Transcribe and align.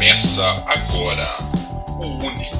Começa 0.00 0.42
agora 0.64 1.28
o 1.98 2.06
único, 2.24 2.56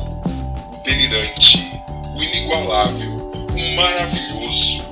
o 0.74 0.82
delirante, 0.84 1.72
o 2.14 2.22
inigualável, 2.22 3.16
o 3.16 3.76
maravilhoso 3.76 4.84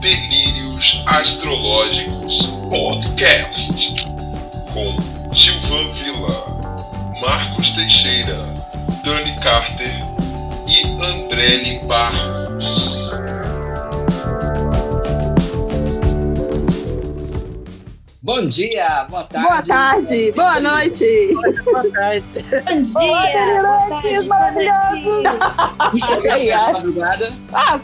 Delírios 0.00 1.04
Astrológicos 1.06 2.46
Podcast 2.68 3.94
com 4.74 5.32
Gilvan 5.32 5.92
Villa, 5.92 7.20
Marcos 7.20 7.70
Teixeira, 7.70 8.42
Dani 9.04 9.36
Carter 9.36 10.00
e 10.66 10.82
Andrele 11.00 11.78
Barros. 11.86 12.47
Bom 18.28 18.46
dia, 18.46 19.06
boa 19.08 19.24
tarde. 19.24 19.48
Boa 19.48 19.62
tarde, 19.62 20.32
boa 20.36 20.60
noite. 20.60 21.34
Boa 21.64 21.90
tarde. 21.90 22.24
Bom 22.66 22.82
dia! 22.82 23.62
boa 23.62 23.88
tarde, 23.88 24.26
maravilhosos. 24.26 25.22
Isso 25.94 26.14
é 26.14 26.20
café 26.20 26.50
da 26.50 26.72
madrugada. 26.74 27.32
Ah, 27.54 27.80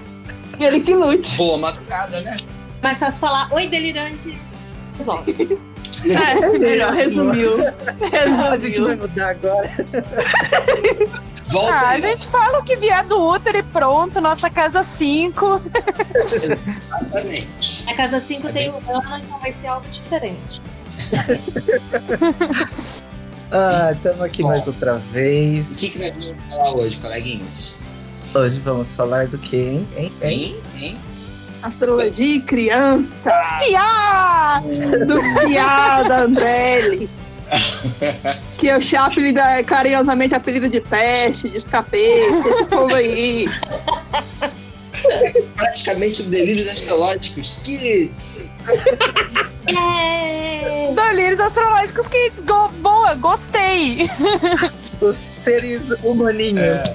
aquele 0.53 0.81
que 0.81 0.95
lute. 0.95 1.35
Boa 1.39 1.57
madrugada, 1.57 2.21
né? 2.21 2.37
Mas 2.83 2.99
só 2.99 3.09
se 3.09 3.21
falar 3.21 3.51
oi 3.55 3.69
delirantes, 3.69 4.67
resolve. 4.99 5.59
É, 6.05 6.59
melhor, 6.59 6.93
resumiu. 6.93 7.49
A 8.51 8.59
gente 8.59 8.83
vai 8.83 8.97
Resumiu. 8.97 8.99
mudar 8.99 9.31
agora. 9.31 9.71
Volta 11.55 11.73
Ah, 11.73 11.81
a 11.81 11.91
aí. 11.91 12.01
gente 12.01 12.27
fala 12.27 12.59
o 12.59 12.65
que 12.65 12.75
vier 12.75 13.05
do 13.05 13.17
útero 13.29 13.57
e 13.59 13.63
pronto, 13.63 14.21
nossa 14.21 14.51
casa 14.51 14.83
5. 14.83 15.63
Exatamente. 16.17 17.85
A 17.89 17.95
casa 17.95 18.19
5 18.19 18.49
tem 18.53 18.71
um 18.71 18.77
ano, 18.77 19.23
então 19.25 19.39
vai 19.39 19.53
ser 19.53 19.69
algo 19.69 19.87
diferente. 19.89 20.61
Ah, 23.57 23.93
estamos 23.93 24.21
aqui 24.21 24.43
Bom. 24.43 24.49
mais 24.49 24.67
outra 24.67 24.97
vez. 24.99 25.71
O 25.71 25.75
que, 25.77 25.91
que 25.91 25.99
nós 26.01 26.11
vamos 26.17 26.43
falar 26.49 26.75
hoje, 26.75 26.97
coleguinhas? 26.97 27.77
Hoje 28.35 28.61
vamos 28.61 28.97
falar 28.97 29.29
do 29.29 29.39
que, 29.39 29.57
hein? 29.57 29.89
Hein? 29.97 30.13
hein? 30.23 30.57
Hein? 30.75 30.99
Astrologia 31.63 32.35
e 32.37 32.41
criança. 32.41 33.31
Piá! 33.61 34.61
Dos 35.07 35.23
piada, 35.47 36.23
Andrelli. 36.25 37.09
Que 38.59 38.67
eu 38.69 38.81
chamo 38.81 39.07
apelido, 39.07 39.41
carinhosamente 39.67 40.35
apelido 40.35 40.69
de 40.69 40.81
peste, 40.81 41.49
de 41.49 41.57
escapete, 41.59 42.05
esse 42.07 42.65
povo 42.67 42.95
aí. 42.95 43.47
Praticamente 45.57 46.23
o 46.23 46.25
Delírios 46.27 46.69
Astrológicos 46.69 47.61
Kids. 47.65 48.51
É. 49.67 50.93
Delírios 50.95 51.41
astrológicos 51.41 52.09
que 52.09 52.31
go- 52.47 52.69
boa, 52.81 53.15
gostei. 53.15 54.09
Os 55.01 55.17
seres 55.43 55.83
humaninhos. 56.03 56.63
É. 56.65 56.95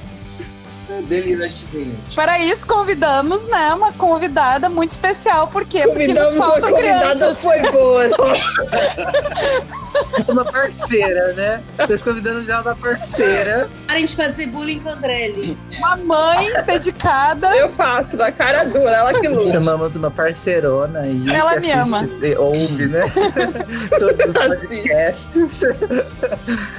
Para 2.16 2.40
isso 2.40 2.68
convidamos, 2.68 3.48
né, 3.48 3.74
uma 3.74 3.92
convidada 3.94 4.70
muito 4.70 4.92
especial, 4.92 5.48
por 5.48 5.66
quê? 5.66 5.84
Porque 5.88 6.14
nos 6.14 6.36
faltam 6.36 6.72
convidada, 6.72 7.16
crianças. 7.16 7.44
foi 7.44 7.60
boa. 7.72 8.04
Uma 10.28 10.46
parceira, 10.46 11.34
né? 11.34 11.64
Vocês 11.78 12.02
convidando 12.04 12.44
já 12.46 12.62
uma 12.62 12.76
parceira. 12.76 13.70
Parem 13.88 14.06
de 14.06 14.16
fazer 14.16 14.48
bullying 14.48 14.80
com 14.80 14.90
o 14.90 14.92
Andrelli. 14.92 15.58
Uma 15.78 15.98
mãe 15.98 16.48
dedicada. 16.66 17.56
Eu 17.56 17.70
faço, 17.70 18.16
da 18.16 18.32
cara 18.32 18.64
dura, 18.66 18.98
ela 18.98 19.14
que 19.14 19.28
luta. 19.28 19.52
Chamamos 19.52 19.96
uma 19.96 20.12
parcerona 20.12 21.00
aí. 21.00 21.26
Ela 21.30 21.60
me 21.60 21.72
assiste 21.72 21.96
ama. 21.96 22.26
e 22.26 22.36
ouve, 22.36 22.86
né? 22.88 23.02
Todos 24.00 24.26
os 24.28 24.34
podcasts. 24.34 25.62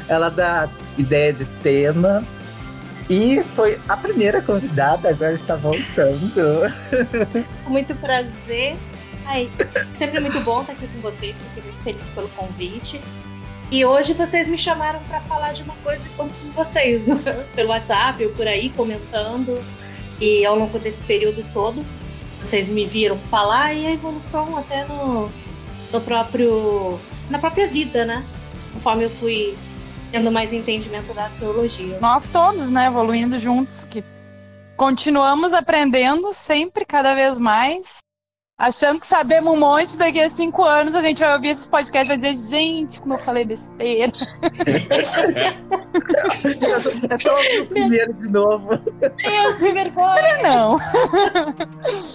Ela 0.08 0.28
dá 0.28 0.68
ideia 0.96 1.32
de 1.32 1.44
tema. 1.44 2.24
E 3.10 3.42
foi 3.56 3.76
a 3.88 3.96
primeira 3.96 4.40
convidada, 4.40 5.08
agora 5.08 5.32
está 5.32 5.56
voltando. 5.56 6.72
Muito 7.66 7.92
prazer. 7.96 8.76
Ai, 9.26 9.50
sempre 9.92 10.20
muito 10.20 10.40
bom 10.40 10.60
estar 10.60 10.72
aqui 10.72 10.88
com 10.88 11.00
vocês, 11.00 11.42
fiquei 11.42 11.62
muito 11.70 11.82
feliz 11.82 12.08
pelo 12.10 12.28
convite. 12.30 13.00
E 13.70 13.84
hoje 13.84 14.14
vocês 14.14 14.46
me 14.46 14.56
chamaram 14.56 15.00
para 15.08 15.20
falar 15.20 15.52
de 15.52 15.62
uma 15.62 15.74
coisa 15.84 16.08
com 16.16 16.28
vocês, 16.54 17.06
pelo 17.54 17.70
WhatsApp 17.70 18.24
ou 18.24 18.30
por 18.32 18.46
aí, 18.46 18.70
comentando. 18.70 19.60
E 20.20 20.44
ao 20.44 20.56
longo 20.56 20.78
desse 20.78 21.04
período 21.04 21.44
todo, 21.52 21.84
vocês 22.40 22.68
me 22.68 22.86
viram 22.86 23.18
falar 23.18 23.74
e 23.74 23.86
a 23.86 23.92
evolução 23.92 24.56
até 24.56 24.84
no, 24.84 25.28
no 25.92 26.00
próprio. 26.00 26.98
na 27.28 27.40
própria 27.40 27.66
vida, 27.66 28.04
né? 28.04 28.24
Conforme 28.72 29.04
eu 29.04 29.10
fui 29.10 29.56
tendo 30.10 30.30
mais 30.30 30.52
entendimento 30.52 31.14
da 31.14 31.26
astrologia. 31.26 31.98
Nós 32.00 32.28
todos, 32.28 32.70
né, 32.70 32.86
evoluindo 32.86 33.38
juntos, 33.38 33.84
que 33.84 34.04
continuamos 34.76 35.52
aprendendo 35.52 36.32
sempre, 36.32 36.84
cada 36.84 37.14
vez 37.14 37.38
mais. 37.38 37.98
Achando 38.60 39.00
que 39.00 39.06
sabemos 39.06 39.54
um 39.54 39.58
monte, 39.58 39.96
daqui 39.96 40.20
a 40.20 40.28
cinco 40.28 40.62
anos 40.62 40.94
a 40.94 41.00
gente 41.00 41.20
vai 41.22 41.32
ouvir 41.32 41.48
esses 41.48 41.66
podcasts 41.66 42.04
e 42.14 42.18
vai 42.18 42.32
dizer, 42.34 42.58
gente, 42.58 43.00
como 43.00 43.14
eu 43.14 43.18
falei 43.18 43.42
besteira. 43.42 44.12
É 47.10 47.18
só 47.18 47.36
ouvir 47.36 47.60
o 47.62 47.66
primeiro 47.66 48.12
de 48.14 48.30
novo. 48.30 48.68
Deus, 48.76 49.58
que 49.58 49.72
vergonha! 49.72 50.42
Não, 50.42 50.78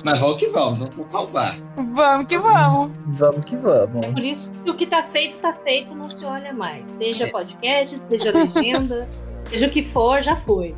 Mas 0.03 0.19
vamos 0.19 0.37
que 0.37 0.47
vamos, 0.49 0.79
vamos 0.79 1.11
calmar. 1.11 1.55
vamos 1.75 2.27
que 2.27 2.37
vamos. 2.37 2.91
Vamos 3.07 3.45
que 3.45 3.55
vamos. 3.55 4.05
Por 4.07 4.23
isso 4.23 4.53
que 4.63 4.69
o 4.71 4.73
que 4.75 4.85
tá 4.85 5.01
feito, 5.03 5.37
tá 5.39 5.53
feito, 5.53 5.95
não 5.95 6.09
se 6.09 6.25
olha 6.25 6.53
mais. 6.53 6.87
Seja 6.87 7.27
podcast, 7.27 7.97
seja 7.99 8.31
legenda, 8.31 9.07
seja 9.49 9.67
o 9.67 9.69
que 9.69 9.81
for, 9.81 10.21
já 10.21 10.35
foi. 10.35 10.75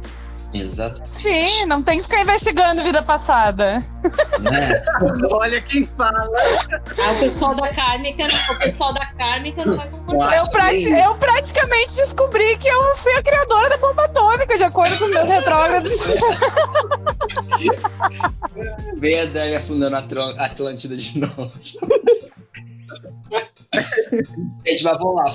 Exato. 0.61 1.01
Sim, 1.09 1.65
não 1.65 1.81
tem 1.83 1.97
que 1.97 2.03
ficar 2.03 2.21
investigando 2.21 2.81
vida 2.83 3.01
passada. 3.01 3.83
Né? 4.39 4.83
Olha 5.31 5.61
quem 5.61 5.85
fala. 5.85 6.29
Ah, 7.05 7.11
o 7.11 7.19
pessoal 7.19 7.55
da 7.55 7.73
Kármica, 7.73 8.25
o 8.51 8.55
pessoal 8.59 8.93
da 8.93 9.05
Kármica 9.13 9.65
não 9.65 9.73
vai 9.75 9.89
concordar. 9.89 10.37
Eu, 10.37 10.49
prati- 10.51 10.89
eu 10.91 11.15
praticamente 11.15 11.95
descobri 11.95 12.57
que 12.57 12.67
eu 12.67 12.95
fui 12.95 13.13
a 13.13 13.23
criadora 13.23 13.69
da 13.69 13.77
bomba 13.77 14.05
atômica, 14.05 14.57
de 14.57 14.63
acordo 14.63 14.97
com 14.97 15.05
os 15.05 15.11
meus 15.11 15.29
retrógrados. 15.29 15.91
Vem 18.97 19.19
a 19.19 19.25
Dani 19.25 19.55
afundando 19.55 19.95
a 19.95 19.99
Atl- 19.99 20.35
Atlântida 20.39 20.95
de 20.95 21.19
novo. 21.19 21.51
gente, 24.65 24.83
mas 24.83 24.97
vamos 24.97 25.15
lá. 25.15 25.25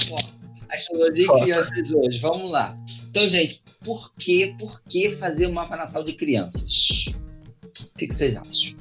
Astrologia 0.70 1.22
e 1.22 1.26
Foco. 1.26 1.40
crianças 1.42 1.92
hoje, 1.92 2.18
vamos 2.20 2.50
lá. 2.50 2.74
Então, 3.10 3.28
gente, 3.28 3.61
por 3.84 4.12
que, 4.14 4.54
por 4.58 4.82
que 4.82 5.10
fazer 5.10 5.46
um 5.46 5.52
mapa 5.52 5.76
natal 5.76 6.04
de 6.04 6.14
crianças? 6.14 7.06
O 7.94 7.98
que, 7.98 8.06
que 8.06 8.14
vocês 8.14 8.36
acham? 8.36 8.76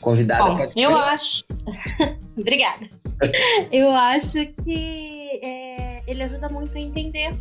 Convidada 0.00 0.50
Bom, 0.50 0.56
pode 0.56 0.80
eu 0.80 0.90
começar. 0.90 1.12
acho. 1.12 1.44
Obrigada. 2.36 2.90
Eu 3.70 3.90
acho 3.92 4.46
que 4.64 5.40
é, 5.42 6.02
ele 6.06 6.22
ajuda 6.24 6.48
muito 6.48 6.76
a 6.76 6.80
entender 6.80 7.34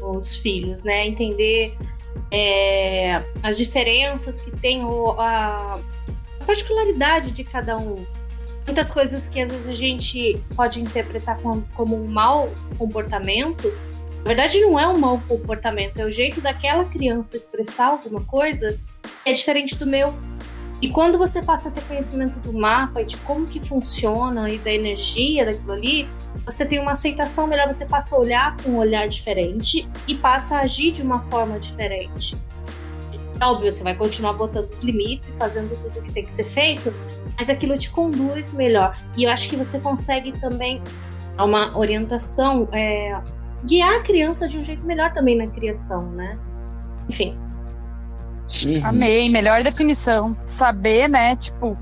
os 0.00 0.36
filhos, 0.36 0.84
né? 0.84 1.06
Entender 1.06 1.76
é, 2.30 3.22
as 3.42 3.56
diferenças 3.56 4.40
que 4.40 4.50
tem, 4.52 4.84
o, 4.84 5.10
a, 5.18 5.80
a 6.40 6.44
particularidade 6.44 7.32
de 7.32 7.42
cada 7.42 7.76
um. 7.76 8.06
Muitas 8.64 8.90
coisas 8.90 9.28
que 9.28 9.40
às 9.40 9.50
vezes 9.50 9.68
a 9.68 9.74
gente 9.74 10.40
pode 10.56 10.80
interpretar 10.80 11.38
como, 11.40 11.68
como 11.74 11.96
um 11.96 12.06
mau 12.06 12.50
comportamento, 12.78 13.72
na 14.24 14.28
verdade 14.28 14.58
não 14.62 14.80
é 14.80 14.88
um 14.88 14.98
mau 14.98 15.20
comportamento, 15.28 15.98
é 15.98 16.04
o 16.06 16.10
jeito 16.10 16.40
daquela 16.40 16.86
criança 16.86 17.36
expressar 17.36 17.88
alguma 17.88 18.24
coisa 18.24 18.80
que 19.22 19.30
é 19.30 19.34
diferente 19.34 19.76
do 19.76 19.84
meu. 19.84 20.14
E 20.80 20.88
quando 20.88 21.18
você 21.18 21.42
passa 21.42 21.68
a 21.68 21.72
ter 21.72 21.82
conhecimento 21.82 22.40
do 22.40 22.50
mapa 22.50 23.02
e 23.02 23.04
de 23.04 23.18
como 23.18 23.44
que 23.46 23.60
funciona 23.60 24.48
e 24.48 24.58
da 24.58 24.72
energia 24.72 25.44
daquilo 25.44 25.72
ali, 25.72 26.08
você 26.42 26.64
tem 26.64 26.78
uma 26.78 26.92
aceitação 26.92 27.46
melhor, 27.46 27.66
você 27.66 27.84
passa 27.84 28.16
a 28.16 28.18
olhar 28.18 28.56
com 28.56 28.70
um 28.70 28.78
olhar 28.78 29.06
diferente 29.08 29.86
e 30.08 30.14
passa 30.14 30.56
a 30.56 30.60
agir 30.60 30.92
de 30.92 31.02
uma 31.02 31.22
forma 31.22 31.58
diferente. 31.58 32.34
Óbvio, 33.42 33.70
você 33.70 33.84
vai 33.84 33.94
continuar 33.94 34.32
botando 34.32 34.70
os 34.70 34.80
limites 34.80 35.30
e 35.30 35.36
fazendo 35.36 35.78
tudo 35.82 35.98
o 35.98 36.02
que 36.02 36.12
tem 36.12 36.24
que 36.24 36.32
ser 36.32 36.44
feito, 36.44 36.94
mas 37.36 37.50
aquilo 37.50 37.76
te 37.76 37.90
conduz 37.90 38.54
melhor. 38.54 38.98
E 39.18 39.24
eu 39.24 39.30
acho 39.30 39.50
que 39.50 39.56
você 39.56 39.78
consegue 39.80 40.32
também 40.38 40.82
uma 41.38 41.76
orientação, 41.76 42.68
é, 42.72 43.20
guiar 43.66 43.96
a 43.96 44.02
criança 44.02 44.46
de 44.48 44.58
um 44.58 44.64
jeito 44.64 44.84
melhor 44.84 45.12
também 45.12 45.36
na 45.36 45.46
criação, 45.46 46.10
né? 46.10 46.38
Enfim, 47.08 47.36
Uhum. 48.66 48.84
Amei, 48.84 49.30
melhor 49.30 49.62
definição. 49.62 50.36
Saber, 50.46 51.08
né, 51.08 51.34
tipo, 51.34 51.76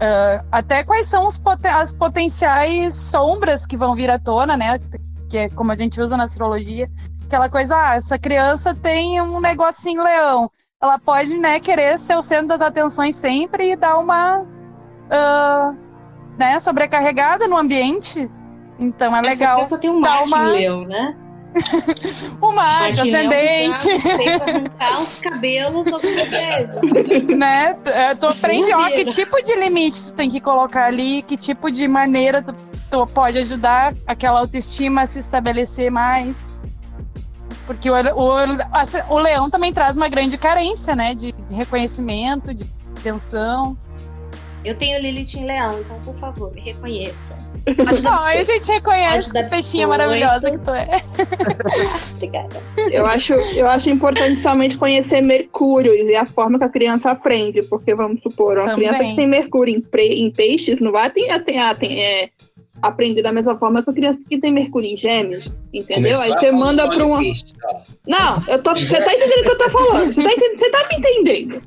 ah, 0.00 0.44
até 0.50 0.82
quais 0.82 1.06
são 1.06 1.26
os 1.28 1.38
poten- 1.38 1.70
as 1.70 1.92
potenciais 1.92 2.94
sombras 2.94 3.64
que 3.66 3.76
vão 3.76 3.94
vir 3.94 4.10
à 4.10 4.18
tona, 4.18 4.56
né? 4.56 4.80
Que 5.28 5.38
é 5.38 5.48
como 5.48 5.70
a 5.70 5.76
gente 5.76 6.00
usa 6.00 6.16
na 6.16 6.24
astrologia. 6.24 6.90
Aquela 7.24 7.48
coisa, 7.48 7.76
ah, 7.76 7.94
essa 7.94 8.18
criança 8.18 8.74
tem 8.74 9.20
um 9.20 9.40
negocinho 9.40 10.02
leão. 10.02 10.50
Ela 10.82 10.98
pode, 10.98 11.36
né, 11.38 11.60
querer 11.60 11.96
ser 11.98 12.16
o 12.16 12.22
centro 12.22 12.48
das 12.48 12.60
atenções 12.60 13.14
sempre 13.14 13.70
e 13.70 13.76
dar 13.76 13.96
uma 13.96 14.44
ah, 15.08 15.72
né, 16.36 16.58
sobrecarregada 16.58 17.46
no 17.46 17.56
ambiente. 17.56 18.28
Então 18.82 19.14
é 19.14 19.20
Essa 19.20 19.28
legal. 19.30 19.54
criança 19.56 19.78
tem 19.78 19.90
um 19.90 20.00
Marte 20.00 20.32
uma- 20.32 20.42
Leão, 20.48 20.84
né? 20.84 21.16
O 22.40 22.50
Marte, 22.50 22.82
Marte 22.82 23.00
ascendente, 23.02 23.90
arrancar 23.90 24.92
os 24.92 25.20
cabelos 25.20 25.86
vezes. 25.90 27.28
né? 27.36 27.76
É, 27.84 28.14
Tu 28.14 28.26
aprende, 28.26 28.72
ó, 28.72 28.88
que 28.90 29.04
tipo 29.04 29.36
de 29.42 29.54
limite 29.60 30.02
tu 30.08 30.14
tem 30.14 30.30
que 30.30 30.40
colocar 30.40 30.84
ali, 30.86 31.20
que 31.22 31.36
tipo 31.36 31.70
de 31.70 31.86
maneira 31.86 32.42
tu, 32.42 32.54
tu 32.90 33.06
pode 33.08 33.36
ajudar 33.38 33.92
aquela 34.06 34.40
autoestima 34.40 35.02
a 35.02 35.06
se 35.06 35.18
estabelecer 35.18 35.90
mais. 35.90 36.46
Porque 37.66 37.90
o, 37.90 37.94
o, 37.94 38.32
a- 38.72 39.04
o 39.10 39.18
leão 39.18 39.50
também 39.50 39.72
traz 39.74 39.94
uma 39.96 40.08
grande 40.08 40.38
carência, 40.38 40.96
né? 40.96 41.14
De, 41.14 41.32
de 41.32 41.54
reconhecimento, 41.54 42.54
de 42.54 42.64
atenção. 42.98 43.76
Eu 44.64 44.76
tenho 44.76 45.00
Lilith 45.00 45.34
em 45.36 45.44
Leão, 45.44 45.80
então 45.80 45.98
por 46.00 46.14
favor, 46.14 46.52
me 46.54 46.60
reconheçam. 46.60 47.36
Ai, 48.08 48.38
a 48.38 48.42
gente 48.44 48.70
reconhece 48.70 49.32
que 49.32 49.42
peixinha 49.44 49.86
maravilhosa 49.88 50.50
que 50.50 50.58
tu 50.58 50.70
é. 50.70 50.88
Obrigada. 52.14 52.62
Eu 52.90 53.06
acho, 53.06 53.34
eu 53.34 53.68
acho 53.68 53.90
importante 53.90 54.40
somente 54.40 54.76
conhecer 54.78 55.20
Mercúrio 55.20 55.92
e 55.94 56.04
ver 56.04 56.16
a 56.16 56.26
forma 56.26 56.58
que 56.58 56.64
a 56.64 56.68
criança 56.68 57.10
aprende. 57.10 57.62
Porque, 57.64 57.94
vamos 57.94 58.22
supor, 58.22 58.56
uma 58.58 58.64
Também. 58.70 58.88
criança 58.88 59.04
que 59.04 59.16
tem 59.16 59.26
Mercúrio 59.26 59.74
em, 59.76 59.80
pre- 59.80 60.08
em 60.08 60.30
peixes 60.30 60.80
não 60.80 60.92
vai 60.92 61.10
ter, 61.10 61.30
assim, 61.30 61.58
ah, 61.58 61.74
tem, 61.74 62.02
é, 62.02 62.28
aprender 62.82 63.22
da 63.22 63.32
mesma 63.32 63.56
forma 63.56 63.82
que 63.82 63.90
a 63.90 63.92
criança 63.92 64.18
que 64.28 64.38
tem 64.38 64.52
Mercúrio 64.52 64.90
em 64.90 64.96
gêmeos. 64.96 65.54
Entendeu? 65.72 66.14
Começou 66.16 66.34
Aí 66.34 66.40
você 66.40 66.52
manda 66.52 66.88
pra 66.88 67.06
uma. 67.06 67.20
Não, 68.06 68.42
eu 68.48 68.62
tô, 68.62 68.74
você 68.74 69.00
tá 69.00 69.14
entendendo 69.14 69.40
o 69.40 69.42
que 69.44 69.50
eu 69.50 69.58
tô 69.58 69.70
falando. 69.70 70.12
Você 70.12 70.22
tá, 70.22 70.32
entendendo- 70.32 70.58
você 70.58 70.70
tá 70.70 70.88
me 70.90 70.96
entendendo. 70.98 71.62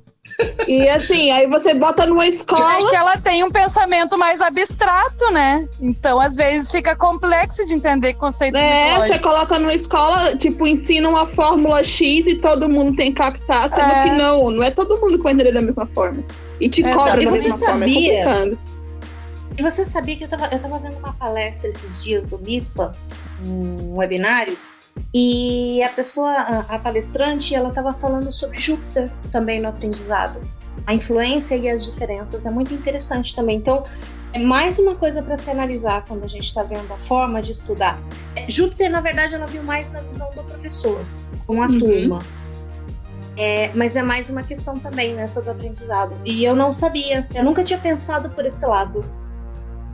E 0.67 0.89
assim, 0.89 1.31
aí 1.31 1.47
você 1.47 1.73
bota 1.73 2.05
numa 2.05 2.25
É 2.25 2.27
escola. 2.27 2.89
que 2.89 2.95
ela 2.95 3.15
tem 3.17 3.43
um 3.43 3.49
pensamento 3.51 4.17
mais 4.17 4.41
abstrato, 4.41 5.31
né? 5.31 5.65
Então, 5.79 6.19
às 6.19 6.35
vezes, 6.35 6.69
fica 6.69 6.93
complexo 6.95 7.65
de 7.65 7.73
entender 7.75 8.15
conceitos 8.15 8.59
É, 8.59 8.99
você 8.99 9.17
coloca 9.19 9.57
numa 9.57 9.73
escola, 9.73 10.35
tipo, 10.35 10.67
ensina 10.67 11.07
uma 11.07 11.25
fórmula 11.25 11.81
X 11.83 12.27
e 12.27 12.35
todo 12.35 12.67
mundo 12.67 12.97
tem 12.97 13.13
que 13.13 13.21
captar, 13.21 13.69
sendo 13.69 13.81
É. 13.91 14.03
que 14.03 14.09
não, 14.17 14.49
não 14.51 14.61
é 14.63 14.71
todo 14.71 14.99
mundo 14.99 15.17
que 15.17 15.23
vai 15.23 15.31
entender 15.31 15.53
da 15.53 15.61
mesma 15.61 15.85
forma. 15.93 16.21
E 16.59 16.67
te 16.67 16.83
É, 16.83 16.91
cobra 16.91 17.23
da 17.23 17.31
mesma 17.31 17.57
forma, 17.57 17.75
é 17.75 17.79
sabia? 17.79 18.25
complicado. 18.25 18.59
E 19.57 19.61
você 19.63 19.85
sabia 19.85 20.15
que 20.17 20.23
eu 20.23 20.27
tava, 20.27 20.47
eu 20.47 20.59
tava 20.59 20.79
vendo 20.79 20.97
uma 20.97 21.13
palestra 21.13 21.69
esses 21.69 22.03
dias 22.03 22.25
do 22.27 22.37
MISPA, 22.39 22.95
um 23.45 23.95
webinário, 23.95 24.57
e 25.13 25.81
a 25.83 25.89
pessoa, 25.89 26.31
a, 26.69 26.79
palestrante, 26.79 27.53
ela 27.53 27.69
tava 27.71 27.93
falando 27.93 28.31
sobre 28.31 28.59
Júpiter 28.59 29.09
também 29.31 29.61
no 29.61 29.67
aprendizado. 29.69 30.41
A 30.85 30.93
influência 30.93 31.55
e 31.55 31.69
as 31.69 31.83
diferenças 31.83 32.45
é 32.45 32.51
muito 32.51 32.73
interessante 32.73 33.35
também. 33.35 33.57
Então, 33.57 33.85
é 34.33 34.39
mais 34.39 34.77
uma 34.77 34.95
coisa 34.95 35.23
para 35.23 35.35
se 35.37 35.49
analisar 35.49 36.03
quando 36.05 36.23
a 36.23 36.27
gente 36.27 36.45
está 36.45 36.63
vendo 36.63 36.91
a 36.93 36.97
forma 36.97 37.41
de 37.41 37.51
estudar. 37.53 37.99
É, 38.35 38.49
Júpiter, 38.49 38.89
na 38.89 38.99
verdade, 39.01 39.35
ela 39.35 39.47
viu 39.47 39.63
mais 39.63 39.91
na 39.93 40.01
visão 40.01 40.29
do 40.33 40.43
professor, 40.43 41.03
com 41.47 41.61
a 41.63 41.67
Uhum. 41.67 41.79
turma. 41.79 42.19
É, 43.37 43.69
mas 43.73 43.95
é 43.97 44.01
mais 44.01 44.29
uma 44.29 44.43
questão 44.43 44.79
também 44.79 45.13
nessa 45.13 45.41
do 45.41 45.51
aprendizado. 45.51 46.15
E 46.23 46.43
eu 46.43 46.55
não 46.55 46.71
sabia, 46.71 47.27
eu 47.33 47.43
nunca 47.43 47.63
tinha 47.63 47.79
pensado 47.79 48.29
por 48.29 48.45
esse 48.45 48.65
lado. 48.65 49.03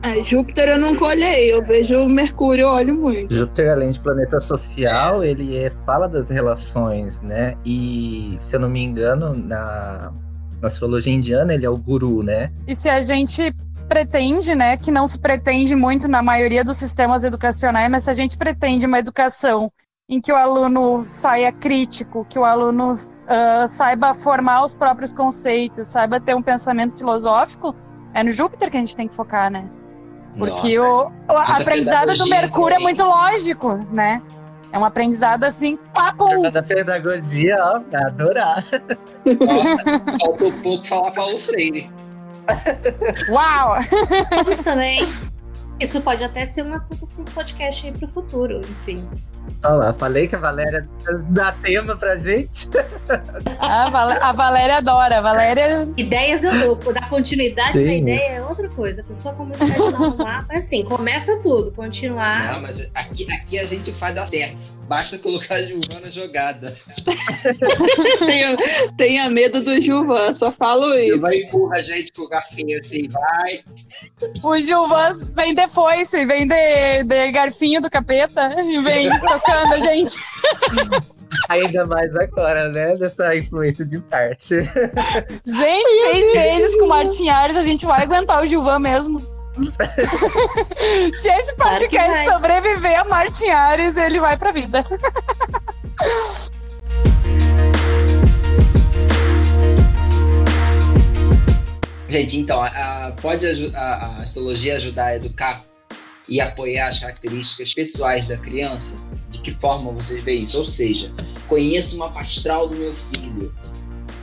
É, 0.02 0.22
Júpiter 0.24 0.68
eu 0.68 0.80
nunca 0.80 1.04
olhei, 1.04 1.52
eu 1.52 1.64
vejo 1.64 2.04
Mercúrio, 2.06 2.62
eu 2.62 2.68
olho 2.68 2.94
muito. 2.94 3.32
Júpiter, 3.32 3.70
além 3.70 3.92
de 3.92 4.00
planeta 4.00 4.40
social, 4.40 5.22
ele 5.22 5.56
é, 5.56 5.70
fala 5.86 6.08
das 6.08 6.28
relações, 6.28 7.22
né? 7.22 7.54
E, 7.64 8.36
se 8.40 8.56
eu 8.56 8.60
não 8.60 8.68
me 8.68 8.82
engano, 8.82 9.32
na, 9.32 10.12
na 10.60 10.66
astrologia 10.66 11.14
indiana, 11.14 11.54
ele 11.54 11.64
é 11.64 11.70
o 11.70 11.76
guru, 11.76 12.22
né? 12.22 12.50
E 12.66 12.74
se 12.74 12.88
a 12.88 13.00
gente 13.02 13.54
pretende, 13.88 14.54
né, 14.54 14.76
que 14.76 14.90
não 14.90 15.06
se 15.06 15.18
pretende 15.18 15.76
muito 15.76 16.08
na 16.08 16.22
maioria 16.22 16.64
dos 16.64 16.78
sistemas 16.78 17.24
educacionais, 17.24 17.90
mas 17.90 18.04
se 18.04 18.10
a 18.10 18.14
gente 18.14 18.36
pretende 18.36 18.86
uma 18.86 18.98
educação 18.98 19.70
em 20.08 20.20
que 20.20 20.32
o 20.32 20.36
aluno 20.36 21.04
saia 21.04 21.52
crítico, 21.52 22.26
que 22.28 22.38
o 22.38 22.44
aluno 22.44 22.92
ah, 23.28 23.66
saiba 23.68 24.14
formar 24.14 24.64
os 24.64 24.74
próprios 24.74 25.12
conceitos, 25.12 25.88
saiba 25.88 26.18
ter 26.18 26.34
um 26.34 26.42
pensamento 26.42 26.96
filosófico, 26.96 27.74
é 28.14 28.22
no 28.22 28.32
Júpiter 28.32 28.70
que 28.70 28.76
a 28.76 28.80
gente 28.80 28.96
tem 28.96 29.06
que 29.06 29.14
focar, 29.14 29.50
né? 29.50 29.68
Porque 30.36 30.78
Nossa, 30.78 31.12
o, 31.28 31.32
o 31.32 31.36
aprendizado 31.36 32.14
do 32.16 32.26
Mercúrio 32.26 32.76
é 32.76 32.78
muito 32.78 33.02
lógico, 33.02 33.74
né? 33.90 34.22
É 34.72 34.78
um 34.78 34.84
aprendizado 34.84 35.44
assim, 35.44 35.78
papo. 35.94 36.50
Da 36.50 36.62
pedagogia, 36.62 37.56
ó, 37.60 37.80
pra 37.80 38.06
adorar. 38.06 38.64
Nossa, 39.24 40.18
faltou 40.18 40.52
pouco 40.62 40.86
falar 40.86 41.10
Paulo 41.10 41.38
Freire. 41.38 41.90
Uau! 43.28 43.76
Vamos 44.30 44.58
também. 44.60 45.02
Isso 45.82 46.00
pode 46.00 46.22
até 46.22 46.44
ser 46.46 46.62
um 46.62 46.72
assunto 46.74 47.06
para 47.06 47.22
um 47.22 47.24
podcast 47.24 47.86
aí 47.86 47.92
pro 47.92 48.06
futuro, 48.08 48.60
enfim. 48.60 49.04
Olha 49.64 49.74
lá, 49.74 49.92
falei 49.92 50.28
que 50.28 50.34
a 50.34 50.38
Valéria 50.38 50.88
dá 51.30 51.52
tema 51.52 51.96
pra 51.96 52.16
gente. 52.16 52.68
A, 53.58 53.90
Val- 53.90 54.22
a 54.22 54.32
Valéria 54.32 54.76
adora. 54.78 55.18
A 55.18 55.20
Valéria 55.20 55.88
Ideias 55.96 56.44
eu 56.44 56.76
dou, 56.76 56.92
dar 56.92 57.08
continuidade 57.08 57.78
Sim. 57.78 57.84
na 57.84 57.92
ideia 57.94 58.32
é 58.36 58.42
outra 58.42 58.68
coisa. 58.68 59.02
A 59.02 59.04
pessoa 59.04 59.34
com 59.34 59.44
muita 59.44 59.64
ideia 59.64 59.90
não 59.90 60.04
arrumar, 60.04 60.46
mas 60.48 60.64
assim, 60.64 60.84
começa 60.84 61.40
tudo, 61.42 61.72
continuar. 61.72 62.52
Não, 62.54 62.62
mas 62.62 62.90
aqui, 62.94 63.26
aqui 63.32 63.58
a 63.58 63.66
gente 63.66 63.92
faz 63.92 64.14
dar 64.14 64.26
certo. 64.26 64.56
Basta 64.92 65.16
colocar 65.16 65.54
a 65.54 65.62
Giovana 65.62 66.10
jogada. 66.10 66.76
tenha, 68.26 68.56
tenha 68.98 69.30
medo 69.30 69.62
do 69.62 69.80
Gilvan, 69.80 70.34
só 70.34 70.52
falo 70.52 70.92
Ele 70.92 71.12
isso. 71.12 71.20
vai 71.22 71.34
empurrar 71.36 71.78
a 71.78 71.80
gente 71.80 72.12
com 72.12 72.24
o 72.24 72.28
café 72.28 72.62
assim, 72.78 73.08
vai. 73.08 73.64
O 74.42 74.58
Gilvan 74.58 75.14
vem 75.34 75.54
de 75.54 75.66
foice, 75.66 76.26
vem 76.26 76.46
de, 76.46 77.04
de 77.04 77.32
garfinho 77.32 77.80
do 77.80 77.88
capeta 77.88 78.54
e 78.60 78.78
vem 78.80 79.08
tocando 79.18 79.72
a 79.72 79.78
gente. 79.78 80.18
Ainda 81.48 81.86
mais 81.86 82.14
agora, 82.14 82.68
né? 82.68 82.94
Dessa 82.94 83.34
influência 83.34 83.86
de 83.86 83.98
parte. 83.98 84.56
Gente, 85.42 86.02
seis 86.02 86.34
meses 86.34 86.76
com 86.76 86.84
o 86.84 86.88
Martin 86.90 87.30
Ares, 87.30 87.56
a 87.56 87.64
gente 87.64 87.86
vai 87.86 88.02
aguentar 88.02 88.42
o 88.42 88.46
Gilvan 88.46 88.78
mesmo. 88.78 89.31
Se 91.14 91.28
esse 91.30 91.54
podcast 91.56 92.24
sobreviver 92.26 92.98
a 93.00 93.04
Martin 93.04 93.50
Ares, 93.50 93.96
ele 93.96 94.18
vai 94.18 94.36
pra 94.36 94.50
vida. 94.52 94.82
Gente, 102.08 102.38
então, 102.38 102.60
a- 102.62 103.06
a- 103.06 103.12
pode 103.12 103.46
a, 103.74 103.80
a 103.80 104.16
astrologia 104.18 104.76
ajudar 104.76 105.06
a 105.06 105.16
educar 105.16 105.62
e 106.28 106.40
apoiar 106.40 106.88
as 106.88 106.98
características 107.00 107.72
pessoais 107.72 108.26
da 108.26 108.36
criança? 108.36 109.00
De 109.30 109.38
que 109.40 109.50
forma 109.50 109.90
vocês 109.92 110.22
veem 110.22 110.40
isso? 110.40 110.58
Ou 110.58 110.66
seja, 110.66 111.10
conheço 111.48 111.96
uma 111.96 112.08
astral 112.20 112.68
do 112.68 112.76
meu 112.76 112.92
filho. 112.92 113.54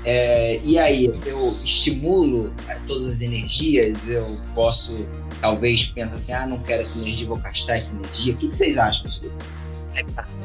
É, 0.06 0.60
e 0.64 0.80
aí, 0.80 1.06
eu 1.26 1.48
estimulo 1.50 2.54
eh, 2.68 2.78
todas 2.88 3.08
as 3.08 3.22
energias? 3.22 4.10
Eu 4.10 4.26
posso, 4.56 5.08
talvez, 5.42 5.88
pensar 5.88 6.16
assim: 6.16 6.34
ah, 6.34 6.48
não 6.48 6.60
quero 6.60 6.82
essa 6.82 6.98
energia, 6.98 7.28
vou 7.28 7.40
castrar 7.40 7.78
essa 7.78 7.96
energia. 7.96 8.34
O 8.34 8.38
que, 8.38 8.48
que 8.50 8.56
vocês 8.56 8.78
acham? 8.78 9.06
disso? 9.06 9.22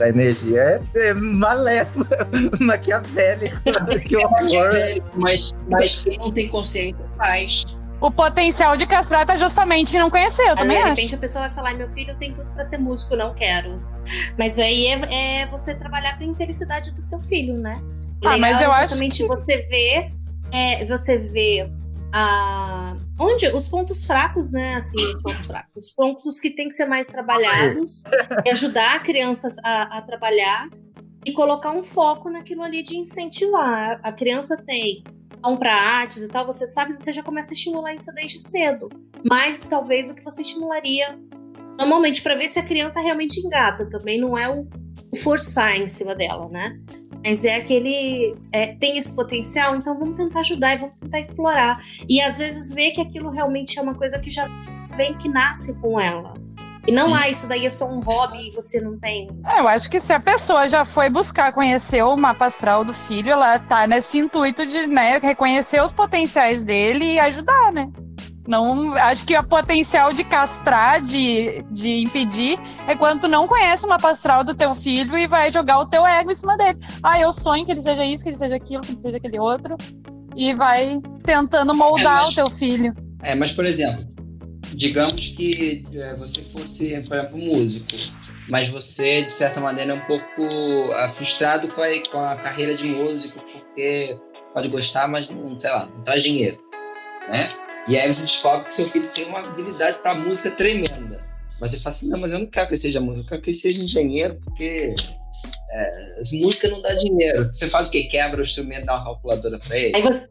A 0.00 0.08
energia 0.08 0.61
é, 0.61 0.80
é 1.08 1.14
malévola, 1.14 2.08
maquiavélico. 2.61 3.61
que 4.04 4.16
horror. 4.16 4.68
Mas, 5.14 5.52
mas 5.70 6.02
quem 6.02 6.18
não 6.18 6.32
tem 6.32 6.49
consciência 6.49 6.99
faz. 7.16 7.64
O 8.00 8.11
potencial 8.11 8.76
de 8.76 8.87
castrar 8.87 9.25
tá 9.25 9.37
justamente 9.37 9.96
não 9.96 10.11
conhecer, 10.11 10.42
eu 10.42 10.50
Aí, 10.50 10.56
também 10.56 10.76
de 10.76 10.82
acho. 10.82 10.88
repente 10.90 11.14
a 11.14 11.18
pessoa 11.18 11.46
vai 11.46 11.54
falar: 11.54 11.75
meu 11.75 11.88
filho 11.88 12.16
tem 12.18 12.34
tudo 12.34 12.50
pra 12.50 12.64
ser 12.64 12.78
músico, 12.78 13.14
não 13.16 13.32
quero. 13.34 13.80
Mas 14.37 14.58
aí 14.58 14.87
é, 14.87 15.42
é 15.42 15.46
você 15.46 15.75
trabalhar 15.75 16.16
pra 16.16 16.26
infelicidade 16.26 16.90
do 16.90 17.00
seu 17.00 17.20
filho, 17.23 17.56
né? 17.56 17.80
Ah, 18.25 18.37
mas 18.38 18.61
eu 18.61 18.71
acho 18.73 18.85
exatamente 18.94 19.23
que- 19.23 19.26
você 19.26 19.56
ver, 19.68 20.12
é, 20.52 20.85
você 20.85 21.18
vê 21.18 21.68
a, 22.12 22.94
onde 23.18 23.47
os 23.49 23.68
pontos 23.68 24.04
fracos, 24.06 24.50
né? 24.52 24.76
Assim, 24.76 25.00
os 25.12 25.21
pontos 25.23 25.47
fracos, 25.47 25.87
os 25.87 25.90
pontos 25.92 26.40
que 26.40 26.50
tem 26.50 26.68
que 26.68 26.75
ser 26.75 26.87
mais 26.87 27.09
trabalhados, 27.09 28.02
e 28.44 28.50
ajudar 28.50 28.97
a 28.97 29.00
criança 29.00 29.49
a, 29.64 29.99
a 29.99 30.02
trabalhar 30.02 30.68
e 31.26 31.33
colocar 31.33 31.71
um 31.73 31.83
foco 31.83 32.30
naquilo 32.30 32.62
ali 32.62 32.83
de 32.83 32.97
incentivar. 32.97 33.99
A 34.02 34.12
criança 34.12 34.56
tem 34.64 35.02
vão 35.42 35.56
para 35.59 35.75
artes 35.75 36.23
e 36.23 36.28
tal, 36.28 36.47
você 36.47 36.66
sabe, 36.66 36.94
você 36.99 37.12
já 37.12 37.23
começa 37.23 37.50
a 37.52 37.54
estimular 37.54 37.94
isso 37.94 38.11
desde 38.14 38.40
cedo. 38.40 38.88
Mas 39.28 39.61
talvez 39.61 40.11
o 40.11 40.14
que 40.14 40.23
você 40.25 40.40
estimularia 40.40 41.18
normalmente 41.78 42.23
para 42.23 42.35
ver 42.35 42.49
se 42.49 42.59
a 42.59 42.62
criança 42.64 43.00
realmente 43.00 43.40
engata, 43.40 43.85
também 43.90 44.18
não 44.18 44.38
é 44.38 44.49
o 44.49 44.66
forçar 45.23 45.76
em 45.76 45.87
cima 45.88 46.14
dela, 46.14 46.49
né? 46.49 46.78
Mas 47.25 47.45
é 47.45 47.57
aquele. 47.57 48.37
é, 48.52 48.75
tem 48.75 48.99
esse 48.99 49.14
potencial, 49.16 49.75
então 49.75 49.99
vamos 49.99 50.16
tentar 50.16 50.40
ajudar 50.40 50.75
e 50.75 50.76
vamos 50.76 50.95
tentar 51.00 51.21
explorar. 51.21 51.81
E 52.09 52.21
às 52.21 52.37
vezes 52.37 52.71
ver 52.71 52.90
que 52.90 53.00
aquilo 53.00 53.31
realmente 53.31 53.78
é 53.78 53.83
uma 53.83 53.95
coisa 53.95 54.19
que 54.19 54.28
já 54.28 54.47
vem, 54.95 55.16
que 55.16 55.28
nasce 55.28 55.81
com 55.81 55.99
ela. 55.99 56.35
E 56.87 56.93
não, 56.93 57.14
ah, 57.14 57.31
isso 57.31 57.49
daí 57.49 57.64
é 57.64 57.71
só 57.71 57.90
um 57.90 58.00
hobby 58.00 58.49
e 58.49 58.50
você 58.50 58.78
não 58.78 58.99
tem. 58.99 59.31
É, 59.47 59.61
eu 59.61 59.66
acho 59.66 59.88
que 59.88 59.99
se 59.99 60.12
a 60.12 60.21
pessoa 60.21 60.69
já 60.69 60.85
foi 60.85 61.09
buscar 61.09 61.50
conhecer 61.50 62.02
o 62.02 62.14
mapa 62.14 62.47
astral 62.47 62.85
do 62.85 62.93
filho, 62.93 63.31
ela 63.31 63.59
tá 63.59 63.87
nesse 63.87 64.19
intuito 64.19 64.66
de 64.66 64.87
né, 64.87 65.19
reconhecer 65.19 65.83
os 65.83 65.95
potenciais 65.95 66.62
dele 66.62 67.14
e 67.14 67.19
ajudar, 67.19 67.73
né? 67.73 67.88
Não, 68.46 68.94
acho 68.94 69.24
que 69.24 69.36
o 69.36 69.42
potencial 69.42 70.12
de 70.12 70.22
castrar, 70.22 71.00
de, 71.00 71.64
de 71.70 72.02
impedir, 72.02 72.58
é 72.86 72.94
quando 72.94 73.22
tu 73.22 73.28
não 73.28 73.48
conhece 73.48 73.86
uma 73.86 73.96
astral 73.96 74.44
do 74.44 74.54
teu 74.54 74.74
filho 74.74 75.16
e 75.16 75.26
vai 75.26 75.50
jogar 75.50 75.78
o 75.78 75.86
teu 75.86 76.06
ego 76.06 76.30
em 76.30 76.34
cima 76.34 76.56
dele. 76.56 76.78
Ah, 77.02 77.18
eu 77.18 77.32
sonho 77.32 77.64
que 77.64 77.72
ele 77.72 77.80
seja 77.80 78.04
isso, 78.04 78.22
que 78.22 78.28
ele 78.28 78.36
seja 78.36 78.54
aquilo, 78.54 78.82
que 78.82 78.90
ele 78.90 78.98
seja 78.98 79.16
aquele 79.16 79.38
outro. 79.38 79.76
E 80.36 80.52
vai 80.52 81.00
tentando 81.22 81.74
moldar 81.74 82.18
é, 82.18 82.20
mas, 82.20 82.28
o 82.28 82.34
teu 82.34 82.50
filho. 82.50 82.94
É, 83.22 83.34
mas 83.34 83.52
por 83.52 83.64
exemplo, 83.64 84.04
digamos 84.74 85.28
que 85.28 85.86
é, 85.94 86.14
você 86.16 86.42
fosse, 86.42 87.00
por 87.02 87.16
exemplo, 87.16 87.38
músico, 87.38 87.96
mas 88.48 88.68
você, 88.68 89.22
de 89.22 89.32
certa 89.32 89.60
maneira, 89.60 89.92
é 89.92 89.94
um 89.94 90.00
pouco 90.00 90.92
é, 90.96 91.08
frustrado 91.08 91.68
com 91.68 91.80
a, 91.80 91.88
com 92.10 92.20
a 92.20 92.36
carreira 92.36 92.74
de 92.74 92.84
músico, 92.88 93.40
porque 93.40 94.18
pode 94.52 94.68
gostar, 94.68 95.08
mas 95.08 95.30
não, 95.30 95.58
sei 95.58 95.70
lá, 95.70 95.86
não 95.86 96.02
traz 96.02 96.22
dinheiro, 96.22 96.58
né? 97.28 97.48
E 97.87 97.99
aí 97.99 98.12
você 98.12 98.23
descobre 98.23 98.67
que 98.67 98.75
seu 98.75 98.88
filho 98.88 99.09
tem 99.09 99.26
uma 99.26 99.41
habilidade 99.41 99.99
para 99.99 100.14
música 100.14 100.50
tremenda. 100.50 101.19
Mas 101.61 101.71
você 101.71 101.79
fala 101.79 101.95
assim, 101.95 102.09
não, 102.09 102.19
mas 102.19 102.33
eu 102.33 102.38
não 102.38 102.47
quero 102.47 102.67
que 102.67 102.73
ele 102.75 102.81
seja 102.81 103.00
músico, 103.00 103.26
eu 103.26 103.29
quero 103.31 103.43
que 103.43 103.50
ele 103.50 103.57
seja 103.57 103.83
engenheiro, 103.83 104.35
porque 104.43 104.95
é, 105.71 106.23
música 106.33 106.69
não 106.69 106.81
dá 106.81 106.95
dinheiro. 106.95 107.49
Você 107.53 107.69
faz 107.69 107.88
o 107.88 107.91
quê? 107.91 108.05
Quebra 108.05 108.41
o 108.41 108.43
instrumento, 108.43 108.87
dá 108.87 108.97
uma 108.97 109.05
calculadora 109.05 109.59
para 109.59 109.79
ele. 109.79 109.97
Aí 109.97 110.03
você... 110.03 110.29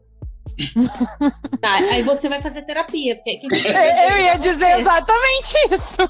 tá, 1.60 1.76
aí 1.76 2.02
você 2.02 2.28
vai 2.28 2.42
fazer 2.42 2.62
terapia. 2.62 3.16
Porque 3.16 3.40
eu 3.46 4.18
ia 4.18 4.36
dizer 4.36 4.80
exatamente 4.80 5.54
isso. 5.70 6.02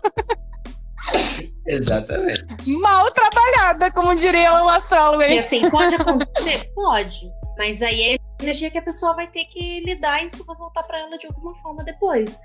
Exatamente. 1.67 2.71
Mal 2.79 3.11
trabalhada, 3.11 3.91
como 3.93 4.15
diria 4.15 4.53
o 4.65 4.69
astrólogo. 4.69 5.23
E 5.23 5.39
assim, 5.39 5.69
pode 5.71 5.95
acontecer? 5.95 6.67
Pode. 6.75 7.31
Mas 7.57 7.83
aí 7.83 8.15
é 8.15 8.19
energia 8.41 8.71
que 8.71 8.79
a 8.79 8.83
pessoa 8.83 9.15
vai 9.15 9.29
ter 9.29 9.45
que 9.45 9.81
lidar 9.81 10.23
e 10.23 10.27
isso 10.27 10.45
vai 10.45 10.57
voltar 10.57 10.83
para 10.83 10.99
ela 10.99 11.17
de 11.17 11.27
alguma 11.27 11.55
forma 11.57 11.85
depois. 11.85 12.41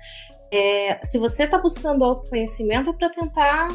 É, 0.52 0.98
se 1.02 1.18
você 1.18 1.44
está 1.44 1.58
buscando 1.58 2.04
autoconhecimento, 2.04 2.90
é 2.90 2.92
para 2.92 3.10
tentar 3.10 3.68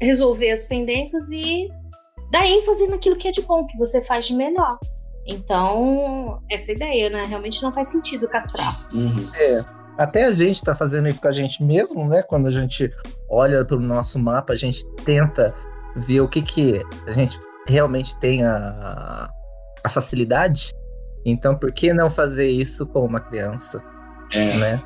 resolver 0.00 0.50
as 0.50 0.64
pendências 0.64 1.28
e 1.30 1.68
dar 2.30 2.46
ênfase 2.46 2.88
naquilo 2.88 3.16
que 3.16 3.28
é 3.28 3.30
de 3.30 3.42
bom, 3.42 3.66
que 3.66 3.76
você 3.76 4.00
faz 4.02 4.26
de 4.26 4.34
melhor. 4.34 4.78
Então, 5.26 6.40
essa 6.50 6.72
ideia, 6.72 7.10
né? 7.10 7.24
Realmente 7.24 7.62
não 7.62 7.72
faz 7.72 7.88
sentido 7.88 8.28
castrar. 8.28 8.86
Uhum. 8.92 9.30
É. 9.34 9.64
Até 9.98 10.24
a 10.24 10.32
gente 10.32 10.56
está 10.56 10.74
fazendo 10.74 11.08
isso 11.08 11.20
com 11.20 11.28
a 11.28 11.32
gente 11.32 11.62
mesmo, 11.62 12.08
né? 12.08 12.22
Quando 12.22 12.46
a 12.46 12.50
gente 12.50 12.90
olha 13.28 13.64
para 13.64 13.76
o 13.76 13.80
nosso 13.80 14.18
mapa, 14.18 14.54
a 14.54 14.56
gente 14.56 14.84
tenta 15.04 15.54
ver 15.94 16.20
o 16.20 16.28
que, 16.28 16.40
que 16.40 16.82
a 17.06 17.12
gente 17.12 17.38
realmente 17.66 18.16
tem 18.16 18.42
a, 18.44 19.30
a 19.84 19.90
facilidade 19.90 20.72
então, 21.24 21.56
por 21.56 21.72
que 21.72 21.92
não 21.92 22.10
fazer 22.10 22.48
isso 22.48 22.86
com 22.86 23.04
uma 23.04 23.20
criança? 23.20 23.82
É. 24.32 24.56
Né? 24.56 24.82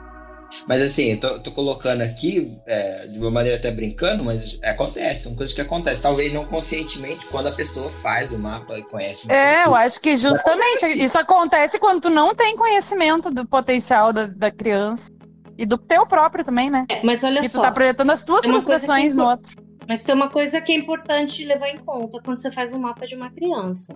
Mas 0.67 0.81
assim, 0.81 1.13
eu 1.13 1.21
tô, 1.21 1.39
tô 1.41 1.53
colocando 1.53 2.03
aqui, 2.03 2.57
é, 2.67 3.07
de 3.07 3.19
uma 3.19 3.31
maneira 3.31 3.59
até 3.59 3.71
brincando, 3.71 4.25
mas 4.25 4.59
acontece, 4.63 5.25
são 5.25 5.35
coisas 5.35 5.55
que 5.55 5.61
acontecem. 5.61 6.03
Talvez 6.03 6.33
não 6.33 6.45
conscientemente, 6.45 7.27
quando 7.27 7.49
a 7.49 7.53
pessoa 7.53 7.91
faz 7.91 8.33
o 8.33 8.39
mapa 8.39 8.79
e 8.79 8.83
conhece. 8.83 9.31
É, 9.31 9.67
eu 9.67 9.75
acho 9.75 10.01
que 10.01 10.17
justamente 10.17 10.85
acontece. 10.85 11.05
isso 11.05 11.19
acontece 11.19 11.79
quando 11.79 12.03
tu 12.03 12.11
não 12.11 12.35
tem 12.35 12.57
conhecimento 12.57 13.31
do 13.31 13.47
potencial 13.47 14.13
da, 14.13 14.27
da 14.27 14.51
criança. 14.51 15.11
E 15.57 15.65
do 15.65 15.79
teu 15.79 16.05
próprio 16.05 16.45
também, 16.45 16.69
né? 16.69 16.85
É, 16.89 17.01
mas 17.05 17.23
olha 17.23 17.39
e 17.39 17.49
só. 17.49 17.61
tu 17.61 17.63
tá 17.63 17.71
projetando 17.71 18.11
as 18.11 18.25
tuas 18.25 18.45
frustrações 18.45 19.13
é 19.13 19.17
no 19.17 19.25
outro. 19.25 19.55
Mas 19.89 20.03
tem 20.03 20.15
uma 20.15 20.29
coisa 20.29 20.61
que 20.61 20.73
é 20.73 20.77
importante 20.77 21.45
levar 21.45 21.69
em 21.69 21.79
conta 21.79 22.21
quando 22.25 22.39
você 22.39 22.51
faz 22.51 22.73
um 22.73 22.79
mapa 22.79 23.07
de 23.07 23.15
uma 23.15 23.31
criança. 23.31 23.95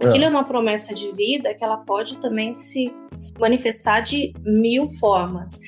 Aquilo 0.00 0.24
é. 0.24 0.26
é 0.26 0.30
uma 0.30 0.44
promessa 0.44 0.94
de 0.94 1.12
vida 1.12 1.54
que 1.54 1.62
ela 1.62 1.76
pode 1.76 2.16
também 2.18 2.54
se, 2.54 2.92
manifestar 3.38 4.00
de 4.00 4.32
mil 4.44 4.86
formas. 4.86 5.60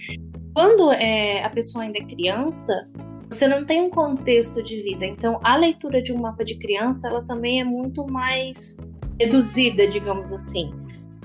Quando 0.55 0.91
é, 0.93 1.45
a 1.45 1.51
pessoa 1.51 1.85
ainda 1.85 1.99
é 1.99 2.05
criança, 2.05 2.89
você 3.31 3.47
não 3.47 3.65
tem 3.65 3.83
um 3.83 3.91
contexto 3.91 4.63
de 4.63 4.83
vida. 4.83 5.07
Então, 5.07 5.41
a 5.43 5.57
leitura 5.57 6.03
de 6.03 6.13
um 6.13 6.19
mapa 6.19 6.45
de 6.45 6.59
criança, 6.59 7.09
ela 7.09 7.23
também 7.23 7.61
é 7.61 7.65
muito 7.65 8.07
mais 8.07 8.79
reduzida, 9.19 9.87
digamos 9.87 10.33
assim. 10.33 10.73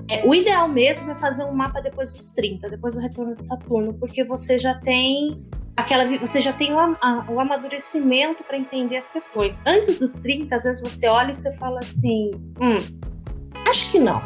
É, 0.08 0.26
o 0.26 0.34
ideal 0.34 0.68
mesmo 0.68 1.10
é 1.12 1.14
fazer 1.14 1.44
um 1.44 1.52
mapa 1.52 1.80
depois 1.80 2.14
dos 2.14 2.30
30, 2.32 2.70
depois 2.70 2.94
do 2.94 3.00
retorno 3.00 3.34
de 3.34 3.44
Saturno, 3.44 3.92
porque 3.94 4.24
você 4.24 4.58
já 4.58 4.74
tem 4.74 5.44
aquela 5.76 6.04
você 6.18 6.40
já 6.40 6.52
tem 6.52 6.72
o, 6.72 6.78
a, 6.78 7.26
o 7.30 7.38
amadurecimento 7.38 8.42
para 8.42 8.58
entender 8.58 8.96
as 8.96 9.10
questões. 9.10 9.60
Antes 9.66 9.98
dos 9.98 10.14
30, 10.14 10.54
às 10.54 10.64
vezes 10.64 10.82
você 10.82 11.08
olha 11.08 11.30
e 11.30 11.34
você 11.34 11.52
fala 11.56 11.78
assim: 11.80 12.30
hum, 12.60 12.76
acho 13.68 13.90
que 13.90 13.98
não. 13.98 14.20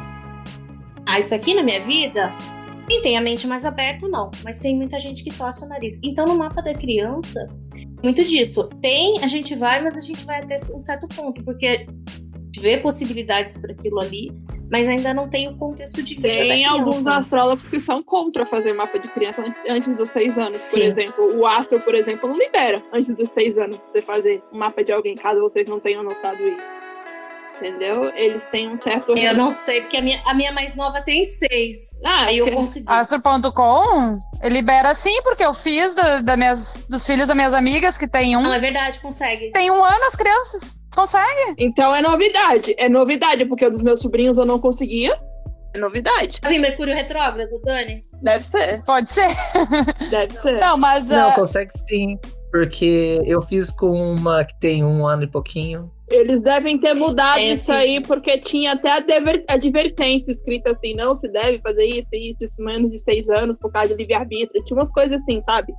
Ah, 1.04 1.18
isso 1.18 1.34
aqui 1.34 1.52
na 1.54 1.62
minha 1.62 1.80
vida? 1.80 2.32
Quem 2.88 3.02
tem 3.02 3.16
a 3.16 3.20
mente 3.20 3.46
mais 3.46 3.64
aberta, 3.64 4.08
não. 4.08 4.30
Mas 4.44 4.60
tem 4.60 4.76
muita 4.76 4.98
gente 4.98 5.24
que 5.24 5.32
torce 5.36 5.64
o 5.64 5.68
nariz. 5.68 6.00
Então, 6.02 6.24
no 6.24 6.36
mapa 6.36 6.62
da 6.62 6.74
criança, 6.74 7.48
muito 8.02 8.24
disso. 8.24 8.68
Tem, 8.80 9.22
a 9.22 9.26
gente 9.26 9.54
vai, 9.54 9.82
mas 9.82 9.96
a 9.96 10.00
gente 10.00 10.24
vai 10.24 10.40
até 10.40 10.56
um 10.74 10.80
certo 10.80 11.06
ponto, 11.08 11.42
porque 11.44 11.86
vê 12.58 12.76
possibilidades 12.78 13.56
para 13.58 13.72
aquilo 13.72 14.00
ali, 14.00 14.32
mas 14.72 14.88
ainda 14.88 15.12
não 15.12 15.28
tem 15.28 15.48
o 15.48 15.54
contexto 15.54 16.02
de 16.02 16.14
vida. 16.14 16.28
Tem 16.28 16.64
alguns 16.64 17.06
astrólogos 17.06 17.68
que 17.68 17.78
são 17.78 18.02
contra 18.02 18.46
fazer 18.46 18.72
mapa 18.72 18.98
de 18.98 19.06
criança 19.08 19.44
antes 19.68 19.94
dos 19.94 20.08
seis 20.08 20.38
anos, 20.38 20.56
Sim. 20.56 20.70
por 20.70 20.80
exemplo. 20.80 21.38
O 21.38 21.46
astro, 21.46 21.78
por 21.80 21.94
exemplo, 21.94 22.26
não 22.26 22.38
libera 22.38 22.82
antes 22.90 23.14
dos 23.14 23.28
seis 23.28 23.58
anos 23.58 23.82
pra 23.82 23.88
você 23.88 24.00
fazer 24.00 24.42
um 24.50 24.56
mapa 24.56 24.82
de 24.82 24.90
alguém, 24.90 25.14
caso 25.14 25.40
vocês 25.40 25.68
não 25.68 25.78
tenham 25.78 26.02
notado 26.02 26.42
isso. 26.48 26.64
Entendeu? 27.62 28.12
Eles 28.16 28.44
têm 28.46 28.70
um 28.70 28.76
certo. 28.76 29.16
Eu 29.16 29.34
não 29.34 29.52
sei, 29.52 29.82
porque 29.82 29.96
a 29.96 30.02
minha, 30.02 30.20
a 30.26 30.34
minha 30.34 30.50
mais 30.50 30.74
nova 30.74 31.00
tem 31.00 31.24
seis. 31.24 32.00
Ah, 32.04 32.24
aí 32.24 32.38
eu 32.38 32.50
consegui. 32.50 32.86
Astro.com 32.88 34.18
libera 34.50 34.92
sim, 34.94 35.22
porque 35.22 35.44
eu 35.44 35.54
fiz 35.54 35.94
do, 35.94 36.24
da 36.24 36.36
minhas, 36.36 36.84
dos 36.88 37.06
filhos 37.06 37.28
das 37.28 37.36
minhas 37.36 37.54
amigas, 37.54 37.96
que 37.96 38.08
tem 38.08 38.36
um. 38.36 38.42
Não, 38.42 38.52
é 38.52 38.58
verdade, 38.58 38.98
consegue. 38.98 39.52
Tem 39.52 39.70
um 39.70 39.84
ano 39.84 40.04
as 40.08 40.16
crianças. 40.16 40.80
Consegue? 40.92 41.54
Então 41.56 41.94
é 41.94 42.02
novidade. 42.02 42.74
É 42.76 42.88
novidade, 42.88 43.46
porque 43.46 43.70
dos 43.70 43.82
meus 43.82 44.00
sobrinhos 44.00 44.38
eu 44.38 44.44
não 44.44 44.58
conseguia. 44.58 45.16
É 45.72 45.78
novidade. 45.78 46.40
Tá 46.40 46.48
vendo 46.48 46.62
Mercúrio 46.62 46.92
retrógrado, 46.92 47.60
Dani? 47.64 48.04
Deve 48.20 48.44
ser. 48.44 48.82
Pode 48.82 49.10
ser. 49.10 49.28
Deve 50.10 50.34
ser. 50.34 50.60
Não, 50.60 50.76
mas. 50.76 51.10
Não, 51.10 51.30
uh... 51.30 51.34
consegue 51.34 51.70
sim. 51.88 52.18
Porque 52.52 53.22
eu 53.24 53.40
fiz 53.40 53.72
com 53.72 53.90
uma 53.90 54.44
que 54.44 54.54
tem 54.60 54.84
um 54.84 55.06
ano 55.06 55.22
e 55.22 55.26
pouquinho. 55.26 55.90
Eles 56.10 56.42
devem 56.42 56.78
ter 56.78 56.92
mudado 56.92 57.38
é, 57.38 57.54
isso 57.54 57.66
sim. 57.66 57.72
aí, 57.72 58.02
porque 58.02 58.38
tinha 58.38 58.74
até 58.74 58.92
a 58.92 59.54
advertência 59.54 60.30
escrita 60.30 60.72
assim: 60.72 60.94
não 60.94 61.14
se 61.14 61.26
deve 61.32 61.58
fazer 61.60 61.86
isso, 61.86 62.08
isso, 62.12 62.44
isso, 62.44 62.62
menos 62.62 62.92
de 62.92 62.98
seis 62.98 63.26
anos 63.30 63.58
por 63.58 63.72
causa 63.72 63.88
de 63.88 63.94
livre-arbítrio. 63.94 64.62
Tinha 64.64 64.78
umas 64.78 64.92
coisas 64.92 65.16
assim, 65.22 65.40
sabe? 65.40 65.72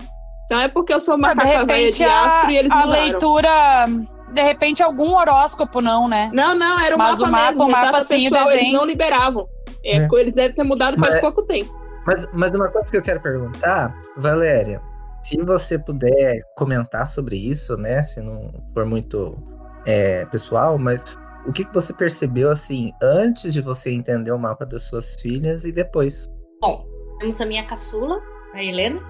Então 0.46 0.60
é 0.60 0.68
porque 0.68 0.92
eu 0.92 1.00
sou 1.00 1.16
uma 1.16 1.36
macaca 1.36 1.64
velha 1.64 1.92
de 1.92 2.04
astro 2.04 2.52
e 2.52 2.58
eles 2.58 2.72
A 2.72 2.78
mudaram. 2.78 3.04
leitura 3.04 3.86
de 4.34 4.42
repente 4.42 4.82
algum 4.82 5.16
horóscopo 5.16 5.80
não, 5.80 6.08
né? 6.08 6.32
Não, 6.34 6.56
não, 6.56 6.80
era 6.80 6.96
um 6.96 6.98
Mas 6.98 7.20
mapa 7.20 7.30
o 7.30 7.32
mapa, 7.32 7.50
mesmo, 7.52 7.64
o 7.64 7.72
mapa 7.72 8.02
sim, 8.02 8.30
pessoal, 8.30 8.46
desenho. 8.48 8.62
Eles 8.64 8.74
não 8.74 8.86
liberavam. 8.86 9.48
É, 9.86 9.98
é. 9.98 10.10
Eles 10.12 10.34
devem 10.34 10.56
ter 10.56 10.64
mudado 10.64 10.98
faz 10.98 11.12
mas, 11.12 11.22
pouco 11.22 11.44
tempo. 11.44 11.72
Mas, 12.08 12.28
mas 12.34 12.52
uma 12.52 12.68
coisa 12.70 12.90
que 12.90 12.98
eu 12.98 13.04
quero 13.04 13.22
perguntar, 13.22 13.96
Valéria, 14.18 14.82
se 15.24 15.38
você 15.38 15.80
puder 15.80 16.44
comentar 16.56 17.08
sobre 17.08 17.38
isso, 17.38 17.78
né? 17.78 18.04
Se 18.04 18.22
não 18.22 18.52
for 18.74 18.86
muito 18.86 19.38
é, 19.86 20.26
pessoal, 20.26 20.78
mas 20.78 21.06
o 21.48 21.52
que, 21.52 21.66
que 21.66 21.74
você 21.74 21.94
percebeu 21.94 22.52
assim 22.52 22.92
antes 23.02 23.54
de 23.54 23.62
você 23.62 23.92
entender 23.92 24.32
o 24.32 24.40
mapa 24.40 24.66
das 24.66 24.84
suas 24.84 25.16
filhas 25.16 25.66
e 25.66 25.72
depois? 25.72 26.26
Bom, 26.62 26.86
temos 27.20 27.40
a 27.42 27.46
minha 27.46 27.66
caçula, 27.66 28.22
a 28.54 28.64
Helena, 28.64 29.02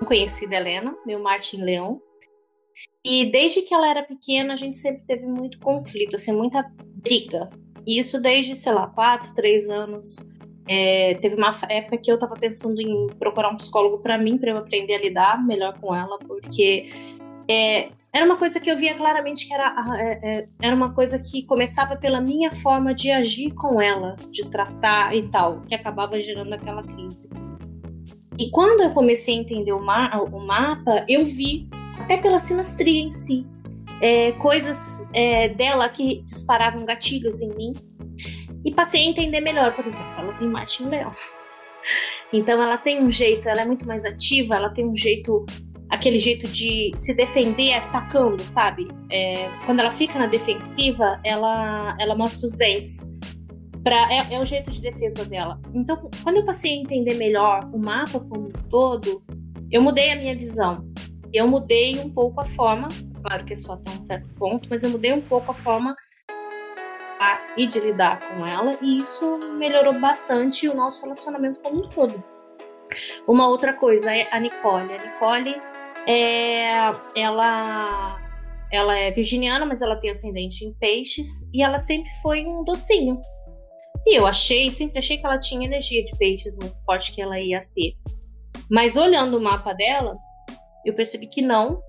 a 0.00 0.04
conhecida 0.04 0.56
Helena, 0.56 0.96
meu 1.04 1.20
Martin 1.20 1.62
Leão. 1.62 2.00
E 3.04 3.30
desde 3.30 3.62
que 3.62 3.74
ela 3.74 3.88
era 3.88 4.02
pequena, 4.02 4.52
a 4.52 4.56
gente 4.56 4.76
sempre 4.76 5.04
teve 5.06 5.26
muito 5.26 5.58
conflito, 5.58 6.16
assim, 6.16 6.32
muita 6.32 6.64
briga. 6.96 7.48
E 7.86 7.98
isso 7.98 8.20
desde, 8.20 8.54
sei 8.54 8.72
lá, 8.72 8.86
quatro, 8.88 9.34
três 9.34 9.68
anos. 9.68 10.28
É, 10.68 11.14
teve 11.14 11.36
uma 11.36 11.56
época 11.68 11.96
que 11.96 12.10
eu 12.10 12.16
estava 12.16 12.34
pensando 12.34 12.80
em 12.80 13.06
procurar 13.18 13.48
um 13.48 13.56
psicólogo 13.56 13.98
para 13.98 14.18
mim, 14.18 14.36
para 14.36 14.50
eu 14.50 14.58
aprender 14.58 14.94
a 14.94 14.98
lidar 14.98 15.44
melhor 15.44 15.78
com 15.80 15.94
ela, 15.94 16.18
porque 16.18 16.90
é, 17.48 17.88
era 18.12 18.24
uma 18.24 18.36
coisa 18.36 18.60
que 18.60 18.70
eu 18.70 18.76
via 18.76 18.94
claramente 18.94 19.46
que 19.46 19.54
era, 19.54 19.74
é, 19.98 20.20
é, 20.22 20.48
era 20.60 20.74
uma 20.74 20.92
coisa 20.92 21.18
que 21.18 21.42
começava 21.44 21.96
pela 21.96 22.20
minha 22.20 22.50
forma 22.50 22.94
de 22.94 23.10
agir 23.10 23.52
com 23.52 23.80
ela, 23.80 24.16
de 24.30 24.46
tratar 24.46 25.14
e 25.14 25.22
tal, 25.28 25.62
que 25.62 25.74
acabava 25.74 26.20
gerando 26.20 26.52
aquela 26.52 26.82
crise. 26.82 27.30
E 28.38 28.50
quando 28.50 28.82
eu 28.82 28.90
comecei 28.90 29.36
a 29.36 29.40
entender 29.40 29.72
o, 29.72 29.80
ma 29.80 30.22
o 30.22 30.38
mapa, 30.38 31.04
eu 31.08 31.24
vi 31.24 31.68
até 31.98 32.16
pela 32.16 32.38
sinastria 32.38 33.00
em 33.00 33.10
si. 33.10 33.46
É, 34.00 34.32
coisas 34.32 35.04
é, 35.12 35.48
dela 35.48 35.88
que 35.88 36.22
disparavam 36.22 36.84
gatilhos 36.84 37.40
em 37.40 37.48
mim. 37.54 37.72
E 38.68 38.70
passei 38.70 39.00
a 39.00 39.04
entender 39.06 39.40
melhor, 39.40 39.72
por 39.72 39.86
exemplo, 39.86 40.12
ela 40.18 40.34
tem 40.34 40.46
Marte 40.46 40.82
em 40.82 40.90
Leão. 40.90 41.10
Então 42.30 42.62
ela 42.62 42.76
tem 42.76 43.02
um 43.02 43.08
jeito, 43.08 43.48
ela 43.48 43.62
é 43.62 43.64
muito 43.64 43.86
mais 43.86 44.04
ativa, 44.04 44.56
ela 44.56 44.68
tem 44.68 44.86
um 44.86 44.94
jeito, 44.94 45.46
aquele 45.88 46.18
jeito 46.18 46.46
de 46.46 46.92
se 46.94 47.14
defender 47.14 47.72
atacando, 47.72 48.42
sabe? 48.42 48.86
É, 49.10 49.48
quando 49.64 49.80
ela 49.80 49.90
fica 49.90 50.18
na 50.18 50.26
defensiva, 50.26 51.18
ela, 51.24 51.96
ela 51.98 52.14
mostra 52.14 52.46
os 52.46 52.58
dentes. 52.58 53.16
Pra, 53.82 54.06
é, 54.12 54.34
é 54.34 54.38
o 54.38 54.44
jeito 54.44 54.70
de 54.70 54.82
defesa 54.82 55.24
dela. 55.24 55.58
Então, 55.72 55.96
quando 56.22 56.36
eu 56.36 56.44
passei 56.44 56.74
a 56.74 56.76
entender 56.76 57.14
melhor 57.14 57.70
o 57.72 57.78
mapa 57.78 58.20
como 58.20 58.48
um 58.48 58.52
todo, 58.68 59.24
eu 59.70 59.80
mudei 59.80 60.12
a 60.12 60.16
minha 60.16 60.36
visão. 60.36 60.86
Eu 61.32 61.48
mudei 61.48 61.98
um 62.00 62.10
pouco 62.10 62.38
a 62.38 62.44
forma, 62.44 62.88
claro 63.24 63.46
que 63.46 63.54
é 63.54 63.56
só 63.56 63.72
até 63.72 63.92
um 63.92 64.02
certo 64.02 64.28
ponto, 64.34 64.68
mas 64.68 64.82
eu 64.82 64.90
mudei 64.90 65.14
um 65.14 65.22
pouco 65.22 65.52
a 65.52 65.54
forma 65.54 65.96
e 67.56 67.66
de 67.66 67.80
lidar 67.80 68.20
com 68.20 68.46
ela, 68.46 68.78
e 68.80 69.00
isso 69.00 69.38
melhorou 69.56 69.98
bastante 69.98 70.68
o 70.68 70.74
nosso 70.74 71.02
relacionamento 71.02 71.60
como 71.60 71.84
um 71.84 71.88
todo. 71.88 72.22
Uma 73.26 73.48
outra 73.48 73.72
coisa 73.72 74.14
é 74.14 74.28
a 74.30 74.40
Nicole. 74.40 74.92
A 74.92 74.98
Nicole 74.98 75.56
é, 76.06 76.68
ela, 77.14 78.18
ela 78.72 78.96
é 78.96 79.10
virginiana, 79.10 79.66
mas 79.66 79.82
ela 79.82 79.96
tem 79.96 80.10
ascendente 80.10 80.64
em 80.64 80.72
peixes 80.74 81.48
e 81.52 81.62
ela 81.62 81.78
sempre 81.78 82.10
foi 82.22 82.46
um 82.46 82.64
docinho. 82.64 83.20
E 84.06 84.18
eu 84.18 84.26
achei, 84.26 84.70
sempre 84.70 84.98
achei 84.98 85.18
que 85.18 85.26
ela 85.26 85.38
tinha 85.38 85.66
energia 85.66 86.02
de 86.02 86.16
peixes 86.16 86.56
muito 86.56 86.82
forte 86.84 87.12
que 87.12 87.20
ela 87.20 87.38
ia 87.38 87.66
ter. 87.74 87.94
Mas 88.70 88.96
olhando 88.96 89.36
o 89.36 89.40
mapa 89.40 89.74
dela, 89.74 90.16
eu 90.84 90.94
percebi 90.94 91.26
que 91.26 91.42
não. 91.42 91.82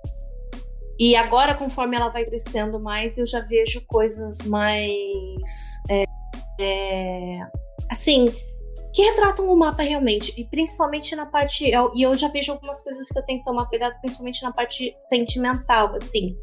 E 1.00 1.16
agora, 1.16 1.56
conforme 1.56 1.96
ela 1.96 2.10
vai 2.10 2.26
crescendo 2.26 2.80
mais, 2.80 3.18
eu 3.18 3.26
já 3.26 3.40
vejo 3.40 3.86
coisas 3.88 4.40
mais. 4.42 5.82
É, 5.90 6.04
é, 6.60 7.40
assim, 7.90 8.26
que 8.94 9.04
retratam 9.04 9.48
o 9.48 9.56
mapa 9.56 9.84
realmente, 9.84 10.34
e 10.38 10.44
principalmente 10.46 11.16
na 11.16 11.26
parte. 11.26 11.72
E 11.96 12.02
eu 12.02 12.16
já 12.16 12.28
vejo 12.28 12.52
algumas 12.52 12.84
coisas 12.84 13.08
que 13.08 13.18
eu 13.18 13.24
tenho 13.24 13.40
que 13.40 13.46
tomar 13.46 13.68
cuidado, 13.68 14.00
principalmente 14.02 14.44
na 14.44 14.52
parte 14.52 14.94
sentimental, 15.00 15.96
assim. 15.96 16.36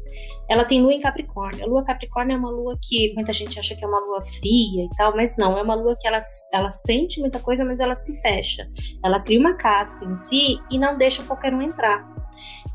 Ela 0.49 0.65
tem 0.65 0.81
lua 0.81 0.93
em 0.93 1.01
Capricórnio. 1.01 1.63
A 1.63 1.67
lua 1.67 1.83
Capricórnio 1.83 2.35
é 2.35 2.37
uma 2.39 2.49
lua 2.49 2.79
que 2.81 3.13
muita 3.13 3.33
gente 3.33 3.59
acha 3.59 3.75
que 3.75 3.83
é 3.83 3.87
uma 3.87 3.99
lua 3.99 4.21
fria 4.23 4.85
e 4.85 4.89
tal, 4.97 5.15
mas 5.15 5.37
não, 5.37 5.57
é 5.57 5.61
uma 5.61 5.75
lua 5.75 5.95
que 5.99 6.07
ela, 6.07 6.19
ela 6.53 6.71
sente 6.71 7.19
muita 7.19 7.39
coisa, 7.39 7.63
mas 7.63 7.79
ela 7.79 7.93
se 7.93 8.19
fecha. 8.21 8.67
Ela 9.03 9.19
cria 9.19 9.39
uma 9.39 9.55
casca 9.55 10.05
em 10.05 10.15
si 10.15 10.57
e 10.71 10.79
não 10.79 10.97
deixa 10.97 11.23
qualquer 11.23 11.53
um 11.53 11.61
entrar. 11.61 12.07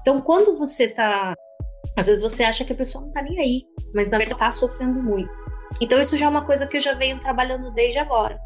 Então, 0.00 0.20
quando 0.20 0.56
você 0.56 0.88
tá. 0.88 1.34
Às 1.96 2.06
vezes 2.06 2.22
você 2.22 2.42
acha 2.42 2.64
que 2.64 2.72
a 2.72 2.76
pessoa 2.76 3.04
não 3.04 3.12
tá 3.12 3.22
nem 3.22 3.38
aí, 3.38 3.62
mas 3.94 4.10
na 4.10 4.18
verdade 4.18 4.38
tá 4.38 4.52
sofrendo 4.52 5.02
muito. 5.02 5.30
Então, 5.80 6.00
isso 6.00 6.16
já 6.16 6.26
é 6.26 6.28
uma 6.28 6.44
coisa 6.44 6.66
que 6.66 6.76
eu 6.76 6.80
já 6.80 6.94
venho 6.94 7.18
trabalhando 7.20 7.72
desde 7.72 7.98
agora. 7.98 8.38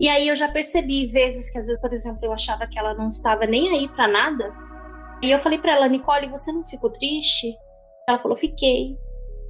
E 0.00 0.08
aí 0.08 0.28
eu 0.28 0.36
já 0.36 0.48
percebi 0.48 1.06
vezes 1.06 1.50
que, 1.50 1.58
às 1.58 1.66
vezes, 1.66 1.80
por 1.80 1.92
exemplo, 1.92 2.20
eu 2.22 2.32
achava 2.32 2.66
que 2.66 2.78
ela 2.78 2.94
não 2.94 3.08
estava 3.08 3.46
nem 3.46 3.70
aí 3.70 3.88
para 3.88 4.06
nada. 4.06 4.52
E 5.22 5.30
eu 5.30 5.38
falei 5.38 5.58
para 5.58 5.72
ela, 5.72 5.88
Nicole, 5.88 6.28
você 6.28 6.52
não 6.52 6.64
ficou 6.64 6.90
triste? 6.90 7.54
Ela 8.08 8.18
falou, 8.18 8.36
fiquei. 8.36 8.96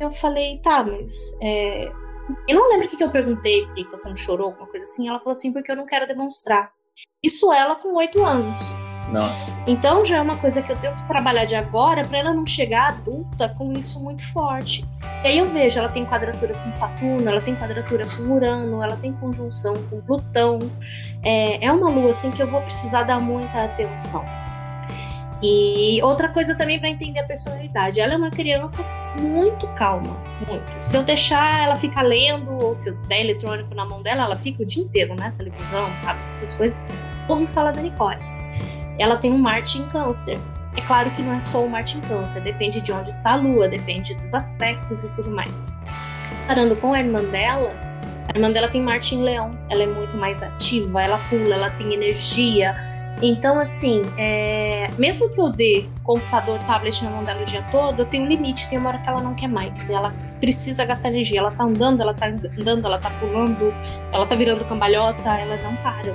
Eu 0.00 0.11
falei, 0.11 0.61
tá, 0.62 0.82
mas. 0.82 1.37
É... 1.42 1.90
Eu 2.49 2.56
não 2.56 2.70
lembro 2.70 2.87
o 2.87 2.88
que, 2.88 3.02
eu 3.02 3.11
perguntei, 3.11 3.66
por 3.66 3.75
que 3.75 3.84
você 3.90 4.08
não 4.08 4.16
chorou, 4.16 4.46
alguma 4.46 4.68
coisa 4.68 4.84
assim. 4.84 5.08
Ela 5.08 5.18
falou 5.18 5.32
assim, 5.32 5.52
porque 5.52 5.70
eu 5.70 5.76
não 5.76 5.87
quero 5.87 6.06
demonstrar. 6.06 6.70
Isso 7.23 7.52
ela 7.52 7.75
com 7.75 7.94
oito 7.96 8.23
anos. 8.25 8.84
Nossa. 9.08 9.52
Então 9.66 10.04
já 10.04 10.16
é 10.16 10.20
uma 10.20 10.37
coisa 10.37 10.62
que 10.62 10.73
eu 10.73 10.76
tenho 10.76 10.94
que 10.94 11.04
trabalhar 11.04 11.44
de 11.44 11.54
agora 11.54 12.04
para 12.04 12.18
ela 12.18 12.32
não 12.32 12.46
chegar 12.46 12.88
adulta 12.88 13.49
com 13.49 13.73
isso 13.73 14.00
muito 14.00 14.23
forte. 14.32 14.84
E 15.23 15.28
aí 15.28 15.38
eu 15.38 15.46
vejo, 15.46 15.78
ela 15.78 15.88
tem 15.88 16.04
quadratura 16.04 16.54
com 16.54 16.70
Saturno, 16.70 17.28
ela 17.28 17.40
tem 17.40 17.54
quadratura 17.54 18.04
com 18.06 18.23
Urano, 18.25 18.82
ela 18.82 18.96
tem 18.96 19.12
conjunção 19.12 19.75
com 19.88 20.00
Plutão. 20.00 20.58
É, 21.23 21.64
é 21.64 21.73
uma 21.73 21.88
lua 21.88 22.11
assim 22.11 22.30
que 22.30 22.42
eu 22.42 22.46
vou 22.46 22.61
precisar 22.62 23.04
dar 23.04 23.20
muita 23.20 23.64
atenção. 23.64 24.25
E 25.42 26.00
outra 26.02 26.28
coisa 26.30 26.56
também 26.56 26.78
para 26.78 26.88
entender 26.88 27.20
a 27.20 27.25
personalidade, 27.25 28.00
ela 28.00 28.14
é 28.14 28.16
uma 28.16 28.30
criança 28.30 28.82
muito 29.20 29.66
calma, 29.75 30.16
muito. 30.49 30.82
Se 30.82 30.96
eu 30.96 31.02
deixar 31.02 31.64
ela 31.64 31.76
ficar 31.76 32.02
lendo 32.02 32.50
ou 32.50 32.75
se 32.75 32.88
eu 32.88 32.96
der 33.02 33.20
eletrônico 33.20 33.75
na 33.75 33.84
mão 33.84 34.02
dela, 34.02 34.25
ela 34.25 34.37
fica 34.37 34.62
o 34.62 34.66
dia 34.66 34.82
inteiro, 34.82 35.14
né? 35.14 35.34
Televisão, 35.37 35.90
essas 36.23 36.54
coisas. 36.54 36.82
Ouvi 37.28 37.46
falar 37.46 37.73
da 37.73 37.82
Nicole 37.82 38.34
ela 38.99 39.17
tem 39.17 39.33
um 39.33 39.39
Marte 39.39 39.79
em 39.79 39.87
Câncer. 39.87 40.39
É 40.77 40.81
claro 40.81 41.11
que 41.13 41.23
não 41.23 41.33
é 41.33 41.41
só 41.41 41.65
o 41.65 41.71
Marte 41.71 41.97
em 41.97 42.01
Câncer, 42.01 42.43
depende 42.43 42.81
de 42.81 42.93
onde 42.93 43.11
está 43.11 43.33
a 43.33 43.37
Lua, 43.37 43.69
depende 43.69 44.15
dos 44.15 44.35
aspectos 44.35 45.04
e 45.04 45.11
tudo 45.13 45.30
mais. 45.30 45.71
Parando 46.49 46.75
com 46.76 46.93
a 46.93 46.99
irmã 46.99 47.23
dela, 47.23 47.71
a 48.28 48.37
irmã 48.37 48.50
dela 48.50 48.69
tem 48.69 48.83
Marte 48.83 49.15
em 49.15 49.23
Leão, 49.23 49.57
ela 49.71 49.83
é 49.85 49.87
muito 49.87 50.17
mais 50.17 50.43
ativa, 50.43 51.02
ela 51.02 51.19
pula, 51.30 51.54
ela 51.54 51.71
tem 51.71 51.93
energia. 51.95 52.75
Então, 53.23 53.61
assim, 53.61 54.02
é... 54.19 54.89
mesmo 54.99 55.30
que 55.30 55.41
eu 55.41 55.49
dê 55.49 55.87
computador, 56.02 56.59
tablet 56.67 57.04
na 57.04 57.11
mão 57.11 57.23
dela 57.23 57.43
o 57.43 57.45
dia 57.45 57.65
todo, 57.71 58.00
eu 58.00 58.07
tenho 58.07 58.25
um 58.25 58.28
limite, 58.28 58.69
tem 58.69 58.76
uma 58.76 58.89
hora 58.89 58.99
que 58.99 59.09
ela 59.09 59.23
não 59.23 59.35
quer 59.35 59.49
mais. 59.49 59.89
Ela 59.89 60.13
precisa 60.41 60.85
gastar 60.85 61.09
energia. 61.09 61.39
Ela 61.39 61.52
tá 61.52 61.65
andando, 61.65 62.02
ela 62.02 62.13
tá 62.13 62.26
andando, 62.26 62.87
ela 62.87 62.99
tá 62.99 63.11
pulando, 63.11 63.73
ela 64.13 64.26
tá 64.26 64.35
virando 64.35 64.65
cambalhota, 64.65 65.30
ela 65.30 65.57
não 65.63 65.76
para. 65.76 66.13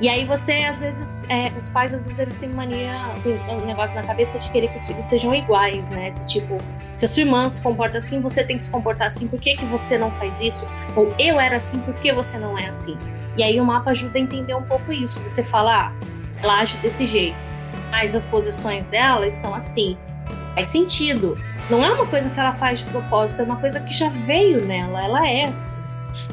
E 0.00 0.08
aí 0.08 0.24
você, 0.24 0.52
às 0.64 0.80
vezes, 0.80 1.24
é, 1.28 1.50
os 1.58 1.68
pais, 1.68 1.92
às 1.92 2.04
vezes, 2.04 2.18
eles 2.20 2.38
têm 2.38 2.50
mania, 2.50 2.92
tem 3.22 3.36
um 3.50 3.66
negócio 3.66 4.00
na 4.00 4.06
cabeça 4.06 4.38
de 4.38 4.48
querer 4.50 4.68
que 4.68 4.76
os 4.76 4.86
filhos 4.86 5.04
sejam 5.06 5.34
iguais, 5.34 5.90
né? 5.90 6.12
De, 6.12 6.28
tipo, 6.28 6.56
se 6.94 7.04
a 7.04 7.08
sua 7.08 7.22
irmã 7.22 7.48
se 7.48 7.60
comporta 7.60 7.98
assim, 7.98 8.20
você 8.20 8.44
tem 8.44 8.56
que 8.56 8.62
se 8.62 8.70
comportar 8.70 9.08
assim, 9.08 9.26
por 9.26 9.40
que, 9.40 9.56
que 9.56 9.64
você 9.64 9.98
não 9.98 10.12
faz 10.12 10.40
isso? 10.40 10.68
Ou 10.94 11.12
eu 11.18 11.40
era 11.40 11.56
assim, 11.56 11.80
por 11.80 11.94
que 11.94 12.12
você 12.12 12.38
não 12.38 12.56
é 12.56 12.68
assim? 12.68 12.96
E 13.36 13.42
aí 13.42 13.60
o 13.60 13.64
mapa 13.64 13.90
ajuda 13.90 14.18
a 14.18 14.20
entender 14.20 14.54
um 14.54 14.62
pouco 14.62 14.92
isso. 14.92 15.20
Você 15.20 15.42
fala, 15.42 15.88
ah, 15.88 15.92
ela 16.40 16.60
age 16.60 16.78
desse 16.78 17.04
jeito, 17.04 17.36
mas 17.90 18.14
as 18.14 18.26
posições 18.26 18.86
dela 18.86 19.26
estão 19.26 19.52
assim. 19.52 19.96
Faz 20.54 20.68
sentido. 20.68 21.36
Não 21.68 21.84
é 21.84 21.90
uma 21.92 22.06
coisa 22.06 22.30
que 22.30 22.38
ela 22.38 22.52
faz 22.52 22.80
de 22.80 22.86
propósito, 22.86 23.42
é 23.42 23.44
uma 23.44 23.56
coisa 23.56 23.80
que 23.80 23.92
já 23.92 24.08
veio 24.08 24.64
nela, 24.64 25.04
ela 25.04 25.28
é 25.28 25.44
assim. 25.44 25.76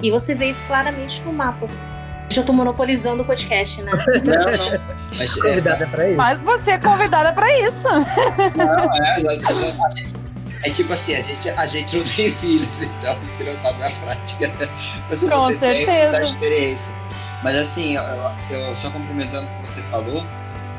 E 0.01 0.11
você 0.11 0.35
vê 0.35 0.49
isso 0.49 0.65
claramente 0.67 1.21
no 1.23 1.33
mapa. 1.33 1.67
Já 2.29 2.43
tô 2.43 2.51
monopolizando 2.53 3.23
o 3.23 3.25
podcast, 3.25 3.81
né? 3.83 3.91
Não, 4.25 4.57
não. 4.57 4.95
Mas, 5.17 5.37
é, 5.37 5.41
convidada 5.41 5.87
pra 5.87 6.07
isso. 6.07 6.17
Mas 6.17 6.39
você 6.39 6.71
é 6.71 6.77
convidada 6.79 7.33
pra 7.33 7.59
isso. 7.61 7.87
Não, 8.55 8.93
é, 8.95 9.21
é, 10.63 10.69
é 10.69 10.71
tipo 10.71 10.91
assim, 10.91 11.15
a 11.15 11.21
gente, 11.21 11.49
a 11.49 11.67
gente 11.67 11.97
não 11.97 12.03
tem 12.03 12.31
filhos, 12.31 12.81
então 12.81 13.11
a 13.11 13.25
gente 13.25 13.43
não 13.43 13.55
sabe 13.55 13.79
na 13.79 13.91
prática. 13.91 14.51
Mas 15.07 15.23
Com 15.23 15.39
você 15.41 15.59
certeza. 15.59 16.11
tem 16.13 16.23
experiência. 16.23 16.95
Mas 17.43 17.55
assim, 17.55 17.95
eu, 17.95 18.59
eu, 18.59 18.75
só 18.75 18.89
complementando 18.89 19.47
o 19.47 19.61
que 19.61 19.69
você 19.69 19.81
falou, 19.83 20.25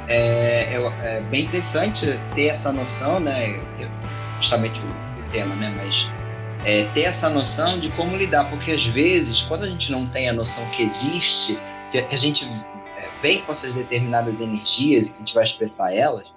é, 0.09 0.75
é, 1.05 1.21
bem 1.31 1.45
interessante 1.45 2.21
ter 2.35 2.49
essa 2.49 2.73
noção, 2.73 3.21
né? 3.21 3.61
Justamente 4.41 4.81
o, 4.81 5.21
o 5.21 5.31
tema, 5.31 5.55
né? 5.55 5.73
Mas 5.77 6.13
é, 6.67 6.85
ter 6.87 7.03
essa 7.03 7.31
noção 7.31 7.79
de 7.79 7.91
como 7.93 8.17
lidar, 8.17 8.51
porque 8.51 8.73
às 8.73 8.85
vezes, 8.85 9.41
quando 9.43 9.63
a 9.63 9.69
gente 9.69 9.93
não 9.93 10.05
tem 10.09 10.29
a 10.29 10.33
noção 10.33 10.69
que 10.71 10.83
existe, 10.83 11.57
que 11.93 11.99
a 11.99 12.17
gente 12.17 12.45
é, 12.45 13.09
vem 13.23 13.41
com 13.43 13.53
essas 13.53 13.75
determinadas 13.75 14.41
energias, 14.41 15.11
que 15.11 15.17
a 15.17 15.19
gente 15.21 15.33
vai 15.35 15.45
expressar 15.45 15.95
elas, 15.95 16.35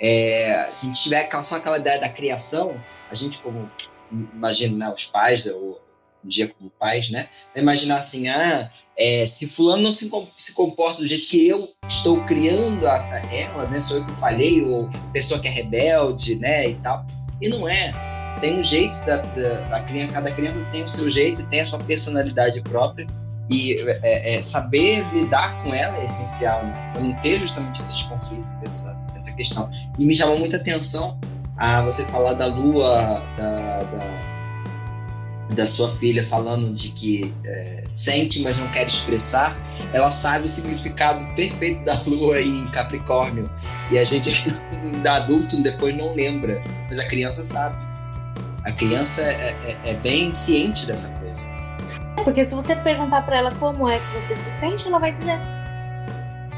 é, 0.00 0.70
se 0.72 0.86
a 0.86 0.88
gente 0.88 1.02
tiver 1.02 1.28
só 1.42 1.56
aquela 1.56 1.78
ideia 1.78 1.98
da 1.98 2.08
criação, 2.08 2.80
a 3.10 3.14
gente, 3.14 3.38
como 3.38 3.68
imagina 4.12 4.86
né, 4.86 4.94
os 4.94 5.04
pais, 5.04 5.44
ou 5.46 5.82
um 6.24 6.28
dia 6.28 6.46
como 6.48 6.70
pais, 6.70 7.10
né? 7.10 7.28
Imaginar 7.56 7.96
assim, 7.96 8.28
ah, 8.28 8.70
é, 8.96 9.26
se 9.26 9.48
fulano 9.48 9.82
não 9.82 9.92
se, 9.92 10.08
se 10.38 10.54
comporta 10.54 11.00
do 11.00 11.08
jeito 11.08 11.26
que 11.26 11.48
eu 11.48 11.68
estou 11.88 12.22
criando 12.24 12.86
a, 12.86 12.94
a 12.94 13.34
ela, 13.34 13.66
né? 13.66 13.80
Sou 13.80 13.96
eu 13.96 14.06
que 14.06 14.12
falhei, 14.12 14.62
ou 14.62 14.88
pessoa 15.12 15.40
que 15.40 15.48
é 15.48 15.50
rebelde, 15.50 16.36
né? 16.36 16.68
E 16.68 16.74
tal. 16.76 17.04
E 17.40 17.48
não 17.48 17.68
é 17.68 18.15
tem 18.40 18.60
um 18.60 18.64
jeito 18.64 18.98
da, 19.06 19.16
da, 19.16 19.54
da, 19.68 19.80
criança, 19.80 20.12
cada 20.12 20.30
criança 20.30 20.64
tem 20.72 20.84
o 20.84 20.88
seu 20.88 21.10
jeito, 21.10 21.42
tem 21.44 21.60
a 21.60 21.66
sua 21.66 21.78
personalidade 21.80 22.60
própria 22.62 23.06
e 23.50 23.74
é, 24.02 24.36
é, 24.36 24.42
saber 24.42 25.04
lidar 25.12 25.54
com 25.62 25.72
ela 25.72 25.96
é 25.98 26.04
essencial, 26.04 26.64
né? 26.64 26.90
Pra 26.92 27.02
não 27.02 27.14
ter 27.20 27.38
justamente 27.40 27.80
esses 27.80 28.02
conflitos, 28.02 28.46
essa, 28.62 28.96
essa 29.14 29.32
questão. 29.34 29.70
E 29.98 30.04
me 30.04 30.14
chamou 30.14 30.38
muita 30.38 30.56
atenção 30.56 31.18
a 31.56 31.82
você 31.82 32.04
falar 32.06 32.34
da 32.34 32.46
lua, 32.46 33.22
da, 33.36 33.82
da, 33.84 35.54
da 35.54 35.66
sua 35.66 35.88
filha 35.88 36.26
falando 36.26 36.74
de 36.74 36.90
que 36.90 37.32
é, 37.44 37.84
sente, 37.88 38.42
mas 38.42 38.56
não 38.58 38.68
quer 38.72 38.86
expressar. 38.86 39.56
Ela 39.92 40.10
sabe 40.10 40.46
o 40.46 40.48
significado 40.48 41.24
perfeito 41.34 41.84
da 41.84 41.94
lua 42.04 42.40
em 42.42 42.64
Capricórnio 42.66 43.48
e 43.92 43.98
a 43.98 44.02
gente, 44.02 44.32
da 45.04 45.16
adulto, 45.16 45.62
depois 45.62 45.96
não 45.96 46.12
lembra, 46.14 46.62
mas 46.88 46.98
a 46.98 47.06
criança 47.06 47.44
sabe. 47.44 47.85
A 48.66 48.72
criança 48.72 49.22
é, 49.22 49.54
é, 49.64 49.90
é 49.90 49.94
bem 49.94 50.32
ciente 50.32 50.86
dessa 50.86 51.08
coisa. 51.14 51.46
É, 52.16 52.22
porque 52.24 52.44
se 52.44 52.52
você 52.52 52.74
perguntar 52.74 53.22
para 53.22 53.36
ela 53.36 53.52
como 53.54 53.88
é 53.88 54.00
que 54.00 54.20
você 54.20 54.36
se 54.36 54.50
sente, 54.50 54.88
ela 54.88 54.98
vai 54.98 55.12
dizer. 55.12 55.38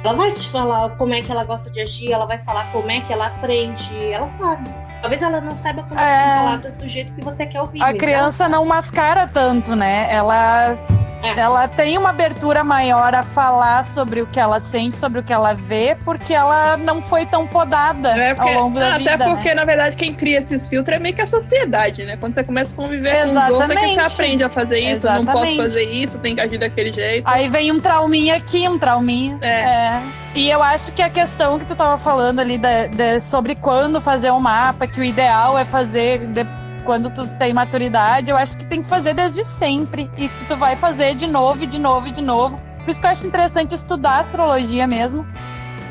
Ela 0.02 0.14
vai 0.14 0.32
te 0.32 0.48
falar 0.48 0.96
como 0.96 1.12
é 1.12 1.20
que 1.20 1.30
ela 1.30 1.44
gosta 1.44 1.70
de 1.70 1.80
agir, 1.80 2.10
ela 2.10 2.24
vai 2.24 2.38
falar 2.38 2.64
como 2.72 2.90
é 2.90 3.00
que 3.02 3.12
ela 3.12 3.26
aprende, 3.26 3.94
ela 4.10 4.26
sabe. 4.26 4.70
Talvez 5.02 5.20
ela 5.20 5.38
não 5.38 5.54
saiba 5.54 5.82
colocar 5.82 6.02
é... 6.02 6.36
palavras 6.38 6.76
do 6.76 6.88
jeito 6.88 7.12
que 7.12 7.22
você 7.22 7.44
quer 7.44 7.60
ouvir. 7.60 7.82
A 7.82 7.92
criança 7.92 8.48
não 8.48 8.64
mascara 8.64 9.26
tanto, 9.26 9.76
né? 9.76 10.08
Ela 10.10 10.78
É. 11.22 11.40
Ela 11.40 11.66
tem 11.68 11.98
uma 11.98 12.10
abertura 12.10 12.62
maior 12.62 13.14
a 13.14 13.22
falar 13.22 13.84
sobre 13.84 14.22
o 14.22 14.26
que 14.26 14.38
ela 14.38 14.60
sente, 14.60 14.94
sobre 14.96 15.18
o 15.18 15.22
que 15.22 15.32
ela 15.32 15.52
vê, 15.54 15.96
porque 16.04 16.32
ela 16.32 16.76
não 16.76 17.02
foi 17.02 17.26
tão 17.26 17.46
podada 17.46 18.10
É 18.10 18.34
porque- 18.34 18.50
ao 18.52 18.62
longo 18.62 18.78
da 18.78 18.94
Ah, 18.94 18.98
vida. 18.98 19.14
Até 19.14 19.24
porque, 19.24 19.48
né? 19.48 19.54
na 19.54 19.64
verdade, 19.64 19.96
quem 19.96 20.14
cria 20.14 20.38
esses 20.38 20.66
filtros 20.66 20.96
é 20.96 21.00
meio 21.00 21.14
que 21.14 21.22
a 21.22 21.26
sociedade, 21.26 22.04
né? 22.04 22.16
Quando 22.16 22.34
você 22.34 22.44
começa 22.44 22.72
a 22.72 22.76
conviver 22.76 23.10
com 23.10 23.30
os 23.30 23.36
outros, 23.36 23.36
é 23.36 23.46
que 23.46 23.48
você 23.48 23.84
Exatamente. 23.86 24.00
aprende 24.12 24.44
a 24.44 24.48
fazer 24.48 24.78
isso. 24.78 25.06
Não 25.06 25.14
posso 25.24 25.30
Exatamente. 25.38 25.56
fazer 25.56 25.84
isso, 25.90 26.18
tem 26.20 26.34
que 26.34 26.40
agir 26.40 26.58
daquele 26.58 26.92
jeito. 26.92 27.24
Aí 27.26 27.48
vem 27.48 27.72
um 27.72 27.80
trauminha 27.80 28.36
aqui, 28.36 28.68
um 28.68 28.78
trauminha. 28.78 29.38
É. 29.40 29.48
É. 29.60 30.02
E 30.34 30.48
eu 30.50 30.62
acho 30.62 30.92
que 30.92 31.02
a 31.02 31.10
questão 31.10 31.58
que 31.58 31.64
tu 31.64 31.74
tava 31.74 31.96
falando 31.98 32.38
ali 32.38 32.58
da- 32.58 32.86
da- 32.86 33.18
sobre 33.18 33.54
quando 33.56 34.00
fazer 34.00 34.30
um 34.30 34.38
mapa, 34.40 34.86
que 34.86 35.00
o 35.00 35.04
ideal 35.04 35.58
é 35.58 35.64
fazer 35.64 36.26
de- 36.28 36.57
quando 36.88 37.10
tu 37.10 37.26
tem 37.36 37.52
maturidade, 37.52 38.30
eu 38.30 38.36
acho 38.38 38.56
que 38.56 38.64
tem 38.64 38.80
que 38.80 38.88
fazer 38.88 39.12
desde 39.12 39.44
sempre. 39.44 40.10
E 40.16 40.26
que 40.26 40.46
tu 40.46 40.56
vai 40.56 40.74
fazer 40.74 41.14
de 41.14 41.26
novo, 41.26 41.64
e 41.64 41.66
de 41.66 41.78
novo, 41.78 42.08
e 42.08 42.10
de 42.10 42.22
novo. 42.22 42.58
Por 42.78 42.88
isso 42.88 42.98
que 42.98 43.06
eu 43.06 43.10
acho 43.10 43.26
interessante 43.26 43.74
estudar 43.74 44.20
astrologia 44.20 44.86
mesmo. 44.86 45.26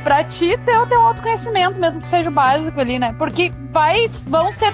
Pra 0.04 0.24
ti 0.24 0.58
ter 0.66 0.76
o 0.80 0.88
teu 0.88 1.00
autoconhecimento, 1.00 1.80
mesmo 1.80 2.02
que 2.02 2.08
seja 2.08 2.32
o 2.32 2.34
básico 2.34 2.82
ali, 2.82 2.98
né? 2.98 3.14
Porque 3.16 3.54
vai, 3.70 4.10
vão 4.28 4.50
ser 4.50 4.74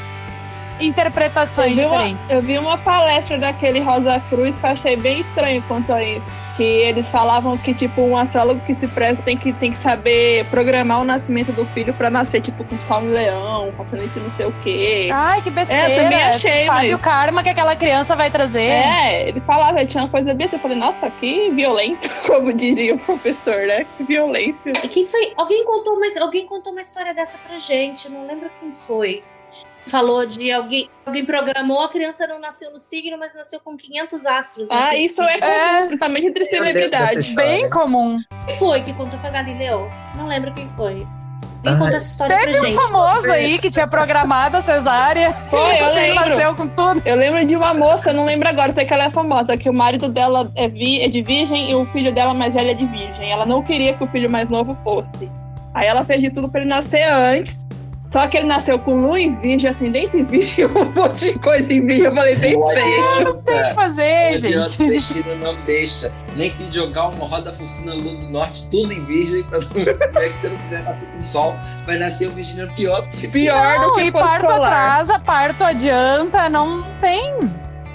interpretações 0.79 1.71
Eu 1.71 1.75
vi, 1.75 1.81
uma, 1.81 1.89
diferentes. 1.97 2.29
eu 2.29 2.41
vi 2.41 2.57
uma 2.57 2.77
palestra 2.77 3.37
daquele 3.37 3.81
Rosa 3.81 4.17
Cruz 4.29 4.57
que 4.57 4.65
eu 4.65 4.69
achei 4.69 4.95
bem 4.95 5.19
estranho 5.19 5.61
quanto 5.67 5.91
a 5.91 6.01
isso. 6.01 6.31
Que 6.55 6.63
eles 6.63 7.09
falavam 7.09 7.57
que, 7.57 7.73
tipo, 7.73 8.01
um 8.01 8.15
astrólogo 8.15 8.59
que 8.61 8.75
se 8.75 8.87
presta 8.87 9.23
tem 9.23 9.35
que, 9.35 9.51
tem 9.53 9.71
que 9.71 9.77
saber 9.77 10.45
programar 10.51 11.01
o 11.01 11.03
nascimento 11.03 11.51
do 11.51 11.65
filho 11.65 11.93
pra 11.95 12.11
nascer, 12.11 12.41
tipo, 12.41 12.63
com 12.63 12.79
sol 12.79 13.01
em 13.01 13.07
leão, 13.09 13.71
com 13.75 13.81
ascendente 13.81 14.19
não 14.19 14.29
sei 14.29 14.45
o 14.45 14.51
quê. 14.61 15.09
Ai, 15.11 15.41
que 15.41 15.49
besteira. 15.49 15.89
É, 15.91 15.99
eu 15.99 16.03
também 16.03 16.23
achei, 16.23 16.65
Sabe 16.65 16.91
mas- 16.91 16.99
o 16.99 17.03
karma 17.03 17.41
que 17.41 17.49
aquela 17.49 17.75
criança 17.75 18.15
vai 18.15 18.29
trazer. 18.29 18.61
É, 18.69 19.29
ele 19.29 19.41
falava, 19.41 19.79
ele 19.79 19.87
tinha 19.87 20.03
uma 20.03 20.09
coisa 20.11 20.31
besta. 20.33 20.55
Eu 20.55 20.59
falei, 20.59 20.77
nossa, 20.77 21.09
que 21.09 21.49
violento, 21.49 22.07
como 22.27 22.53
diria 22.53 22.93
o 22.93 22.99
professor, 22.99 23.65
né? 23.65 23.85
Que 23.97 24.03
violência. 24.03 24.71
E 24.83 24.87
quem 24.87 25.05
foi? 25.05 25.33
Alguém 25.35 25.65
contou, 25.65 25.95
uma, 25.95 26.05
alguém 26.21 26.45
contou 26.45 26.71
uma 26.71 26.81
história 26.81 27.15
dessa 27.15 27.39
pra 27.39 27.57
gente, 27.57 28.09
não 28.11 28.27
lembro 28.27 28.49
quem 28.59 28.71
foi. 28.75 29.23
Falou 29.87 30.25
de 30.25 30.51
alguém. 30.51 30.89
Alguém 31.05 31.25
programou, 31.25 31.81
a 31.81 31.89
criança 31.89 32.25
não 32.25 32.39
nasceu 32.39 32.71
no 32.71 32.79
signo, 32.79 33.17
mas 33.17 33.35
nasceu 33.35 33.59
com 33.59 33.75
500 33.75 34.25
astros. 34.25 34.67
Ah, 34.71 34.79
naquele 34.85 35.01
isso 35.01 35.21
é 35.21 35.37
comum, 35.39 35.87
principalmente 35.87 36.27
entre 36.27 36.43
lembro 36.43 36.45
celebridades. 36.57 37.29
Bem 37.35 37.69
comum. 37.69 38.21
Quem 38.47 38.57
foi 38.57 38.81
que 38.81 38.93
contou? 38.93 39.19
Foi 39.19 39.29
Galileu? 39.29 39.91
Não 40.15 40.27
lembro 40.27 40.53
quem 40.53 40.69
foi. 40.69 41.05
Quem 41.63 41.71
Ah, 41.73 41.77
contou 41.77 41.95
essa 41.95 42.07
história 42.07 42.37
Teve 42.37 42.59
um 42.59 42.63
gente? 42.63 42.75
famoso 42.75 43.31
aí 43.31 43.59
que 43.59 43.69
tinha 43.69 43.85
programado 43.87 44.57
a 44.57 44.61
cesárea. 44.61 45.31
Foi, 45.49 45.81
eu 45.81 45.93
lembro. 45.93 46.29
nasceu 46.29 46.55
com 46.55 46.67
tudo. 46.67 47.01
Eu 47.05 47.15
lembro 47.17 47.45
de 47.45 47.55
uma 47.55 47.73
moça, 47.73 48.09
eu 48.09 48.13
não 48.13 48.25
lembro 48.25 48.47
agora, 48.49 48.71
sei 48.71 48.85
que 48.85 48.93
ela 48.93 49.05
é 49.05 49.09
famosa, 49.11 49.55
que 49.57 49.69
o 49.69 49.73
marido 49.73 50.07
dela 50.09 50.49
é, 50.55 50.67
vi, 50.67 51.01
é 51.01 51.07
de 51.09 51.21
virgem 51.21 51.71
e 51.71 51.75
o 51.75 51.85
filho 51.87 52.13
dela 52.13 52.33
mais 52.33 52.53
velho 52.53 52.71
é 52.71 52.73
de 52.73 52.85
virgem. 52.85 53.31
Ela 53.31 53.45
não 53.45 53.61
queria 53.61 53.93
que 53.93 54.03
o 54.03 54.07
filho 54.07 54.29
mais 54.31 54.49
novo 54.49 54.73
fosse. 54.75 55.29
Aí 55.73 55.87
ela 55.87 56.03
fez 56.05 56.21
de 56.21 56.29
tudo 56.31 56.49
pra 56.49 56.61
ele 56.61 56.69
nascer 56.69 57.03
antes. 57.03 57.62
Só 58.13 58.27
que 58.27 58.37
ele 58.37 58.45
nasceu 58.45 58.77
com 58.77 58.95
lua 59.01 59.19
em 59.19 59.35
virgem, 59.39 59.71
ascendente 59.71 60.15
em 60.15 60.23
virgem, 60.23 60.65
um 60.69 60.85
monte 60.93 61.33
de 61.33 61.39
coisa 61.39 61.73
em 61.73 61.83
virgem. 61.83 62.05
Eu 62.05 62.13
falei, 62.15 62.35
tem 62.35 62.55
Não 62.55 62.69
feio. 62.69 63.33
Tem 63.43 63.63
que 63.63 63.73
fazer, 63.73 64.31
Não 64.33 64.39
gente. 64.67 64.83
o 64.83 64.87
destino 64.87 65.35
não 65.37 65.55
deixa. 65.65 66.11
Nem 66.35 66.51
que 66.51 66.71
jogar 66.71 67.07
uma 67.07 67.25
roda 67.25 67.51
fortuna 67.51 67.95
lua 67.95 68.13
do 68.17 68.29
norte, 68.29 68.69
tudo 68.69 68.93
em 68.93 69.03
virgem, 69.05 69.41
pra 69.45 69.57
não 69.61 69.97
saber 69.97 70.31
que 70.31 70.39
você 70.41 70.49
não 70.49 70.57
quiser 70.57 70.83
nascer 70.83 71.07
com 71.07 71.23
sol, 71.23 71.55
vai 71.87 71.97
nascer 71.97 72.27
o 72.27 72.33
virginiano 72.33 72.71
pior 72.75 73.01
do 73.01 73.09
que 73.09 73.15
se 73.15 73.29
Pior 73.29 73.75
do 73.79 73.81
Não, 73.81 73.95
que 73.95 74.01
e 74.03 74.11
parto 74.11 74.41
solar. 74.41 74.59
atrasa, 74.61 75.17
parto 75.17 75.63
adianta, 75.63 76.47
não 76.49 76.83
tem. 77.01 77.33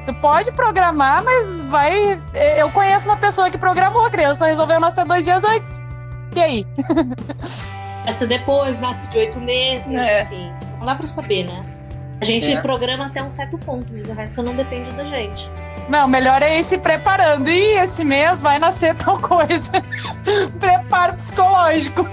Tu 0.05 0.15
pode 0.15 0.51
programar, 0.51 1.23
mas 1.23 1.63
vai. 1.63 2.21
Eu 2.57 2.69
conheço 2.73 3.09
uma 3.09 3.19
pessoa 3.19 3.49
que 3.51 3.57
programou, 3.57 4.05
a 4.07 4.11
criança 4.11 4.47
resolveu 4.47 4.81
nascer 4.81 5.05
dois 5.05 5.25
dias 5.25 5.45
antes. 5.45 5.81
E 6.35 6.41
aí? 6.41 6.67
Nasce 8.09 8.27
depois, 8.27 8.81
nasce 8.81 9.07
de 9.11 9.19
oito 9.19 9.39
meses, 9.39 9.93
É. 9.93 10.23
enfim. 10.23 10.51
Não 10.79 10.87
dá 10.87 10.95
pra 10.95 11.07
saber, 11.07 11.45
né? 11.45 11.63
A 12.23 12.25
gente 12.25 12.51
É. 12.51 12.59
programa 12.63 13.05
até 13.05 13.23
um 13.23 13.31
certo 13.31 13.59
ponto, 13.59 13.87
mas 13.93 14.09
o 14.09 14.15
resto 14.15 14.43
não 14.43 14.57
depende 14.57 14.91
da 14.93 15.05
gente. 15.05 15.51
Não, 15.91 16.09
melhor 16.09 16.43
é 16.43 16.59
ir 16.59 16.65
se 16.65 16.79
preparando. 16.79 17.51
E 17.51 17.75
esse 17.75 18.07
mês 18.07 18.41
vai 18.41 18.59
nascer 18.59 18.95
tal 18.95 19.21
coisa. 19.21 19.73
Preparo 20.59 21.17
psicológico. 21.17 22.07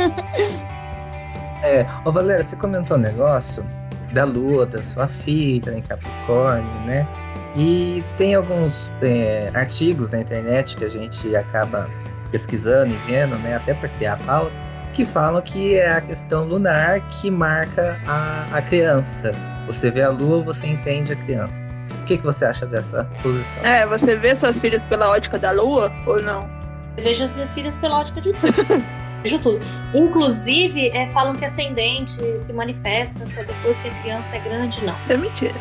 É, 1.64 1.86
ô 2.04 2.12
Valéria, 2.12 2.44
você 2.44 2.58
comentou 2.58 2.98
um 2.98 3.00
negócio 3.00 3.66
da 4.12 4.26
lua, 4.26 4.66
da 4.66 4.84
sua 4.84 5.08
filha 5.08 5.72
em 5.78 5.82
Capricórnio, 5.82 6.70
né? 6.86 7.08
E 7.56 8.04
tem 8.18 8.36
alguns 8.36 8.92
é, 9.02 9.50
artigos 9.54 10.10
na 10.10 10.20
internet 10.20 10.76
que 10.76 10.84
a 10.84 10.90
gente 10.90 11.34
acaba 11.38 11.90
pesquisando 12.32 12.94
e 12.94 12.98
vendo, 13.10 13.38
né? 13.38 13.56
Até 13.56 13.74
por 13.74 13.88
criar 13.92 14.14
a 14.16 14.18
pauta, 14.18 14.54
que 14.96 15.06
falam 15.06 15.42
que 15.42 15.78
é 15.78 15.92
a 15.92 16.02
questão 16.02 16.46
lunar 16.46 17.02
que 17.10 17.30
marca 17.30 18.00
a, 18.08 18.46
a 18.58 18.62
criança. 18.62 19.34
Você 19.68 19.92
vê 19.92 20.02
a 20.02 20.10
lua, 20.10 20.42
você 20.42 20.66
entende 20.66 21.12
a 21.12 21.16
criança. 21.18 21.62
O 22.02 22.06
que, 22.06 22.18
que 22.18 22.24
você 22.24 22.46
acha 22.46 22.66
dessa 22.66 23.04
posição? 23.22 23.62
É, 23.64 23.86
você 23.86 24.18
vê 24.18 24.34
suas 24.34 24.60
filhas 24.60 24.86
pela 24.86 25.10
ótica 25.10 25.38
da 25.38 25.52
lua 25.52 25.92
ou 26.08 26.22
não? 26.22 26.50
Eu 26.96 27.04
vejo 27.04 27.26
as 27.26 27.34
minhas 27.34 27.54
filhas 27.54 27.78
pela 27.78 28.00
ótica 28.00 28.22
de 28.22 28.32
tudo. 28.32 28.54
vejo 29.22 29.40
tudo. 29.40 29.60
Inclusive, 29.94 30.90
é, 30.90 31.10
falam 31.10 31.34
que 31.34 31.44
ascendente 31.44 32.22
se 32.40 32.54
manifesta 32.54 33.28
só 33.28 33.44
depois 33.44 33.78
que 33.80 33.90
a 33.90 33.94
criança 34.02 34.38
é 34.38 34.40
grande. 34.40 34.86
Não. 34.86 34.96
É 35.10 35.18
mentira. 35.18 35.56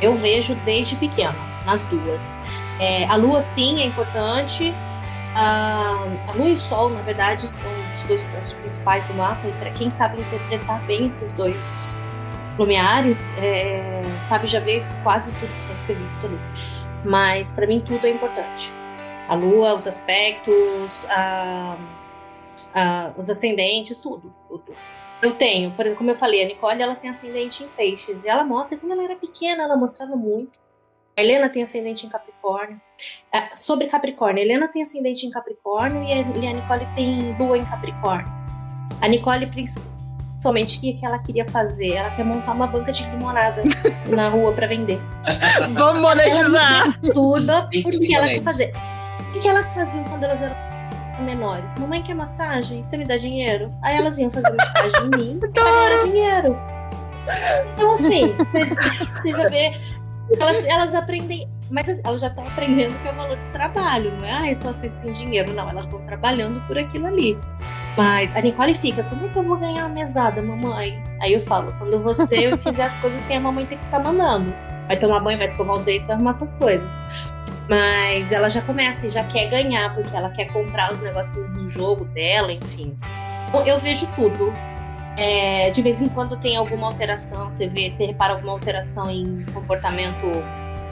Eu 0.00 0.14
vejo 0.14 0.54
desde 0.64 0.96
pequena, 0.96 1.36
nas 1.66 1.86
duas. 1.86 2.38
É, 2.78 3.04
a 3.06 3.16
lua, 3.16 3.42
sim, 3.42 3.82
é 3.82 3.84
importante. 3.84 4.72
A, 5.34 6.32
lua 6.34 6.48
e 6.48 6.52
o 6.52 6.56
sol, 6.56 6.90
na 6.90 7.02
verdade, 7.02 7.46
são 7.48 7.70
os 7.96 8.04
dois 8.04 8.22
pontos 8.24 8.52
principais 8.54 9.06
do 9.06 9.14
mapa. 9.14 9.46
E 9.46 9.52
para 9.52 9.70
quem 9.70 9.88
sabe 9.90 10.20
interpretar 10.20 10.80
bem 10.86 11.06
esses 11.06 11.34
dois 11.34 12.00
lumiares, 12.58 13.36
é, 13.38 14.02
sabe 14.20 14.46
já 14.46 14.60
ver 14.60 14.84
quase 15.02 15.32
tudo 15.34 15.48
que 15.48 15.74
que 15.76 15.84
ser 15.84 15.94
visto 15.94 16.26
ali. 16.26 16.38
Mas 17.04 17.52
para 17.54 17.66
mim 17.66 17.80
tudo 17.80 18.06
é 18.06 18.10
importante. 18.10 18.72
A 19.28 19.34
lua, 19.34 19.74
os 19.74 19.86
aspectos, 19.86 21.06
a- 21.08 21.76
a- 22.74 23.12
os 23.16 23.30
ascendentes, 23.30 23.98
tudo, 24.00 24.34
tudo. 24.48 24.74
Eu 25.22 25.34
tenho, 25.34 25.70
por 25.72 25.82
exemplo, 25.82 25.98
como 25.98 26.10
eu 26.10 26.16
falei, 26.16 26.42
a 26.42 26.46
Nicole 26.46 26.82
ela 26.82 26.94
tem 26.94 27.08
ascendente 27.10 27.62
em 27.64 27.68
peixes. 27.68 28.24
E 28.24 28.28
ela 28.28 28.42
mostra, 28.44 28.76
quando 28.78 28.92
ela 28.92 29.04
era 29.04 29.16
pequena, 29.16 29.62
ela 29.62 29.76
mostrava 29.76 30.16
muito. 30.16 30.58
A 31.16 31.22
Helena 31.22 31.48
tem 31.48 31.62
ascendente 31.62 32.06
em 32.06 32.08
Capricórnio. 32.08 32.80
É, 33.32 33.54
sobre 33.56 33.86
Capricórnio, 33.88 34.42
a 34.42 34.44
Helena 34.44 34.68
tem 34.68 34.82
ascendente 34.82 35.26
em 35.26 35.30
Capricórnio 35.30 36.02
e 36.04 36.12
a, 36.12 36.16
e 36.16 36.46
a 36.48 36.52
Nicole 36.52 36.86
tem 36.94 37.36
lua 37.38 37.58
em 37.58 37.64
Capricórnio. 37.64 38.32
A 39.00 39.08
Nicole, 39.08 39.46
principalmente, 39.46 40.78
o 40.78 40.80
que 40.80 40.92
que 40.94 41.04
ela 41.06 41.18
queria 41.18 41.44
fazer? 41.46 41.94
Ela 41.94 42.10
quer 42.10 42.24
montar 42.24 42.52
uma 42.52 42.66
banca 42.66 42.92
de 42.92 43.04
limonada 43.10 43.62
na 44.08 44.28
rua 44.28 44.52
para 44.52 44.66
vender. 44.66 44.98
Vamos 45.74 46.00
monetizar. 46.02 46.98
Tudo 47.00 47.52
porque 47.82 48.14
ela 48.14 48.26
quer 48.26 48.42
fazer. 48.42 48.72
O 49.28 49.32
que, 49.32 49.40
que 49.40 49.48
elas 49.48 49.74
faziam 49.74 50.04
quando 50.04 50.24
elas 50.24 50.42
eram 50.42 50.56
menores? 51.24 51.74
Mamãe 51.78 52.02
quer 52.02 52.14
massagem? 52.14 52.82
Você 52.82 52.96
me 52.96 53.04
dá 53.04 53.16
dinheiro? 53.16 53.72
Aí 53.82 53.96
elas 53.96 54.18
iam 54.18 54.30
fazer 54.30 54.50
massagem 54.54 55.02
em 55.06 55.10
mim 55.18 55.38
pra 55.38 55.48
ganhar 55.50 55.98
dinheiro. 56.04 56.58
Então, 57.74 57.92
assim, 57.92 58.34
você- 58.52 59.04
você 59.12 59.30
já 59.30 59.48
vê. 59.48 59.72
Elas, 60.38 60.64
elas 60.66 60.94
aprendem. 60.94 61.48
Mas 61.70 61.88
assim, 61.88 62.00
elas 62.04 62.20
já 62.20 62.26
estão 62.26 62.46
aprendendo 62.46 63.00
que 63.00 63.06
é 63.08 63.12
o 63.12 63.14
valor 63.14 63.36
do 63.36 63.52
trabalho, 63.52 64.16
não 64.18 64.26
é? 64.26 64.32
Ah, 64.32 64.48
é 64.50 64.54
só 64.54 64.72
ter 64.72 64.90
sem 64.92 65.12
dinheiro. 65.12 65.52
Não, 65.54 65.68
elas 65.68 65.84
estão 65.84 66.00
trabalhando 66.00 66.60
por 66.66 66.76
aquilo 66.76 67.06
ali. 67.06 67.38
Mas 67.96 68.34
a 68.36 68.40
Nicole 68.40 68.74
fica, 68.74 69.04
como 69.04 69.26
é 69.26 69.28
que 69.28 69.36
eu 69.38 69.42
vou 69.44 69.56
ganhar 69.56 69.84
uma 69.86 69.88
mesada, 69.94 70.42
mamãe? 70.42 71.02
Aí 71.20 71.32
eu 71.32 71.40
falo, 71.40 71.72
quando 71.78 72.02
você 72.02 72.54
fizer 72.58 72.82
as 72.84 72.96
coisas 72.96 73.22
sem 73.22 73.36
a 73.36 73.40
mamãe 73.40 73.66
ter 73.66 73.76
que 73.76 73.84
ficar 73.84 74.00
mandando. 74.00 74.52
Vai 74.88 74.96
tomar 74.96 75.20
banho, 75.20 75.38
vai 75.38 75.46
escovar 75.46 75.76
os 75.76 75.84
dentes, 75.84 76.08
vai 76.08 76.16
arrumar 76.16 76.30
essas 76.30 76.52
coisas. 76.54 77.04
Mas 77.68 78.32
ela 78.32 78.48
já 78.50 78.60
começa 78.62 79.06
e 79.06 79.10
já 79.10 79.22
quer 79.22 79.48
ganhar, 79.48 79.94
porque 79.94 80.14
ela 80.16 80.30
quer 80.30 80.46
comprar 80.46 80.92
os 80.92 81.00
negocinhos 81.00 81.50
do 81.52 81.68
jogo 81.68 82.04
dela, 82.06 82.52
enfim. 82.52 82.98
Eu- 83.54 83.64
Eu 83.66 83.78
vejo 83.78 84.08
tudo. 84.16 84.52
É, 85.20 85.68
de 85.68 85.82
vez 85.82 86.00
em 86.00 86.08
quando 86.08 86.34
tem 86.38 86.56
alguma 86.56 86.86
alteração, 86.86 87.50
você 87.50 87.68
vê, 87.68 87.90
você 87.90 88.06
repara 88.06 88.32
alguma 88.32 88.52
alteração 88.52 89.10
em 89.10 89.44
comportamento 89.52 90.32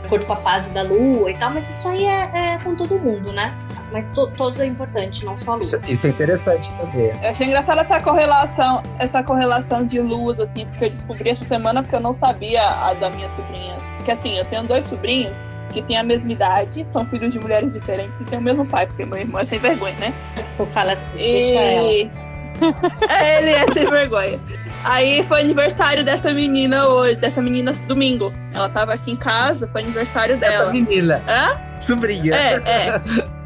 de 0.00 0.06
acordo 0.06 0.26
com 0.26 0.34
a 0.34 0.36
fase 0.36 0.74
da 0.74 0.82
lua 0.82 1.30
e 1.30 1.34
tal, 1.38 1.50
mas 1.50 1.68
isso 1.70 1.88
aí 1.88 2.04
é, 2.04 2.30
é 2.34 2.58
com 2.62 2.74
todo 2.74 2.98
mundo, 2.98 3.32
né? 3.32 3.54
Mas 3.90 4.10
to, 4.10 4.30
todos 4.36 4.60
é 4.60 4.66
importante, 4.66 5.24
não 5.24 5.38
só 5.38 5.52
a 5.52 5.54
lua. 5.54 5.64
Isso, 5.64 5.80
isso 5.86 6.06
é 6.06 6.10
interessante 6.10 6.66
saber. 6.66 7.16
Eu 7.22 7.30
achei 7.30 7.46
engraçada 7.46 7.80
essa 7.80 8.00
correlação, 8.00 8.82
essa 8.98 9.22
correlação 9.22 9.86
de 9.86 9.98
luas, 9.98 10.38
assim, 10.38 10.66
porque 10.66 10.84
eu 10.84 10.90
descobri 10.90 11.30
essa 11.30 11.44
semana 11.44 11.82
porque 11.82 11.96
eu 11.96 12.00
não 12.00 12.12
sabia 12.12 12.62
a 12.62 12.92
da 12.92 13.08
minha 13.08 13.30
sobrinha. 13.30 13.78
Que 14.04 14.12
assim, 14.12 14.36
eu 14.36 14.44
tenho 14.44 14.66
dois 14.66 14.84
sobrinhos 14.84 15.34
que 15.72 15.80
têm 15.80 15.96
a 15.96 16.02
mesma 16.02 16.32
idade, 16.32 16.86
são 16.86 17.06
filhos 17.06 17.32
de 17.32 17.40
mulheres 17.40 17.72
diferentes 17.72 18.20
e 18.20 18.24
têm 18.26 18.38
o 18.38 18.42
mesmo 18.42 18.66
pai, 18.66 18.86
porque 18.86 19.06
meu 19.06 19.18
irmão 19.18 19.40
é 19.40 19.46
sem 19.46 19.58
vergonha, 19.58 19.94
né? 19.98 20.12
Eu 20.58 20.66
falo 20.66 20.90
assim, 20.90 21.16
deixa 21.16 21.58
ela. 21.58 22.27
É, 23.08 23.38
Ele 23.38 23.50
é 23.50 23.66
sem 23.72 23.86
vergonha. 23.86 24.38
Aí 24.84 25.24
foi 25.24 25.40
aniversário 25.40 26.04
dessa 26.04 26.32
menina 26.32 26.86
hoje, 26.86 27.16
dessa 27.16 27.42
menina 27.42 27.72
domingo. 27.86 28.32
Ela 28.54 28.68
tava 28.68 28.94
aqui 28.94 29.12
em 29.12 29.16
casa, 29.16 29.68
foi 29.72 29.82
aniversário 29.82 30.36
Essa 30.36 30.50
dela. 30.50 30.72
menina, 30.72 31.22
Hã? 31.28 31.60
sobrinha. 31.80 32.34
É, 32.34 32.54
é. 32.54 33.00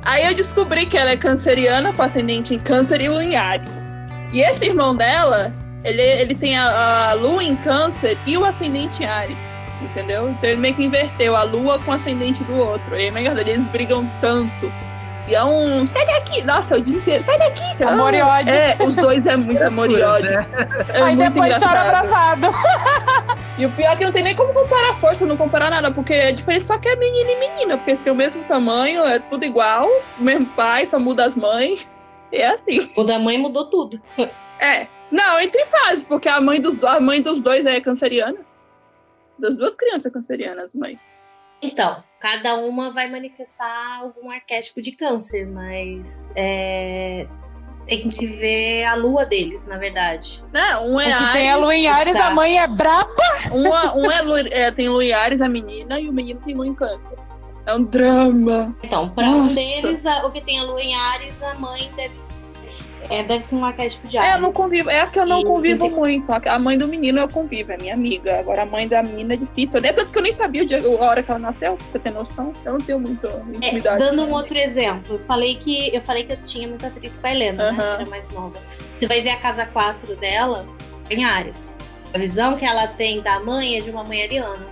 Aí 0.05 0.27
eu 0.27 0.35
descobri 0.35 0.87
que 0.87 0.96
ela 0.98 1.11
é 1.11 1.16
canceriana, 1.16 1.92
com 1.92 2.03
ascendente 2.03 2.55
em 2.55 2.59
câncer 2.59 3.01
e 3.01 3.09
lua 3.09 3.25
em 3.25 3.37
Ares. 3.37 3.83
E 4.33 4.40
esse 4.40 4.66
irmão 4.66 4.94
dela, 4.94 5.53
ele, 5.85 6.03
ele 6.03 6.35
tem 6.35 6.57
a, 6.57 7.11
a 7.11 7.12
lua 7.14 7.42
em 7.42 7.57
câncer 7.57 8.18
e 8.27 8.37
o 8.37 8.44
ascendente 8.44 9.03
em 9.03 9.07
Ares. 9.07 9.37
Entendeu? 9.81 10.31
Então 10.31 10.51
ele 10.51 10.61
meio 10.61 10.75
que 10.75 10.85
inverteu 10.85 11.35
a 11.35 11.42
lua 11.42 11.79
com 11.79 11.90
o 11.90 11.94
ascendente 11.94 12.44
do 12.44 12.55
outro. 12.55 12.96
E 12.96 13.09
aí, 13.09 13.27
eles 13.27 13.66
brigam 13.66 14.09
tanto. 14.20 14.72
E 15.28 15.35
é 15.35 15.44
um. 15.44 15.87
Sai 15.87 16.04
daqui! 16.06 16.42
Nossa, 16.42 16.74
é 16.74 16.78
o 16.78 16.80
dia 16.80 16.96
inteiro. 16.96 17.24
Sai 17.24 17.38
daqui! 17.38 17.76
Cara. 17.78 17.92
Amor 17.92 18.12
e 18.14 18.20
ódio. 18.20 18.52
É, 18.52 18.76
os 18.85 18.96
dois 18.96 19.24
é 19.26 19.37
muito 19.37 19.62
amor 19.62 19.90
e 19.90 20.00
ódio. 20.02 20.30
É 20.30 21.00
Aí 21.02 21.16
muito 21.16 21.32
depois 21.32 21.62
chora 21.62 21.80
engraçado. 21.87 22.44
abraçado. 22.44 23.42
E 23.58 23.66
o 23.66 23.70
pior 23.76 23.92
é 23.92 23.96
que 23.96 24.04
não 24.04 24.11
tem 24.12 24.24
nem 24.24 24.35
como 24.35 24.52
comparar 24.54 24.94
força, 24.94 25.26
não 25.26 25.37
comparar 25.37 25.70
nada, 25.70 25.90
porque 25.92 26.14
a 26.14 26.32
diferença 26.32 26.68
só 26.68 26.78
que 26.78 26.88
é 26.88 26.96
menina 26.96 27.30
e 27.32 27.37
menina, 27.38 27.76
porque 27.76 27.94
têm 27.96 28.11
o 28.11 28.16
mesmo 28.16 28.42
tamanho, 28.44 29.04
é 29.04 29.18
tudo 29.18 29.44
igual, 29.44 29.87
o 30.18 30.22
mesmo 30.22 30.46
pai, 30.56 30.87
só 30.87 30.98
muda 30.98 31.26
as 31.26 31.37
mães. 31.37 31.88
E 32.32 32.38
é 32.38 32.46
assim. 32.48 32.90
O 32.96 33.04
da 33.04 33.18
mãe 33.18 33.37
mudou 33.37 33.68
tudo. 33.68 34.00
É. 34.58 34.87
Não, 35.11 35.38
entre 35.38 35.66
fases, 35.66 36.02
porque 36.02 36.30
a 36.30 36.40
mãe 36.40 36.62
dos, 36.62 36.78
do- 36.78 36.88
a 36.88 36.98
mãe 36.98 37.20
dos 37.20 37.42
dois 37.42 37.64
é 37.66 37.78
canceriana. 37.78 38.38
Das 39.38 39.54
duas 39.54 39.76
crianças 39.76 40.11
cancerianas, 40.11 40.72
mãe. 40.72 40.98
Então, 41.62 42.03
cada 42.20 42.57
uma 42.57 42.90
vai 42.90 43.09
manifestar 43.09 43.98
algum 44.01 44.31
arquétipo 44.31 44.83
de 44.83 44.92
câncer, 44.92 45.46
mas 45.46 46.33
é, 46.37 47.27
tem 47.87 48.09
que 48.09 48.27
ver 48.27 48.85
a 48.85 48.94
lua 48.94 49.25
deles, 49.25 49.66
na 49.68 49.79
verdade. 49.79 50.42
Não, 50.53 50.88
um 50.88 50.94
O 50.96 51.01
é 51.01 51.12
que 51.16 51.33
tem 51.33 51.48
a 51.51 51.53
Ares, 51.55 51.61
Lua 51.64 51.75
em 51.77 51.87
Ares, 51.88 52.16
Tá. 52.16 52.27
a 52.27 52.31
mãe 52.31 52.59
é 52.59 52.66
braba. 52.66 53.12
uma- 53.53 53.94
um 53.96 54.11
é, 54.11 54.22
Lu- 54.22 54.37
é, 54.38 54.70
tem 54.72 54.88
Lu 54.88 55.01
em 55.03 55.12
Ares, 55.12 55.40
a 55.40 55.48
menina, 55.48 56.01
e 56.01 56.09
o 56.09 56.12
menino 56.12 56.40
tem 56.44 56.55
Lu 56.55 56.64
em 56.64 56.75
câncer. 56.75 57.18
É 57.64 57.75
um 57.77 57.85
drama. 57.85 58.75
Então, 58.83 59.09
para 59.11 59.29
um 59.31 59.46
deles, 59.46 60.05
a- 60.05 60.27
o 60.27 60.33
que 60.33 60.40
tem 60.40 60.59
a 60.59 60.64
lua 60.64 60.83
em 60.83 60.96
Ares, 60.96 61.40
a 61.44 61.55
mãe 61.55 61.88
deve, 61.94 62.12
é, 63.11 63.23
deve 63.23 63.45
ser 63.45 63.57
um 63.57 63.65
arquétipo 63.65 64.07
de 64.09 64.17
Ares. 64.19 64.31
É, 64.33 64.37
eu 64.37 64.41
não 64.41 64.53
convivo, 64.53 64.91
é 64.91 65.01
a 65.01 65.07
que 65.07 65.19
eu 65.19 65.27
não 65.27 65.41
E 65.41 65.45
convivo 65.45 65.88
muito. 65.91 66.27
A 66.31 66.59
mãe 66.59 66.77
do 66.79 66.87
menino 66.88 67.19
eu 67.21 67.29
convivo, 67.29 67.73
é 67.73 67.77
minha 67.77 67.95
amiga. 67.95 68.38
Agora 68.41 68.62
a 68.62 68.67
mãe 68.67 68.87
da 68.88 69.03
menina 69.03 69.35
é 69.35 69.37
difícil. 69.37 69.81
É 69.83 69.93
tanto 69.93 70.11
que 70.11 70.19
eu 70.19 70.23
nem 70.23 70.33
sabia 70.33 70.62
o 70.62 70.67
dia- 70.67 70.81
a 70.83 71.05
hora 71.05 71.23
que 71.23 71.31
ela 71.31 71.38
nasceu, 71.41 71.77
pra 71.91 72.01
ter 72.01 72.11
noção. 72.11 72.53
Eu 72.65 72.73
não 72.73 72.81
tenho 72.81 72.99
muita 73.01 73.29
É, 73.29 73.57
intimidade. 73.57 73.99
dando 73.99 74.25
um 74.25 74.33
outro 74.33 74.57
exemplo, 74.59 75.17
eu 75.17 75.19
falei 75.19 75.57
que 75.57 75.95
eu 75.95 76.01
falei 76.01 76.25
que 76.25 76.33
eu 76.33 76.38
tinha 76.43 76.67
muito 76.69 76.87
atrito 76.87 77.19
com 77.21 77.27
a 77.27 77.31
Helena, 77.31 77.73
né? 77.73 77.79
Aham. 77.83 77.97
Que 77.97 78.03
era 78.03 78.11
mais 78.11 78.31
nova. 78.31 78.57
Você 78.97 79.07
vai 79.07 79.21
ver 79.21 79.31
a 79.31 79.37
casa 79.37 79.67
4 79.67 80.15
dela 80.17 80.67
em 81.11 81.25
Ares. 81.25 81.79
A 82.15 82.19
visão 82.19 82.57
que 82.57 82.65
ela 82.65 82.87
tem 82.87 83.21
da 83.23 83.41
mãe 83.41 83.77
é 83.79 83.81
de 83.81 83.91
uma 83.91 84.05
mãe 84.05 84.23
ariana. 84.23 84.67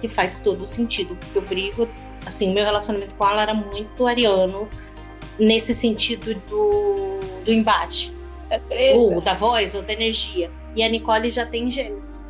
Que 0.00 0.08
faz 0.08 0.40
todo 0.40 0.66
sentido. 0.66 1.16
Porque 1.16 1.38
eu 1.38 1.42
brigo, 1.42 1.88
assim, 2.26 2.52
meu 2.52 2.64
relacionamento 2.64 3.14
com 3.14 3.26
ela 3.28 3.42
era 3.42 3.54
muito 3.54 4.06
ariano 4.06 4.68
nesse 5.38 5.74
sentido 5.74 6.34
do, 6.48 7.20
do 7.44 7.52
embate. 7.52 8.12
É. 8.70 8.94
Ou 8.94 9.20
da 9.20 9.34
voz, 9.34 9.74
ou 9.74 9.82
da 9.82 9.92
energia. 9.92 10.50
E 10.76 10.82
a 10.82 10.88
Nicole 10.88 11.30
já 11.30 11.46
tem 11.46 11.70
gêmeos. 11.70 12.24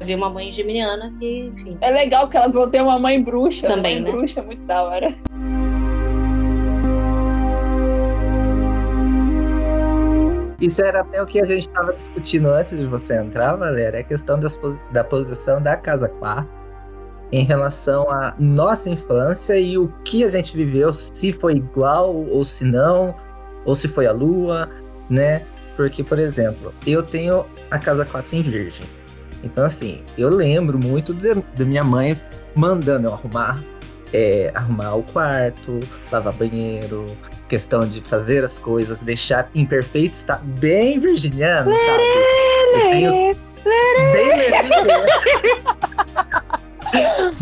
Eu 0.00 0.06
vi 0.06 0.14
uma 0.14 0.28
mãe 0.28 0.50
geminiana 0.50 1.12
que, 1.18 1.50
enfim. 1.52 1.78
É 1.80 1.90
legal 1.90 2.28
que 2.28 2.36
elas 2.36 2.54
vão 2.54 2.68
ter 2.68 2.82
uma 2.82 2.98
mãe 2.98 3.22
bruxa. 3.22 3.66
Também, 3.66 4.00
mãe 4.00 4.04
né? 4.04 4.10
bruxa, 4.10 4.40
é 4.40 4.42
muito 4.42 4.62
da 4.64 4.82
hora. 4.82 5.14
Isso 10.60 10.82
era 10.82 11.00
até 11.00 11.22
o 11.22 11.26
que 11.26 11.40
a 11.40 11.44
gente 11.44 11.68
estava 11.68 11.92
discutindo 11.92 12.48
antes 12.48 12.78
de 12.78 12.86
você 12.86 13.18
entrar, 13.18 13.54
Valéria, 13.54 14.00
a 14.00 14.02
questão 14.02 14.40
das 14.40 14.58
da 14.90 15.04
posição 15.04 15.60
da 15.60 15.76
Casa 15.76 16.08
4 16.08 16.63
em 17.36 17.44
relação 17.44 18.08
à 18.10 18.34
nossa 18.38 18.88
infância 18.88 19.58
e 19.58 19.76
o 19.76 19.88
que 20.04 20.22
a 20.24 20.28
gente 20.28 20.56
viveu, 20.56 20.92
se 20.92 21.32
foi 21.32 21.54
igual 21.54 22.14
ou 22.14 22.44
se 22.44 22.64
não, 22.64 23.14
ou 23.64 23.74
se 23.74 23.88
foi 23.88 24.06
a 24.06 24.12
Lua, 24.12 24.68
né? 25.10 25.42
Porque, 25.76 26.04
por 26.04 26.18
exemplo, 26.18 26.72
eu 26.86 27.02
tenho 27.02 27.44
a 27.70 27.78
Casa 27.78 28.04
4 28.04 28.36
em 28.36 28.42
Virgem. 28.42 28.86
Então, 29.42 29.64
assim, 29.64 30.02
eu 30.16 30.28
lembro 30.28 30.78
muito 30.78 31.12
de- 31.12 31.34
da 31.34 31.64
minha 31.64 31.82
mãe 31.82 32.18
mandando 32.54 33.08
eu 33.08 33.12
arrumar, 33.14 33.60
é, 34.12 34.52
arrumar 34.54 34.94
o 34.94 35.02
quarto, 35.02 35.80
lavar 36.12 36.32
banheiro, 36.34 37.04
questão 37.48 37.86
de 37.86 38.00
fazer 38.00 38.44
as 38.44 38.58
coisas, 38.58 39.02
deixar 39.02 39.50
em 39.54 39.66
perfeito 39.66 40.16
bem 40.60 40.98
virginiano, 41.00 41.72
sabe? 41.76 42.02
Eu 42.74 42.80
tenho 42.90 43.36
bem. 44.12 45.64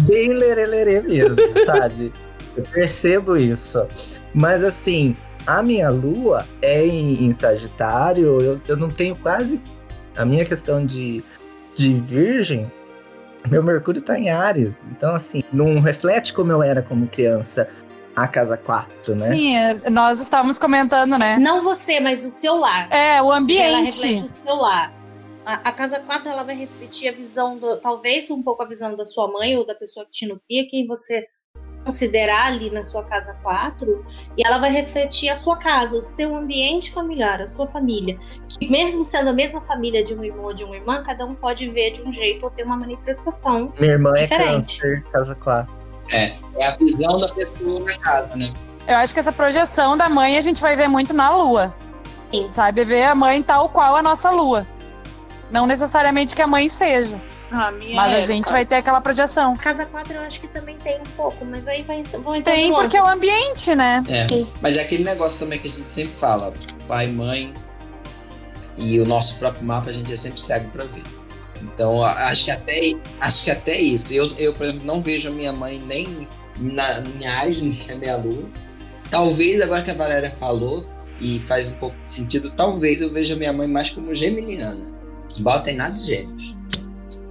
Bem 0.08 0.32
lerelê 0.32 1.00
mesmo, 1.02 1.36
sabe? 1.64 2.12
Eu 2.56 2.62
percebo 2.64 3.36
isso. 3.36 3.86
Mas 4.34 4.64
assim, 4.64 5.16
a 5.46 5.62
minha 5.62 5.90
lua 5.90 6.46
é 6.60 6.86
em, 6.86 7.24
em 7.24 7.32
Sagitário, 7.32 8.40
eu, 8.40 8.60
eu 8.66 8.76
não 8.76 8.88
tenho 8.88 9.16
quase. 9.16 9.60
A 10.16 10.24
minha 10.24 10.44
questão 10.44 10.84
de, 10.84 11.22
de 11.74 11.94
virgem, 11.94 12.70
meu 13.48 13.62
Mercúrio 13.62 14.02
tá 14.02 14.18
em 14.18 14.30
Ares. 14.30 14.74
Então, 14.90 15.14
assim, 15.14 15.42
não 15.52 15.80
reflete 15.80 16.32
como 16.32 16.52
eu 16.52 16.62
era 16.62 16.82
como 16.82 17.06
criança 17.06 17.68
a 18.14 18.28
casa 18.28 18.56
4, 18.56 19.12
né? 19.12 19.16
Sim, 19.16 19.56
é, 19.56 19.90
nós 19.90 20.20
estávamos 20.20 20.58
comentando, 20.58 21.18
né? 21.18 21.38
Não 21.38 21.62
você, 21.62 21.98
mas 21.98 22.26
o 22.26 22.30
seu 22.30 22.56
lar. 22.56 22.88
É, 22.92 23.22
o 23.22 23.26
Ela 23.26 23.38
ambiente. 23.38 23.84
reflete 23.84 24.32
o 24.32 24.36
seu 24.36 24.54
lar. 24.56 24.92
A, 25.44 25.55
a 25.55 25.72
casa 25.72 26.00
4 26.00 26.28
ela 26.28 26.42
vai 26.42 26.55
refletir 26.55 27.09
a 27.09 27.12
visão, 27.12 27.59
do, 27.59 27.76
talvez 27.81 28.31
um 28.31 28.42
pouco 28.42 28.62
a 28.62 28.66
visão 28.66 28.96
da 28.96 29.05
sua 29.05 29.31
mãe 29.31 29.57
ou 29.57 29.66
da 29.66 29.74
pessoa 29.74 30.07
que 30.07 30.12
te 30.12 30.26
nutria, 30.26 30.68
quem 30.68 30.87
você 30.87 31.26
considerar 31.85 32.46
ali 32.46 32.70
na 32.70 32.85
sua 32.85 33.02
casa 33.02 33.35
4, 33.42 34.05
e 34.37 34.46
ela 34.46 34.59
vai 34.59 34.70
refletir 34.70 35.28
a 35.31 35.37
sua 35.37 35.57
casa, 35.57 35.98
o 35.98 36.02
seu 36.02 36.33
ambiente 36.33 36.92
familiar, 36.92 37.42
a 37.42 37.48
sua 37.48 37.66
família. 37.66 38.16
Que 38.48 38.70
mesmo 38.70 39.05
sendo 39.05 39.31
a 39.31 39.33
mesma 39.33 39.61
família 39.61 40.02
de 40.05 40.14
um 40.14 40.22
irmão 40.22 40.44
ou 40.44 40.55
de 40.55 40.62
uma 40.62 40.76
irmã, 40.76 41.02
cada 41.02 41.26
um 41.26 41.35
pode 41.35 41.68
ver 41.70 41.90
de 41.90 42.02
um 42.02 42.12
jeito 42.12 42.44
ou 42.44 42.50
ter 42.50 42.64
uma 42.64 42.76
manifestação. 42.76 43.72
Minha 43.81 43.92
irmã 43.92 44.12
Diferente. 44.12 44.78
é 44.78 44.90
câncer, 44.90 45.05
casa 45.11 45.35
4. 45.35 45.72
É 46.11 46.66
a 46.66 46.76
visão 46.76 47.18
da 47.18 47.28
pessoa 47.28 47.81
na 47.81 47.98
casa, 47.98 48.37
né? 48.37 48.52
Eu 48.87 48.96
acho 48.96 49.14
que 49.14 49.20
essa 49.20 49.33
projeção 49.33 49.96
da 49.96 50.09
mãe 50.09 50.37
a 50.37 50.40
gente 50.40 50.61
vai 50.61 50.76
ver 50.76 50.88
muito 50.88 51.12
na 51.12 51.35
lua. 51.35 51.74
Sim. 52.31 52.48
Sabe? 52.50 52.85
Ver 52.85 53.05
a 53.05 53.14
mãe 53.14 53.42
tal 53.42 53.68
qual 53.68 53.96
a 53.96 54.02
nossa 54.02 54.31
lua. 54.31 54.66
Não 55.52 55.66
necessariamente 55.66 56.34
que 56.34 56.40
a 56.42 56.46
mãe 56.46 56.68
seja, 56.68 57.20
Ah, 57.50 57.68
a 57.68 57.72
minha 57.72 57.94
mas 57.94 58.12
a 58.14 58.16
é, 58.18 58.20
gente 58.22 58.44
cara. 58.44 58.56
vai 58.56 58.66
ter 58.66 58.74
aquela 58.76 59.00
projeção. 59.00 59.52
A 59.54 59.58
casa 59.58 59.84
4 59.86 60.12
eu 60.14 60.20
acho 60.22 60.40
que 60.40 60.48
também 60.48 60.76
tem 60.78 60.98
um 60.98 61.04
pouco, 61.16 61.44
mas 61.44 61.68
aí 61.68 61.82
vai, 61.82 62.02
vão 62.04 62.34
entrar 62.34 62.52
Tem 62.54 62.72
porque 62.72 62.96
é 62.96 63.02
o 63.02 63.06
ambiente, 63.06 63.74
né? 63.74 64.02
É. 64.08 64.26
Mas 64.62 64.78
é 64.78 64.82
aquele 64.82 65.04
negócio 65.04 65.38
também 65.38 65.58
que 65.58 65.68
a 65.68 65.70
gente 65.70 65.90
sempre 65.90 66.12
fala, 66.14 66.52
pai, 66.88 67.06
mãe 67.06 67.52
e 68.76 68.98
o 69.00 69.04
nosso 69.06 69.38
próprio 69.38 69.64
mapa 69.64 69.90
a 69.90 69.92
gente 69.92 70.12
é 70.12 70.16
sempre 70.16 70.40
cego 70.40 70.70
pra 70.70 70.84
ver. 70.84 71.02
Então 71.62 72.02
a- 72.02 72.28
acho 72.28 72.44
que 72.46 72.50
até 72.50 72.80
acho 73.20 73.44
que 73.44 73.50
até 73.50 73.78
isso. 73.78 74.12
Eu, 74.14 74.32
eu 74.38 74.54
por 74.54 74.64
exemplo, 74.66 74.86
não 74.86 75.00
vejo 75.02 75.28
a 75.28 75.30
minha 75.32 75.52
mãe 75.52 75.78
nem 75.86 76.26
na 76.58 77.00
minha 77.02 77.32
Ares, 77.38 77.60
nem 77.62 77.86
na 77.88 77.96
minha 77.96 78.16
lua. 78.16 78.48
Talvez 79.10 79.60
agora 79.60 79.82
que 79.82 79.90
a 79.90 79.94
Valéria 79.94 80.30
falou 80.30 80.86
e 81.20 81.38
faz 81.38 81.68
um 81.68 81.74
pouco 81.74 81.94
de 82.02 82.10
sentido, 82.10 82.50
talvez 82.52 83.02
eu 83.02 83.10
veja 83.10 83.34
a 83.34 83.36
minha 83.36 83.52
mãe 83.52 83.68
mais 83.68 83.90
como 83.90 84.14
geminiana. 84.14 84.90
Embora 85.38 85.60
tem 85.60 85.74
nada 85.74 85.94
de 85.94 86.06
gêmeos. 86.06 86.54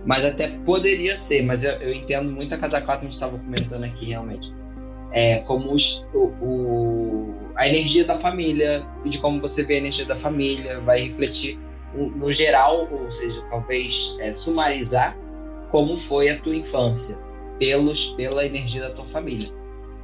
Mas 0.06 0.26
até 0.26 0.48
poderia 0.66 1.16
ser, 1.16 1.44
mas 1.44 1.64
eu, 1.64 1.74
eu 1.74 1.94
entendo 1.94 2.32
muito 2.32 2.56
a 2.56 2.58
casa 2.58 2.82
4 2.82 3.02
que 3.02 3.06
a 3.06 3.10
gente 3.10 3.14
estava 3.14 3.38
comentando 3.38 3.84
aqui 3.84 4.06
realmente 4.06 4.52
é, 5.14 5.40
como 5.40 5.74
os- 5.74 6.08
o, 6.14 6.28
o- 6.42 7.36
a 7.56 7.68
energia 7.68 8.06
da 8.06 8.16
família, 8.18 8.82
de 9.06 9.18
como 9.20 9.40
você 9.42 9.64
vê 9.64 9.76
a 9.76 9.78
energia 9.78 10.06
da 10.06 10.16
família, 10.16 10.80
vai 10.80 11.02
refletir 11.02 11.60
no, 11.94 12.10
no 12.12 12.32
geral, 12.32 12.88
ou 12.90 13.12
seja, 13.12 13.42
talvez 13.50 14.16
é, 14.22 14.32
sumarizar 14.32 15.18
como 15.70 15.98
foi 15.98 16.30
a 16.30 16.40
tua 16.40 16.56
infância, 16.56 17.20
pelos, 17.60 18.08
pela 18.14 18.46
energia 18.46 18.82
da 18.82 18.92
tua 18.92 19.06
família. 19.06 19.50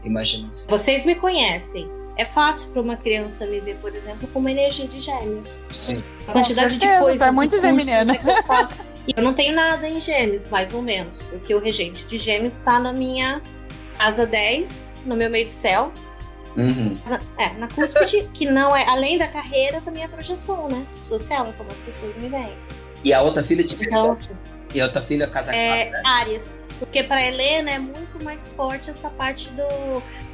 Imagina 0.04 0.50
assim. 0.50 0.70
Vocês 0.70 1.06
me 1.06 1.16
conhecem. 1.16 1.90
É 2.18 2.26
fácil 2.26 2.72
para 2.72 2.82
uma 2.82 2.98
criança 2.98 3.46
me 3.46 3.60
ver, 3.60 3.76
por 3.78 3.96
exemplo, 3.96 4.28
com 4.30 4.40
uma 4.40 4.52
energia 4.52 4.88
de 4.88 5.00
gêmeos. 5.00 5.62
Sim. 5.70 6.04
A 6.28 6.32
quantidade 6.32 6.74
certeza, 6.74 6.94
de 6.94 7.00
coisas. 7.00 7.20
tá 7.20 7.32
muito 7.32 7.60
geminiana. 7.60 8.14
e 9.08 9.14
eu 9.16 9.24
não 9.24 9.34
tenho 9.34 9.56
nada 9.56 9.88
em 9.88 10.00
gêmeos, 10.00 10.48
mais 10.48 10.74
ou 10.74 10.82
menos. 10.82 11.22
Porque 11.22 11.54
o 11.54 11.60
regente 11.60 12.08
de 12.08 12.18
gêmeos 12.18 12.56
está 12.56 12.80
na 12.80 12.92
minha 12.92 13.42
casa 14.00 14.26
10, 14.26 14.92
no 15.06 15.16
meu 15.16 15.30
meio 15.30 15.46
de 15.46 15.52
céu. 15.52 15.94
Uhum. 16.56 16.98
É, 17.38 17.54
na 17.54 17.68
cúspide, 17.68 18.28
que 18.34 18.46
não 18.50 18.76
é. 18.76 18.88
Além 18.88 19.20
da 19.20 19.28
carreira, 19.28 19.80
também 19.82 20.04
é 20.04 20.08
projeção, 20.08 20.68
né? 20.68 20.84
Social, 21.04 21.46
é 21.46 21.52
como 21.52 21.72
as 21.72 21.82
pessoas 21.82 22.16
me 22.18 22.30
veem. 22.30 22.58
E 23.04 23.14
a 23.14 23.22
outra 23.22 23.44
filha 23.44 23.64
de 23.64 23.76
Então, 23.76 24.12
assim, 24.12 24.36
E 24.74 24.82
a 24.82 24.86
outra 24.86 25.02
filha, 25.02 25.28
casa 25.28 25.54
é, 25.56 25.86
4. 25.92 26.08
Ares. 26.08 26.56
Porque 26.80 27.04
para 27.04 27.26
Helena 27.26 27.72
é 27.72 27.80
muito 27.80 28.24
mais 28.24 28.54
forte 28.54 28.90
essa 28.92 29.10
parte 29.10 29.50
do, 29.50 29.64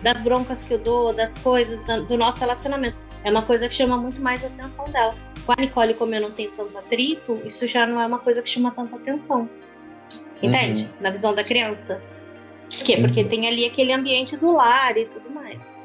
das 0.02 0.20
broncas 0.22 0.64
que 0.64 0.74
eu 0.74 0.78
dou, 0.78 1.14
das 1.14 1.38
coisas, 1.38 1.84
da- 1.86 2.00
do 2.00 2.18
nosso 2.18 2.40
relacionamento. 2.42 2.98
É 3.24 3.32
uma 3.32 3.42
coisa 3.44 3.70
que 3.70 3.74
chama 3.76 3.96
muito 3.96 4.22
mais 4.22 4.44
a 4.44 4.48
atenção 4.48 4.90
dela. 4.90 5.14
Com 5.46 5.54
a 5.54 5.56
Nicole, 5.56 5.94
como 5.94 6.14
eu 6.14 6.22
não 6.22 6.32
tenho 6.32 6.52
tanto 6.52 6.78
atrito, 6.78 7.42
isso 7.46 7.66
já 7.68 7.86
não 7.86 8.02
é 8.02 8.06
uma 8.06 8.20
coisa 8.20 8.42
que 8.42 8.50
chama 8.50 8.72
tanta 8.72 8.96
atenção. 8.98 9.50
Entende? 10.42 10.84
Uhum. 10.84 10.90
Na 11.00 11.10
visão 11.10 11.34
da 11.34 11.44
criança. 11.44 12.02
Por 12.70 12.84
quê? 12.84 12.98
Porque 12.98 13.22
Uhum. 13.22 13.30
tem 13.30 13.48
ali 13.48 13.66
aquele 13.66 13.94
ambiente 13.94 14.36
do 14.36 14.52
lar 14.54 14.98
e 14.98 15.06
tudo 15.06 15.30
mais. 15.30 15.82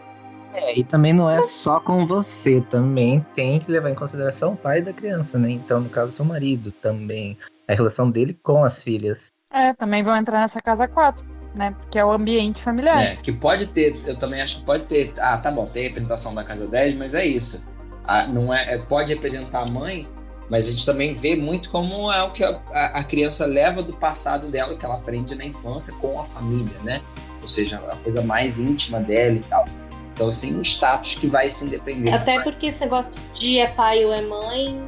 É, 0.54 0.76
e 0.76 0.82
também 0.82 1.12
não 1.12 1.30
é 1.30 1.40
só 1.42 1.78
com 1.78 2.06
você, 2.06 2.61
também 2.70 3.24
tem 3.34 3.61
que 3.61 3.70
levar 3.70 3.90
em 3.90 3.94
consideração 3.94 4.54
o 4.54 4.56
pai 4.56 4.80
da 4.82 4.92
criança, 4.92 5.38
né? 5.38 5.50
Então, 5.50 5.80
no 5.80 5.90
caso, 5.90 6.11
seu 6.11 6.24
marido 6.24 6.72
também. 6.72 7.37
A 7.68 7.74
relação 7.74 8.11
dele 8.11 8.38
com 8.42 8.64
as 8.64 8.83
filhas. 8.83 9.31
É, 9.52 9.72
também 9.74 10.02
vão 10.02 10.16
entrar 10.16 10.40
nessa 10.40 10.61
casa 10.61 10.88
4, 10.88 11.26
né? 11.54 11.74
Porque 11.78 11.98
é 11.98 12.04
o 12.04 12.11
ambiente 12.11 12.61
familiar. 12.61 13.02
É, 13.02 13.16
que 13.16 13.33
pode 13.33 13.66
ter, 13.66 13.96
eu 14.07 14.16
também 14.16 14.40
acho 14.40 14.61
que 14.61 14.64
pode 14.64 14.85
ter. 14.85 15.12
Ah, 15.18 15.37
tá 15.38 15.50
bom, 15.50 15.66
tem 15.66 15.85
representação 15.85 16.35
da 16.35 16.44
casa 16.44 16.66
10, 16.66 16.94
mas 16.96 17.14
é 17.14 17.24
isso. 17.24 17.66
Ah, 18.04 18.26
não 18.26 18.52
é, 18.52 18.74
é, 18.74 18.78
pode 18.78 19.12
representar 19.12 19.62
a 19.62 19.66
mãe, 19.66 20.09
mas 20.48 20.66
a 20.66 20.70
gente 20.70 20.87
também 20.87 21.14
vê 21.14 21.37
muito 21.37 21.68
como 21.70 22.11
é 22.11 22.22
o 22.22 22.31
que 22.31 22.42
a, 22.42 22.59
a, 22.72 22.87
a 23.00 23.04
criança 23.04 23.44
leva 23.44 23.83
do 23.83 23.94
passado 23.94 24.48
dela, 24.50 24.76
que 24.76 24.85
ela 24.85 24.96
aprende 24.96 25.35
na 25.35 25.44
infância 25.44 25.92
com 25.94 26.18
a 26.18 26.24
família, 26.24 26.78
né? 26.83 27.02
Ou 27.42 27.48
seja, 27.48 27.76
a 27.90 27.96
coisa 27.96 28.22
mais 28.22 28.61
íntima 28.61 29.00
dela 29.00 29.37
e 29.37 29.40
tal. 29.40 29.66
Então, 30.14 30.28
assim, 30.28 30.59
o 30.59 30.62
status 30.62 31.14
que 31.14 31.26
vai 31.26 31.48
se 31.48 31.66
independer. 31.66 32.12
Até 32.12 32.42
porque 32.42 32.66
esse 32.66 32.83
negócio 32.83 33.12
de 33.35 33.59
é 33.59 33.68
pai 33.68 34.04
ou 34.04 34.12
é 34.12 34.20
mãe 34.20 34.88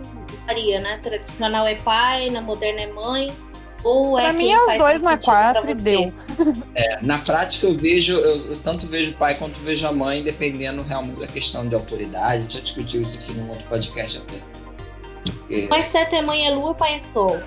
varia, 0.50 0.80
né? 0.80 0.98
Tradicional 1.02 1.66
é 1.66 1.76
pai, 1.76 2.28
na 2.30 2.40
moderna 2.42 2.80
é 2.82 2.86
mãe. 2.92 3.32
Ou 3.82 4.18
é 4.18 4.24
pra 4.24 4.32
mim 4.34 4.50
é 4.50 4.62
os 4.62 4.76
dois 4.76 5.00
na 5.00 5.16
quatro 5.16 5.70
e 5.70 5.74
deu. 5.74 6.12
É, 6.74 6.98
na 7.00 7.18
prática 7.18 7.66
eu 7.66 7.72
vejo, 7.72 8.14
eu, 8.14 8.50
eu 8.50 8.56
tanto 8.58 8.86
vejo 8.86 9.12
o 9.12 9.14
pai 9.14 9.36
quanto 9.36 9.58
vejo 9.60 9.86
a 9.86 9.92
mãe, 9.92 10.22
dependendo 10.22 10.82
realmente 10.82 11.20
da 11.20 11.26
questão 11.26 11.66
de 11.66 11.74
autoridade. 11.74 12.34
A 12.34 12.38
gente 12.40 12.54
já 12.58 12.60
discutiu 12.60 13.00
isso 13.00 13.18
aqui 13.18 13.32
num 13.32 13.48
outro 13.48 13.64
podcast 13.68 14.18
até. 14.18 14.34
Porque, 15.24 15.66
Mas 15.70 15.86
certo 15.86 16.14
é 16.14 16.20
mãe 16.20 16.46
é 16.46 16.50
lua, 16.50 16.74
pai 16.74 16.96
é 16.96 17.00
sol. 17.00 17.40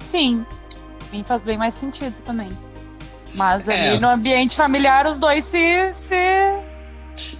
Sim. 0.00 0.44
Mim 1.12 1.24
faz 1.24 1.42
bem 1.44 1.56
mais 1.56 1.74
sentido 1.74 2.14
também. 2.24 2.50
Mas 3.34 3.66
É. 3.68 3.90
ali 3.90 4.00
no 4.00 4.08
ambiente 4.08 4.54
familiar, 4.54 5.06
os 5.06 5.18
dois 5.18 5.44
se, 5.44 5.90
se 5.94 6.14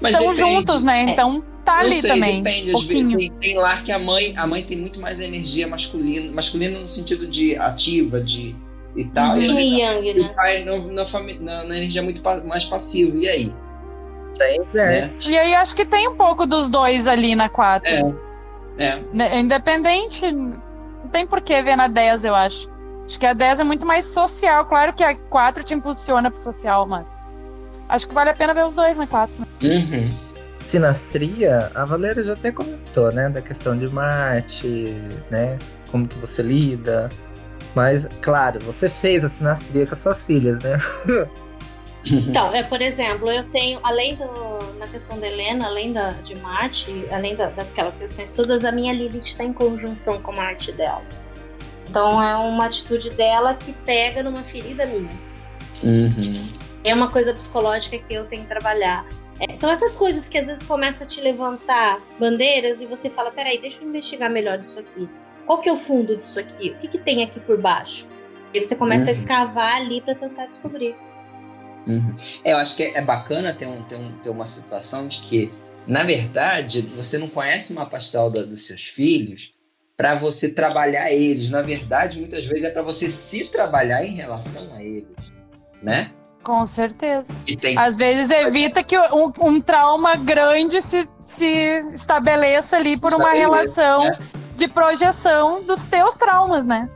mas 0.01 0.14
estão 0.14 0.33
depende. 0.33 0.51
juntos, 0.55 0.83
né? 0.83 1.03
Então 1.03 1.45
tá 1.64 1.81
Eu 1.81 1.87
ali 1.87 1.94
sei, 1.94 2.11
também. 2.11 2.42
depende. 2.42 2.70
Um 2.70 2.72
pouquinho. 2.72 3.18
tem, 3.18 3.31
tem 3.33 3.57
lar 3.59 3.83
que 3.83 3.92
a 3.92 3.98
mãe, 3.98 4.35
a 4.37 4.46
mãe 4.46 4.62
tem 4.62 4.77
muito 4.79 5.01
mais 5.01 5.20
energia 5.20 5.66
masculina, 5.68 6.31
masculina 6.33 6.79
no 6.79 6.88
sentido 6.88 7.27
de 7.27 7.57
ativa, 7.57 8.20
de 8.20 8.55
e 8.96 9.05
tal. 9.07 9.37
E 9.38 9.40
às 9.40 9.46
Yin 9.46 9.55
vezes 9.57 9.72
e 9.72 9.81
Yang, 9.81 10.20
o 10.20 10.22
né? 10.25 10.35
pai 10.37 10.64
na, 10.64 10.77
na, 10.79 11.05
fami- 11.07 11.38
na- 11.40 11.64
na 11.64 11.77
energia 11.77 12.03
muito 12.03 12.20
pa- 12.20 12.42
mais 12.44 12.64
passiva. 12.64 13.16
E 13.16 13.29
aí? 13.29 13.55
Aí 14.40 14.57
é. 14.75 14.77
Né? 14.77 15.14
E 15.29 15.38
aí 15.38 15.55
acho 15.55 15.75
que 15.75 15.85
tem 15.85 16.09
um 16.09 16.14
pouco 16.16 16.46
dos 16.46 16.68
dois 16.68 17.07
ali 17.07 17.35
na 17.35 17.48
4. 17.48 17.88
É. 17.90 18.03
É. 18.79 18.98
Né, 19.12 19.38
Independente, 19.40 20.31
não 20.33 21.09
tem 21.12 21.27
por 21.27 21.40
que 21.42 21.61
ver 21.62 21.77
na 21.77 21.87
10, 21.87 22.25
eu 22.25 22.35
acho. 22.35 22.70
Acho 23.07 23.18
que 23.20 23.27
a 23.27 23.33
10 23.35 23.61
é 23.61 23.64
muito 23.64 23.85
mais 23.85 24.07
social. 24.07 24.64
Claro 24.64 24.92
que 24.94 25.03
a 25.05 25.14
4 25.14 25.62
te 25.62 25.75
impulsiona 25.75 26.31
pro 26.31 26.40
social, 26.40 26.87
mas 26.87 27.05
acho 27.88 28.09
que 28.09 28.14
vale 28.14 28.31
a 28.31 28.35
pena 28.35 28.55
ver 28.55 28.64
os 28.66 28.72
dois 28.75 28.96
na 28.96 29.07
4. 29.07 29.35
Uhum. 29.62 30.11
Sinastria, 30.72 31.70
a 31.74 31.85
Valéria 31.85 32.24
já 32.24 32.32
até 32.32 32.50
comentou, 32.50 33.12
né? 33.12 33.28
Da 33.28 33.42
questão 33.42 33.76
de 33.76 33.87
Marte, 33.88 34.94
né? 35.30 35.58
Como 35.90 36.08
que 36.08 36.18
você 36.18 36.40
lida. 36.40 37.11
Mas, 37.74 38.08
claro, 38.22 38.58
você 38.61 38.88
fez 38.88 39.22
a 39.22 39.28
sinastria 39.28 39.87
com 39.87 39.92
as 39.92 39.98
suas 39.98 40.24
filhas, 40.24 40.62
né? 40.62 40.78
Então, 42.04 42.52
é, 42.52 42.64
por 42.64 42.82
exemplo, 42.82 43.30
eu 43.30 43.44
tenho, 43.44 43.78
além 43.80 44.16
do, 44.16 44.74
na 44.76 44.88
questão 44.88 45.20
da 45.20 45.28
Helena, 45.28 45.66
além 45.66 45.92
da, 45.92 46.11
de 46.11 46.35
Marte, 46.35 47.06
além 47.12 47.37
da, 47.37 47.46
daquelas 47.46 47.96
questões 47.96 48.35
todas, 48.35 48.64
a 48.64 48.72
minha 48.72 48.92
Lilith 48.92 49.18
está 49.18 49.44
em 49.44 49.52
conjunção 49.52 50.20
com 50.20 50.32
Marte 50.32 50.72
dela. 50.72 51.04
Então 51.88 52.20
é 52.20 52.35
uma 52.35 52.66
atitude 52.66 53.08
dela 53.11 53.54
que 53.54 53.72
pega 53.72 54.20
numa 54.20 54.42
ferida 54.42 54.85
minha. 54.85 55.16
Uhum. 55.80 56.48
É 56.82 56.92
uma 56.92 57.08
coisa 57.08 57.32
psicológica 57.32 57.96
que 57.96 58.12
eu 58.12 58.24
tenho 58.24 58.42
que 58.42 58.48
trabalhar. 58.48 59.06
É, 59.48 59.57
são 59.57 59.70
essas 59.70 59.96
coisas 59.96 60.28
que 60.28 60.38
às 60.38 60.46
vezes 60.46 60.62
começam 60.64 61.05
a 61.05 61.09
te 61.09 61.20
levantar 61.20 62.00
bandeiras 62.18 62.81
e 62.81 62.87
você 62.87 63.11
fala, 63.11 63.31
peraí, 63.33 63.61
deixa 63.61 63.81
eu 63.83 63.88
investigar 63.88 64.31
melhor 64.31 64.59
isso 64.59 64.78
aqui. 64.78 65.09
Qual 65.46 65.61
que 65.61 65.68
é 65.68 65.72
o 65.72 65.76
fundo 65.76 66.16
disso 66.16 66.38
aqui? 66.38 66.70
O 66.70 66.78
que, 66.78 66.87
que 66.88 66.98
tem 66.98 67.24
aqui 67.24 67.40
por 67.40 67.61
baixo? 67.61 68.07
E 68.55 68.62
você 68.62 68.76
começa 68.76 69.07
a 69.11 69.12
Uhum. 69.12 69.18
escavar 69.18 69.76
ali 69.76 70.00
para 70.00 70.14
tentar 70.14 70.44
descobrir. 70.46 70.94
Uhum. 71.87 72.14
É, 72.44 72.52
eu 72.52 72.59
acho 72.59 72.76
que 72.76 72.85
é, 72.85 72.98
é 72.98 73.02
bacana 73.02 73.52
ter, 73.52 73.66
um, 73.66 73.83
ter, 73.83 73.96
um, 73.96 74.12
ter 74.18 74.31
uma 74.31 74.46
situação 74.46 75.09
de 75.09 75.18
que, 75.20 75.50
na 75.87 76.05
verdade, 76.05 76.83
você 76.83 77.18
não 77.18 77.28
conhece 77.28 77.72
uma 77.72 77.87
pastel 77.87 78.31
da- 78.31 78.42
dos 78.44 78.66
seus 78.68 78.83
filhos 78.83 79.55
para 79.96 80.14
você 80.14 80.55
trabalhar 80.55 81.11
eles. 81.11 81.50
Na 81.50 81.62
verdade, 81.62 82.20
muitas 82.20 82.44
vezes 82.44 82.64
é 82.66 82.70
para 82.70 82.83
você 82.83 83.11
se 83.11 83.46
trabalhar 83.50 84.05
em 84.05 84.12
relação 84.14 84.72
a 84.76 84.85
eles, 84.85 85.33
né? 85.83 86.12
Com 86.42 86.66
certeza. 86.66 87.33
Tem 87.61 87.78
Às 87.78 87.96
vezes 87.96 88.31
evita 88.31 88.83
que 88.83 88.98
um, 88.98 89.33
um 89.40 89.61
trauma 89.61 90.16
grande 90.16 90.83
se, 90.83 91.09
se 91.20 91.85
estabeleça 91.94 92.76
ali 92.76 92.96
por 92.96 93.14
uma 93.14 93.31
relação 93.33 94.05
né? 94.05 94.18
de 94.57 94.66
projeção 94.66 95.62
dos 95.62 95.87
teus 95.87 96.16
traumas, 96.16 96.66
né? 96.66 96.88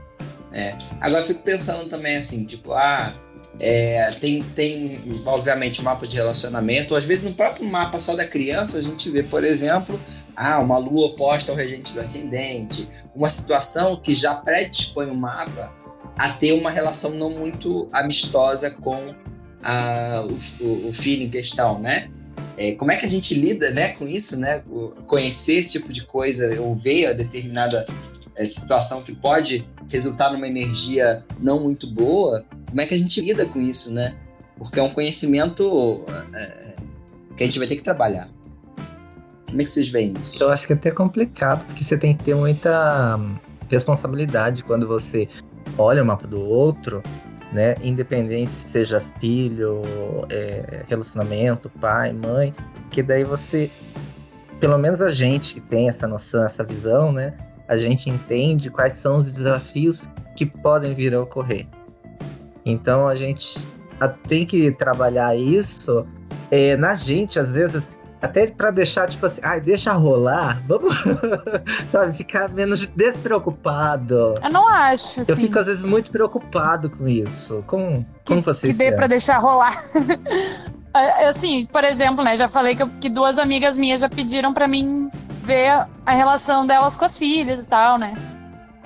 Agora 1.00 1.22
eu 1.22 1.26
fico 1.26 1.42
pensando 1.42 1.88
também 1.88 2.16
assim, 2.16 2.44
tipo, 2.44 2.72
ah, 2.72 3.12
é, 3.59 4.11
tem, 4.20 4.42
tem, 4.42 5.22
obviamente, 5.24 5.82
mapa 5.82 6.06
de 6.06 6.16
relacionamento. 6.16 6.94
Às 6.94 7.04
vezes 7.04 7.24
no 7.24 7.35
próprio 7.35 7.68
mapa 7.68 7.98
só 7.98 8.14
da 8.14 8.26
criança, 8.26 8.78
a 8.78 8.82
gente 8.82 9.11
vê, 9.11 9.22
por 9.22 9.44
exemplo, 9.44 10.00
ah, 10.35 10.59
uma 10.59 10.78
lua 10.78 11.06
oposta 11.06 11.52
ao 11.52 11.56
regente 11.56 11.92
do 11.92 12.00
ascendente, 12.00 12.88
uma 13.14 13.28
situação 13.28 14.00
que 14.00 14.14
já 14.14 14.35
predispõe 14.35 15.06
o 15.11 15.14
mapa 15.14 15.72
a 16.18 16.30
ter 16.30 16.52
uma 16.52 16.70
relação 16.70 17.11
não 17.11 17.30
muito 17.30 17.88
amistosa 17.92 18.70
com 18.70 19.14
a, 19.62 20.25
o, 20.25 20.64
o, 20.64 20.88
o 20.88 20.92
filho 20.92 21.25
em 21.25 21.31
questão, 21.31 21.79
né? 21.79 22.11
É, 22.57 22.73
como 22.73 22.90
é 22.90 22.97
que 22.97 23.05
a 23.05 23.09
gente 23.09 23.35
lida 23.35 23.71
né, 23.71 23.88
com 23.90 24.07
isso, 24.07 24.38
né? 24.38 24.62
Conhecer 25.07 25.57
esse 25.57 25.73
tipo 25.73 25.92
de 25.92 26.05
coisa, 26.05 26.61
ou 26.61 26.75
ver 26.75 27.07
a 27.07 27.12
determinada 27.12 27.85
é, 28.35 28.45
situação 28.45 29.03
que 29.03 29.14
pode 29.14 29.66
resultar 29.90 30.33
numa 30.33 30.47
energia 30.47 31.25
não 31.38 31.62
muito 31.62 31.87
boa, 31.87 32.45
como 32.69 32.81
é 32.81 32.87
que 32.87 32.95
a 32.95 32.99
gente 32.99 33.21
lida 33.21 33.47
com 33.47 33.61
isso, 33.61 33.92
né? 33.92 34.16
Porque 34.59 34.81
é 34.81 34.83
um 34.83 34.90
conhecimento 34.90 36.05
é, 36.35 36.75
que 37.37 37.45
a 37.45 37.47
gente 37.47 37.59
vai 37.59 37.69
ter 37.69 37.77
que 37.77 37.83
trabalhar. 37.83 38.29
Como 39.47 39.61
é 39.61 39.64
que 39.64 39.71
vocês 39.71 39.88
veem 39.88 40.14
isso? 40.21 40.42
Eu 40.42 40.51
acho 40.51 40.66
que 40.66 40.73
é 40.73 40.77
até 40.77 40.90
complicado, 40.90 41.64
porque 41.66 41.85
você 41.85 41.97
tem 41.97 42.16
que 42.16 42.25
ter 42.25 42.35
muita 42.35 43.19
responsabilidade 43.71 44.64
quando 44.64 44.87
você 44.87 45.29
olha 45.79 46.03
o 46.03 46.07
mapa 46.07 46.27
do 46.27 46.40
outro, 46.40 47.03
né? 47.52 47.74
Independente 47.82 48.52
se 48.52 48.64
seja 48.66 49.00
filho, 49.20 49.82
é, 50.28 50.85
relacionamento, 50.87 51.70
pai, 51.80 52.12
mãe, 52.12 52.54
que 52.90 53.02
daí 53.02 53.24
você, 53.24 53.70
pelo 54.61 54.78
menos 54.78 55.00
a 55.00 55.11
gente 55.11 55.54
que 55.54 55.61
tem 55.61 55.88
essa 55.88 56.06
noção, 56.06 56.44
essa 56.44 56.64
visão, 56.64 57.12
né? 57.12 57.35
A 57.68 57.76
gente 57.76 58.09
entende 58.09 58.70
quais 58.70 58.94
são 58.94 59.16
os 59.16 59.32
desafios 59.32 60.09
que 60.37 60.46
podem 60.46 60.94
vir 60.94 61.14
a 61.14 61.20
ocorrer. 61.20 61.66
Então 62.64 63.09
a 63.09 63.14
gente 63.14 63.66
tem 64.28 64.44
que 64.44 64.70
trabalhar 64.72 65.37
isso 65.37 66.06
é, 66.50 66.76
na 66.76 66.94
gente, 66.94 67.38
às 67.38 67.52
vezes, 67.52 67.88
até 68.20 68.46
pra 68.50 68.70
deixar, 68.70 69.09
tipo 69.09 69.26
assim, 69.26 69.40
ai, 69.44 69.61
deixa 69.61 69.92
rolar, 69.92 70.62
vamos, 70.66 70.94
sabe, 71.88 72.16
ficar 72.16 72.48
menos 72.48 72.87
despreocupado. 72.87 74.35
Eu 74.42 74.50
não 74.50 74.66
acho, 74.68 75.20
assim, 75.20 75.33
Eu 75.33 75.37
fico, 75.37 75.59
às 75.59 75.66
vezes, 75.66 75.85
muito 75.85 76.11
preocupado 76.11 76.90
com 76.90 77.07
isso. 77.07 77.62
Com, 77.66 78.05
como 78.24 78.40
que 78.40 78.46
vocês 78.46 78.76
dê 78.76 78.92
pra 78.92 79.07
deixar 79.07 79.38
rolar. 79.38 79.74
É, 80.96 81.26
Assim, 81.29 81.66
por 81.66 81.85
exemplo, 81.85 82.24
né? 82.24 82.38
Já 82.38 82.48
falei 82.48 82.74
que, 82.74 82.83
eu- 82.83 82.90
que 82.98 83.11
duas 83.11 83.38
amigas 83.38 83.76
minhas 83.76 84.00
já 84.00 84.09
pediram 84.09 84.55
pra 84.55 84.66
mim 84.66 85.11
ver 85.42 85.87
a 86.07 86.12
relação 86.12 86.66
delas 86.66 86.96
com 86.96 87.05
as 87.05 87.18
filhas 87.18 87.62
e 87.62 87.68
tal, 87.68 87.98
né? 87.98 88.14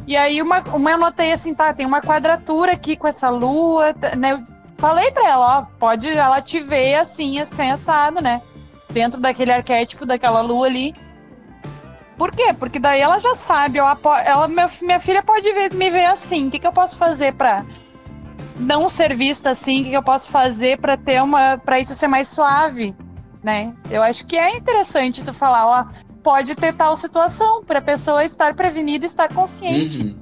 E 0.09 0.17
aí 0.17 0.43
uma, 0.43 0.59
uma 0.75 0.91
eu 0.91 0.99
notei 0.99 1.31
assim, 1.31 1.55
tá, 1.55 1.73
tem 1.73 1.87
uma 1.87 2.03
quadratura 2.03 2.73
aqui 2.73 2.97
com 2.97 3.07
essa 3.07 3.31
lua, 3.31 3.95
tá, 3.95 4.17
né? 4.17 4.33
Eu 4.33 4.43
falei 4.77 5.13
pra 5.13 5.29
ela, 5.29 5.59
ó, 5.61 5.63
pode 5.79 6.11
ela 6.11 6.43
te 6.43 6.59
ver 6.59 6.97
assim, 6.97 7.39
assim, 7.39 7.71
assado, 7.71 8.21
né? 8.21 8.43
Dentro 8.93 9.21
daquele 9.21 9.53
arquétipo 9.53 10.05
daquela 10.05 10.41
lua 10.41 10.67
ali. 10.67 10.95
Por 12.19 12.33
quê? 12.33 12.53
Porque 12.53 12.79
daí 12.79 13.01
ela 13.01 13.19
já 13.19 13.35
sabe, 13.35 13.79
eu 13.79 13.87
apo- 13.87 14.13
ela, 14.13 14.47
minha, 14.47 14.69
minha 14.83 15.01
filha 15.01 15.23
pode 15.23 15.51
ver- 15.53 15.73
me 15.75 15.89
ver 15.89 16.05
assim, 16.05 16.49
o 16.49 16.51
que, 16.51 16.59
que 16.59 16.67
eu 16.67 16.73
posso 16.73 16.99
fazer 16.99 17.33
pra 17.33 17.65
não 18.59 18.91
ser 18.91 19.15
vista 19.17 19.49
assim, 19.51 19.81
o 19.81 19.85
que 19.85 19.91
que 19.91 19.97
eu 19.97 20.03
posso 20.03 20.31
fazer 20.31 20.79
pra 20.79 20.99
ter 20.99 21.23
uma, 21.23 21.57
para 21.57 21.81
isso 21.81 21.95
ser 21.95 22.09
mais 22.09 22.29
suave, 22.29 22.95
né? 23.43 23.73
Eu 23.91 24.03
acho 24.03 24.27
que 24.27 24.37
é 24.37 24.55
interessante 24.55 25.25
tu 25.25 25.33
falar, 25.33 25.67
ó, 25.67 25.87
pode 26.23 26.55
ter 26.57 26.75
tal 26.75 26.95
situação 26.95 27.65
pra 27.65 27.81
pessoa 27.81 28.23
estar 28.23 28.53
prevenida, 28.55 29.07
e 29.07 29.09
estar 29.09 29.33
consciente. 29.33 30.03
Uhum. 30.03 30.17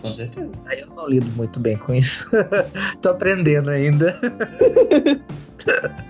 Com 0.00 0.12
certeza. 0.14 0.70
Aí 0.70 0.80
Eu 0.80 0.86
não 0.86 1.06
lido 1.06 1.26
muito 1.36 1.60
bem 1.60 1.76
com 1.76 1.92
isso. 1.94 2.30
Tô 3.02 3.10
aprendendo 3.10 3.68
ainda. 3.68 4.18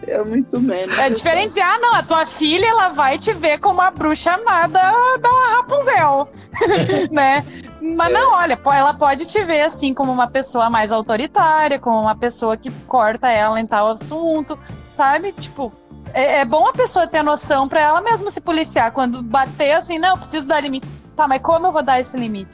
É 0.06 0.22
muito 0.22 0.60
menos. 0.60 0.96
É 0.98 1.10
diferente, 1.10 1.58
ah, 1.60 1.78
não, 1.78 1.94
a 1.94 2.02
tua 2.02 2.26
filha 2.26 2.66
ela 2.66 2.88
vai 2.88 3.18
te 3.18 3.32
ver 3.32 3.58
como 3.58 3.80
a 3.80 3.90
bruxa 3.90 4.32
amada 4.32 4.80
da 5.18 5.56
Rapunzel, 5.56 6.28
né? 7.10 7.44
Mas 7.80 8.12
não, 8.12 8.32
olha, 8.34 8.56
po- 8.56 8.72
ela 8.72 8.94
pode 8.94 9.26
te 9.26 9.42
ver 9.44 9.62
assim 9.62 9.94
como 9.94 10.10
uma 10.12 10.26
pessoa 10.26 10.68
mais 10.70 10.90
autoritária, 10.92 11.78
como 11.78 12.00
uma 12.00 12.14
pessoa 12.16 12.56
que 12.56 12.70
corta 12.86 13.30
ela 13.30 13.60
em 13.60 13.66
tal 13.66 13.88
assunto, 13.88 14.58
sabe? 14.92 15.32
Tipo, 15.32 15.72
é, 16.12 16.40
é 16.40 16.44
bom 16.44 16.66
a 16.66 16.72
pessoa 16.72 17.06
ter 17.06 17.22
noção 17.22 17.68
pra 17.68 17.80
ela 17.80 18.00
mesma 18.00 18.30
se 18.30 18.40
policiar. 18.40 18.92
Quando 18.92 19.22
bater 19.22 19.72
assim, 19.72 19.98
não, 19.98 20.18
preciso 20.18 20.48
dar 20.48 20.60
limite. 20.60 20.88
Tá, 21.14 21.26
mas 21.28 21.40
como 21.42 21.66
eu 21.66 21.72
vou 21.72 21.82
dar 21.82 22.00
esse 22.00 22.16
limite? 22.16 22.50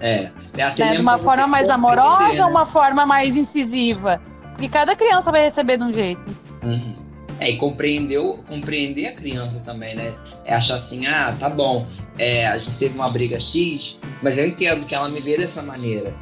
É. 0.00 0.30
é 0.56 0.74
Né? 0.78 0.92
De 0.94 1.00
uma 1.00 1.18
forma 1.18 1.46
mais 1.46 1.70
amorosa 1.70 2.34
né? 2.34 2.44
ou 2.44 2.50
uma 2.50 2.66
forma 2.66 3.06
mais 3.06 3.36
incisiva? 3.36 4.20
Porque 4.56 4.68
cada 4.68 4.96
criança 4.96 5.30
vai 5.30 5.42
receber 5.42 5.76
de 5.76 5.84
um 5.84 5.92
jeito. 5.92 6.26
Uhum. 6.62 6.96
É, 7.38 7.50
e 7.50 7.58
compreendeu, 7.58 8.42
compreender 8.48 9.08
a 9.08 9.12
criança 9.12 9.62
também, 9.62 9.94
né? 9.94 10.14
É 10.46 10.54
achar 10.54 10.76
assim, 10.76 11.06
ah, 11.06 11.36
tá 11.38 11.50
bom, 11.50 11.86
é, 12.18 12.46
a 12.46 12.56
gente 12.56 12.78
teve 12.78 12.94
uma 12.94 13.10
briga 13.10 13.38
X, 13.38 13.98
mas 14.22 14.38
eu 14.38 14.46
entendo 14.46 14.86
que 14.86 14.94
ela 14.94 15.08
me 15.10 15.20
vê 15.20 15.36
dessa 15.36 15.62
maneira. 15.62 16.14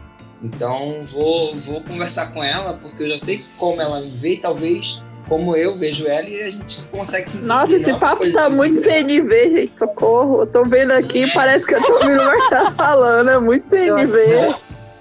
Então 0.43 0.97
vou, 1.05 1.55
vou 1.55 1.81
conversar 1.83 2.33
com 2.33 2.43
ela, 2.43 2.75
porque 2.75 3.05
eu 3.05 3.09
já 3.09 3.17
sei 3.17 3.45
como 3.57 3.81
ela 3.81 4.01
me 4.01 4.11
vê 4.11 4.31
e 4.31 4.37
talvez 4.39 5.03
como 5.29 5.57
eu 5.57 5.75
vejo 5.77 6.07
ela 6.07 6.29
e 6.29 6.43
a 6.43 6.51
gente 6.51 6.83
consegue 6.91 7.31
se. 7.31 7.41
Nossa, 7.43 7.77
esse 7.77 7.91
é 7.91 7.95
papo 7.95 8.31
tá 8.33 8.49
de- 8.49 8.55
muito 8.57 8.83
CNV, 8.83 9.51
gente. 9.57 9.79
Socorro. 9.79 10.41
Eu 10.43 10.47
tô 10.47 10.65
vendo 10.65 10.91
aqui, 10.91 11.33
parece 11.33 11.65
que 11.65 11.75
eu 11.75 11.83
tô 11.83 11.93
ouvindo 11.95 12.21
o 12.21 12.27
Marcelo 12.27 12.73
falando. 12.73 13.31
É 13.31 13.39
muito 13.39 13.67
CNV. 13.69 14.55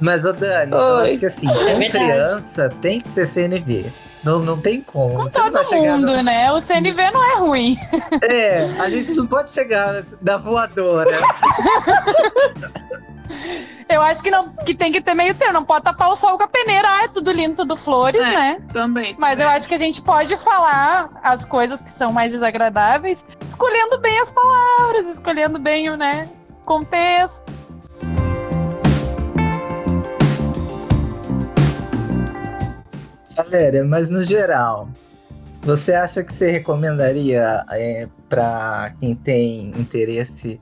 Mas, 0.03 0.23
ô 0.23 0.33
Dani, 0.33 0.71
eu 0.71 0.77
Oi. 0.77 1.05
acho 1.05 1.19
que 1.19 1.25
assim, 1.25 1.47
É 1.49 1.89
criança 1.89 2.69
tem 2.81 2.99
que 2.99 3.07
ser 3.09 3.25
CNV. 3.25 3.91
Não, 4.23 4.39
não 4.39 4.57
tem 4.59 4.81
como. 4.81 5.15
Com 5.15 5.27
todo 5.29 5.61
mundo, 5.73 6.15
no- 6.15 6.23
né? 6.23 6.51
O 6.51 6.59
CNV 6.59 7.11
não 7.11 7.23
é 7.23 7.35
ruim. 7.37 7.77
É, 8.29 8.59
a 8.81 8.89
gente 8.89 9.13
não 9.13 9.25
pode 9.27 9.51
chegar 9.51 10.03
da 10.21 10.37
voadora. 10.37 11.11
Eu 13.89 14.01
acho 14.01 14.23
que, 14.23 14.31
não, 14.31 14.49
que 14.65 14.73
tem 14.73 14.91
que 14.91 15.01
ter 15.01 15.13
meio 15.13 15.33
termo. 15.35 15.53
Não 15.53 15.65
pode 15.65 15.83
tapar 15.83 16.09
o 16.09 16.15
sol 16.15 16.37
com 16.37 16.43
a 16.43 16.47
peneira. 16.47 16.87
Ah, 16.87 17.03
é 17.03 17.07
tudo 17.09 17.31
lindo, 17.31 17.55
tudo 17.55 17.75
flores, 17.75 18.23
É. 18.23 18.31
né? 18.31 18.57
Também. 18.71 19.15
Mas 19.19 19.39
eu 19.39 19.47
acho 19.47 19.67
que 19.67 19.73
a 19.73 19.77
gente 19.77 20.01
pode 20.01 20.35
falar 20.37 21.09
as 21.21 21.43
coisas 21.45 21.81
que 21.81 21.89
são 21.89 22.11
mais 22.11 22.31
desagradáveis, 22.31 23.25
escolhendo 23.47 23.99
bem 23.99 24.19
as 24.19 24.29
palavras, 24.31 25.05
escolhendo 25.15 25.59
bem 25.59 25.89
o 25.89 25.97
né, 25.97 26.29
contexto. 26.65 27.43
Valéria, 33.35 33.83
mas 33.83 34.09
no 34.09 34.21
geral, 34.21 34.89
você 35.61 35.93
acha 35.93 36.23
que 36.23 36.33
você 36.33 36.51
recomendaria 36.51 37.63
é, 37.71 38.07
para 38.29 38.93
quem 38.99 39.15
tem 39.15 39.69
interesse, 39.77 40.59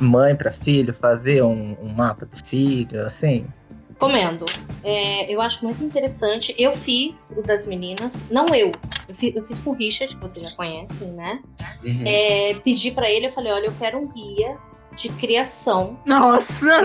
mãe 0.00 0.34
para 0.34 0.52
filho, 0.52 0.94
fazer 0.94 1.42
um, 1.42 1.76
um 1.82 1.92
mapa 1.94 2.26
do 2.26 2.36
filho, 2.44 3.04
assim? 3.04 3.46
Recomendo. 3.90 4.44
É, 4.84 5.32
eu 5.32 5.40
acho 5.40 5.64
muito 5.64 5.82
interessante. 5.82 6.54
Eu 6.58 6.72
fiz 6.74 7.34
o 7.36 7.42
das 7.42 7.66
meninas, 7.66 8.24
não 8.30 8.46
eu. 8.54 8.72
Eu 9.08 9.14
fiz, 9.14 9.34
eu 9.34 9.42
fiz 9.42 9.58
com 9.58 9.70
o 9.70 9.74
Richard, 9.74 10.14
que 10.14 10.20
vocês 10.20 10.50
já 10.50 10.56
conhecem, 10.56 11.08
né? 11.12 11.40
Uhum. 11.84 12.04
É, 12.06 12.54
pedi 12.62 12.90
pra 12.90 13.10
ele, 13.10 13.26
eu 13.26 13.32
falei, 13.32 13.52
olha, 13.52 13.66
eu 13.66 13.74
quero 13.78 13.98
um 13.98 14.06
guia 14.08 14.56
de 14.94 15.08
criação 15.10 15.98
Nossa, 16.06 16.82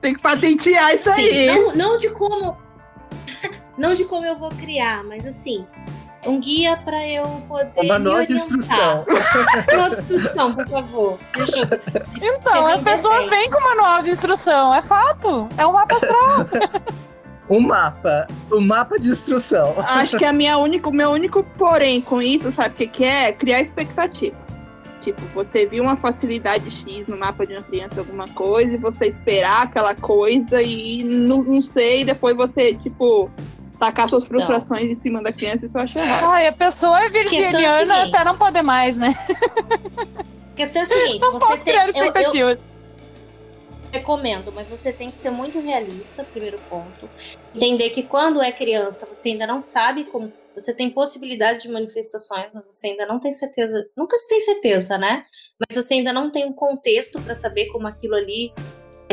tem 0.00 0.14
que 0.14 0.20
patentear 0.20 0.94
isso 0.94 1.10
Sim, 1.12 1.22
aí. 1.22 1.46
não, 1.46 1.74
não 1.74 1.96
de 1.96 2.10
como. 2.10 2.56
Não 3.76 3.94
de 3.94 4.04
como 4.04 4.24
eu 4.26 4.36
vou 4.36 4.50
criar, 4.50 5.02
mas 5.04 5.26
assim. 5.26 5.66
Um 6.26 6.40
guia 6.40 6.74
pra 6.78 7.06
eu 7.06 7.24
poder. 7.46 7.82
Um 7.82 7.86
manual 7.86 8.18
me 8.20 8.26
de 8.26 8.34
orientar. 8.34 9.04
Manual 9.68 9.90
de 9.90 9.96
instrução, 9.98 10.54
por 10.54 10.68
favor. 10.68 11.18
Eu- 11.36 12.36
Então, 12.38 12.66
as 12.66 12.82
pessoas 12.82 13.28
vêm 13.28 13.50
com 13.50 13.60
manual 13.60 14.00
de 14.00 14.08
instrução, 14.10 14.74
é 14.74 14.80
fato. 14.80 15.46
É 15.58 15.66
um 15.66 15.72
mapa 15.72 15.94
astral. 15.96 16.46
Um 17.50 17.60
mapa, 17.60 18.26
um 18.50 18.60
mapa 18.62 18.98
de 18.98 19.10
instrução. 19.10 19.74
Acho 19.76 20.16
que 20.16 20.24
a 20.24 20.32
minha 20.32 20.56
única, 20.56 20.88
o 20.88 20.92
meu 20.92 21.10
único 21.10 21.44
porém 21.58 22.00
com 22.00 22.22
isso, 22.22 22.50
sabe 22.50 22.70
o 22.70 22.72
que, 22.78 22.86
que 22.86 23.04
é? 23.04 23.32
Criar 23.32 23.60
expectativa. 23.60 24.34
Tipo, 25.02 25.20
você 25.34 25.66
viu 25.66 25.82
uma 25.82 25.94
facilidade 25.98 26.70
X 26.70 27.06
no 27.08 27.18
mapa 27.18 27.46
de 27.46 27.52
uma 27.52 27.62
criança, 27.62 28.00
alguma 28.00 28.26
coisa, 28.28 28.72
e 28.72 28.78
você 28.78 29.08
esperar 29.08 29.64
aquela 29.64 29.94
coisa 29.94 30.62
e 30.62 31.04
não, 31.04 31.42
não 31.42 31.60
sei, 31.60 32.00
e 32.00 32.04
depois 32.06 32.34
você, 32.34 32.72
tipo, 32.72 33.30
tacar 33.78 34.08
suas 34.08 34.26
frustrações 34.26 34.84
em 34.84 34.94
cima 34.94 35.22
da 35.22 35.32
criança, 35.32 35.66
isso 35.66 35.76
eu 35.76 35.82
acho 35.82 35.98
errado. 35.98 36.24
Ai, 36.26 36.46
a 36.46 36.52
pessoa 36.52 37.00
é 37.02 37.06
é 37.06 37.08
virginiana 37.08 38.04
até 38.04 38.24
não 38.24 38.36
poder 38.36 38.62
mais, 38.62 38.96
né? 38.98 39.08
A 40.52 40.56
questão 40.56 40.82
é 40.82 40.84
a 40.84 40.88
seguinte: 40.88 41.20
Não 41.20 41.32
você 41.32 41.38
posso 41.46 41.64
tem, 41.64 41.74
criar 41.74 41.88
eu- 41.88 41.94
eu, 41.94 42.04
expectativas. 42.04 42.58
recomendo, 43.92 44.52
mas 44.52 44.68
você 44.68 44.92
tem 44.92 45.08
que 45.10 45.16
ser 45.18 45.30
muito 45.30 45.58
realista, 45.60 46.24
primeiro 46.24 46.58
ponto. 46.68 47.08
Entender 47.54 47.90
que 47.90 48.02
quando 48.02 48.42
é 48.42 48.50
criança, 48.50 49.06
você 49.12 49.30
ainda 49.30 49.46
não 49.46 49.60
sabe 49.60 50.04
como. 50.04 50.32
Você 50.56 50.72
tem 50.72 50.88
possibilidades 50.88 51.64
de 51.64 51.68
manifestações, 51.68 52.46
mas 52.54 52.64
você 52.66 52.86
ainda 52.88 53.04
não 53.06 53.18
tem 53.18 53.32
certeza. 53.32 53.84
Nunca 53.96 54.16
se 54.16 54.28
tem 54.28 54.40
certeza, 54.40 54.96
né? 54.96 55.24
Mas 55.58 55.76
você 55.76 55.94
ainda 55.94 56.12
não 56.12 56.30
tem 56.30 56.44
um 56.46 56.52
contexto 56.52 57.20
para 57.20 57.34
saber 57.34 57.66
como 57.66 57.88
aquilo 57.88 58.14
ali 58.14 58.52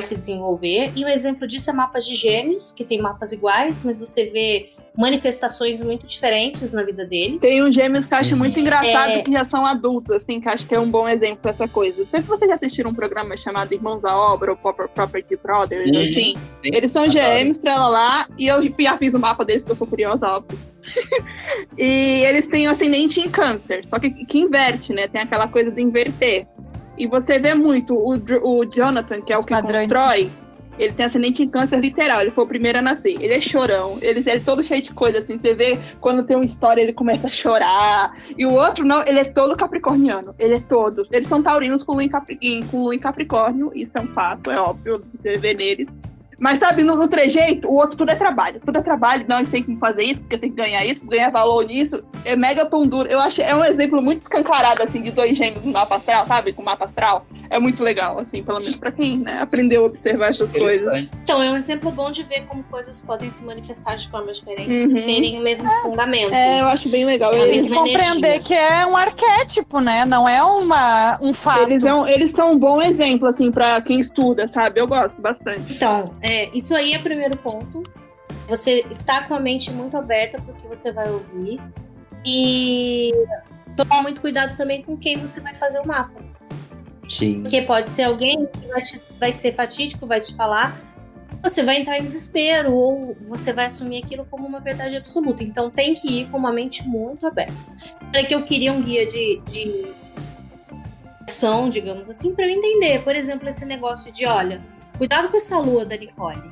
se 0.02 0.16
desenvolver. 0.16 0.92
E 0.96 1.04
um 1.06 1.08
exemplo 1.08 1.48
disso 1.48 1.70
é 1.70 1.74
mapas 1.74 2.06
de 2.06 2.16
gêmeos, 2.16 2.72
que 2.72 2.84
tem 2.84 3.02
mapas 3.02 3.32
iguais, 3.32 3.84
mas 3.84 3.98
você 4.00 4.26
vê 4.26 4.70
manifestações 4.98 5.82
muito 5.82 6.06
diferentes 6.06 6.74
na 6.74 6.84
vida 6.84 7.06
deles. 7.06 7.42
Tem 7.42 7.64
uns 7.64 7.74
gêmeos 7.74 8.06
que 8.06 8.14
eu 8.14 8.18
acho 8.18 8.34
Uhum. 8.34 8.40
muito 8.40 8.60
engraçado 8.60 9.12
É. 9.12 9.22
que 9.22 9.32
já 9.32 9.46
são 9.46 9.66
adultos, 9.66 10.14
assim, 10.14 10.42
que 10.42 10.50
eu 10.50 10.52
acho 10.52 10.68
que 10.68 10.76
é 10.76 10.80
um 10.80 10.90
bom 10.92 11.08
exemplo 11.08 11.40
dessa 11.44 11.66
coisa. 11.66 12.02
Não 12.04 12.12
sei 12.12 12.22
se 12.22 12.28
vocês 12.28 12.50
já 12.50 12.56
assistiram 12.56 12.92
um 12.92 12.94
programa 12.94 13.38
chamado 13.38 13.72
Irmãos 13.74 14.04
à 14.04 14.14
Obra 14.18 14.52
ou 14.52 14.58
Proper- 14.58 14.90
Property 14.90 15.38
Brothers, 15.38 15.90
Uhum. 15.90 15.98
assim. 16.02 16.12
Sim. 16.12 16.36
Eles 16.66 16.92
são 16.92 17.10
gêmeos, 17.10 17.58
trela 17.58 17.88
lá, 17.88 18.28
e 18.38 18.48
eu 18.48 18.62
já 18.82 18.98
fiz 18.98 19.14
o 19.14 19.20
mapa 19.20 19.46
deles, 19.46 19.62
porque 19.64 19.72
eu 19.72 19.76
sou 19.76 19.88
curiosa, 19.88 20.28
óbvio. 20.28 20.60
e 21.78 22.24
eles 22.26 22.48
têm 22.48 22.68
o 22.68 22.72
ascendente 22.72 23.20
em 23.20 23.30
câncer, 23.30 23.86
só 23.90 23.98
que, 24.00 24.10
que 24.26 24.40
inverte, 24.40 24.92
né? 24.94 25.08
Tem 25.08 25.22
aquela 25.22 25.48
coisa 25.48 25.72
de 25.72 25.82
inverter. 25.82 26.48
E 26.98 27.08
você 27.08 27.40
vê 27.40 27.54
muito 27.56 27.96
o, 27.96 28.14
o 28.44 28.66
Jonathan, 28.66 29.22
que 29.22 29.34
é 29.34 29.38
Os 29.38 29.44
o 29.44 29.48
que 29.48 29.54
padrões. 29.54 29.80
constrói, 29.82 30.30
ele 30.80 30.94
tem 30.94 31.06
ascendente 31.06 31.44
em 31.44 31.48
câncer 31.50 31.80
literal, 31.80 32.22
ele 32.22 32.32
foi 32.32 32.44
o 32.44 32.48
primeiro 32.48 32.80
a 32.80 32.82
nascer. 32.82 33.16
Ele 33.22 33.34
é 33.34 33.42
chorão, 33.42 33.98
ele, 34.02 34.20
ele 34.20 34.30
é 34.30 34.40
todo 34.40 34.64
cheio 34.64 34.82
de 34.82 34.92
coisa, 34.94 35.20
assim. 35.20 35.38
Você 35.40 35.54
vê 35.54 35.78
quando 36.00 36.24
tem 36.24 36.36
uma 36.36 36.46
história, 36.46 36.82
ele 36.82 36.94
começa 36.94 37.28
a 37.28 37.30
chorar. 37.30 38.14
E 38.38 38.46
o 38.46 38.52
outro, 38.54 38.86
não, 38.86 39.02
ele 39.06 39.20
é 39.20 39.24
todo 39.26 39.56
capricorniano. 39.56 40.34
Ele 40.40 40.56
é 40.56 40.60
todo. 40.60 41.06
Eles 41.12 41.28
são 41.28 41.42
taurinos 41.42 41.84
com 41.84 41.94
lua 41.94 42.04
em, 42.04 42.10
Capri, 42.10 42.38
em- 42.42 42.64
com 42.68 42.84
lua 42.84 42.96
em 42.96 43.00
Capricórnio, 43.00 43.72
isso 43.76 43.98
é 43.98 44.02
um 44.02 44.08
fato, 44.08 44.50
é 44.52 44.60
óbvio, 44.60 45.04
você 45.22 45.38
vê 45.38 45.54
neles. 45.54 45.88
Mas 46.42 46.58
sabe, 46.58 46.84
no, 46.84 46.96
no 46.96 47.08
trejeito, 47.08 47.68
o 47.70 47.76
outro 47.76 47.96
tudo 47.96 48.10
é 48.10 48.16
trabalho. 48.16 48.60
Tudo 48.66 48.80
é 48.80 48.82
trabalho, 48.82 49.24
não, 49.30 49.38
a 49.38 49.40
gente 49.42 49.52
tem 49.52 49.64
que 49.64 49.76
fazer 49.78 50.02
isso, 50.02 50.24
porque 50.24 50.40
tem 50.40 50.50
que 50.50 50.56
ganhar 50.56 50.84
isso, 50.84 51.06
ganhar 51.06 51.30
valor 51.30 51.64
nisso. 51.66 52.04
É 52.26 52.36
mega 52.36 52.66
pão 52.66 52.88
duro. 52.88 53.08
Eu 53.08 53.20
acho 53.20 53.44
é 53.44 53.54
um 53.56 53.64
exemplo 53.64 54.02
muito 54.02 54.22
escancarado, 54.24 54.82
assim, 54.82 55.04
de 55.04 55.12
dois 55.12 55.38
gêmeos 55.38 55.64
no 55.64 55.72
mapa 55.72 55.98
astral, 55.98 56.26
sabe? 56.26 56.52
Com 56.52 56.64
mapa 56.64 56.86
astral. 56.86 57.28
É 57.52 57.60
muito 57.60 57.84
legal, 57.84 58.18
assim, 58.18 58.42
pelo 58.42 58.60
menos 58.60 58.80
pra 58.80 58.92
quem 58.92 59.20
né, 59.20 59.40
aprendeu 59.42 59.84
a 59.84 59.86
observar 59.86 60.30
essas 60.30 60.52
coisas. 60.52 61.06
Então, 61.24 61.44
é 61.44 61.52
um 61.52 61.58
exemplo 61.58 61.92
bom 61.92 62.10
de 62.10 62.24
ver 62.24 62.46
como 62.48 62.64
coisas 62.64 63.02
podem 63.02 63.30
se 63.30 63.44
manifestar 63.44 63.96
de 63.98 64.10
formas 64.10 64.38
diferentes 64.38 64.86
Uhum. 64.90 64.98
e 64.98 65.02
terem 65.06 65.38
o 65.38 65.44
mesmo 65.44 65.70
fundamento. 65.84 66.34
É, 66.34 66.62
eu 66.62 66.66
acho 66.68 66.90
bem 66.90 67.06
legal. 67.06 67.34
É 67.34 67.46
mesma 67.46 67.76
compreender 67.76 68.28
energia. 68.30 68.40
que 68.40 68.54
é 68.54 68.86
um 68.88 68.96
arquétipo, 68.98 69.80
né? 69.80 70.06
Não 70.06 70.28
é 70.28 70.42
uma, 70.42 71.20
um 71.22 71.34
fato. 71.34 71.64
eles, 71.64 71.84
é 71.84 71.94
um- 71.94 72.08
eles 72.08 72.32
são 72.32 72.54
um 72.54 72.58
bom 72.58 72.82
exemplo, 72.82 73.28
assim, 73.28 73.52
pra 73.52 73.80
quem 73.82 74.00
estuda, 74.00 74.48
sabe? 74.48 74.80
Eu 74.80 74.88
gosto 74.88 75.22
bastante. 75.22 75.76
Então, 75.76 76.10
é, 76.22 76.31
isso 76.54 76.76
aí 76.76 76.94
é 76.94 76.98
o 76.98 77.02
primeiro 77.04 77.38
ponto. 77.38 77.84
Você 78.48 78.86
está 78.90 79.24
com 79.24 79.34
a 79.34 79.40
mente 79.40 79.72
muito 79.72 79.96
aberta 79.98 80.40
porque 80.42 80.68
você 80.68 80.92
vai 80.92 81.10
ouvir. 81.10 81.60
E 82.26 83.12
tomar 83.76 84.02
muito 84.04 84.22
cuidado 84.22 84.56
também 84.56 84.84
com 84.84 84.96
quem 84.98 85.18
você 85.18 85.40
vai 85.42 85.56
fazer 85.56 85.80
o 85.80 85.88
mapa. 85.88 86.22
Sim. 87.10 87.42
Porque 87.42 87.62
pode 87.64 87.90
ser 87.90 88.04
alguém 88.04 88.46
que 88.46 88.68
vai, 88.68 88.82
te- 88.82 89.02
vai 89.20 89.32
ser 89.32 89.54
fatídico, 89.54 90.06
vai 90.06 90.22
te 90.22 90.36
falar. 90.36 90.80
Você 91.42 91.64
vai 91.64 91.82
entrar 91.82 91.98
em 91.98 92.04
desespero 92.04 92.74
ou 92.76 93.18
você 93.24 93.52
vai 93.52 93.66
assumir 93.66 94.04
aquilo 94.04 94.26
como 94.30 94.46
uma 94.46 94.60
verdade 94.60 94.96
absoluta. 94.96 95.44
Então 95.44 95.72
tem 95.72 95.96
que 95.96 96.22
ir 96.22 96.30
com 96.30 96.38
uma 96.38 96.52
mente 96.54 96.88
muito 96.88 97.26
aberta. 97.26 97.54
Falei 98.14 98.26
que 98.26 98.36
eu 98.36 98.44
queria 98.44 98.72
um 98.72 98.82
guia 98.82 99.06
de, 99.06 99.42
de 99.48 99.88
ação, 101.28 101.70
digamos 101.70 102.10
assim, 102.10 102.36
para 102.36 102.46
eu 102.46 102.52
entender. 102.52 103.04
Por 103.04 103.16
exemplo, 103.16 103.50
esse 103.50 103.66
negócio 103.66 104.12
de, 104.12 104.26
olha, 104.26 104.62
cuidado 105.02 105.30
com 105.30 105.38
essa 105.38 105.58
lua 105.58 105.84
da 105.84 105.98
Nicole. 105.98 106.44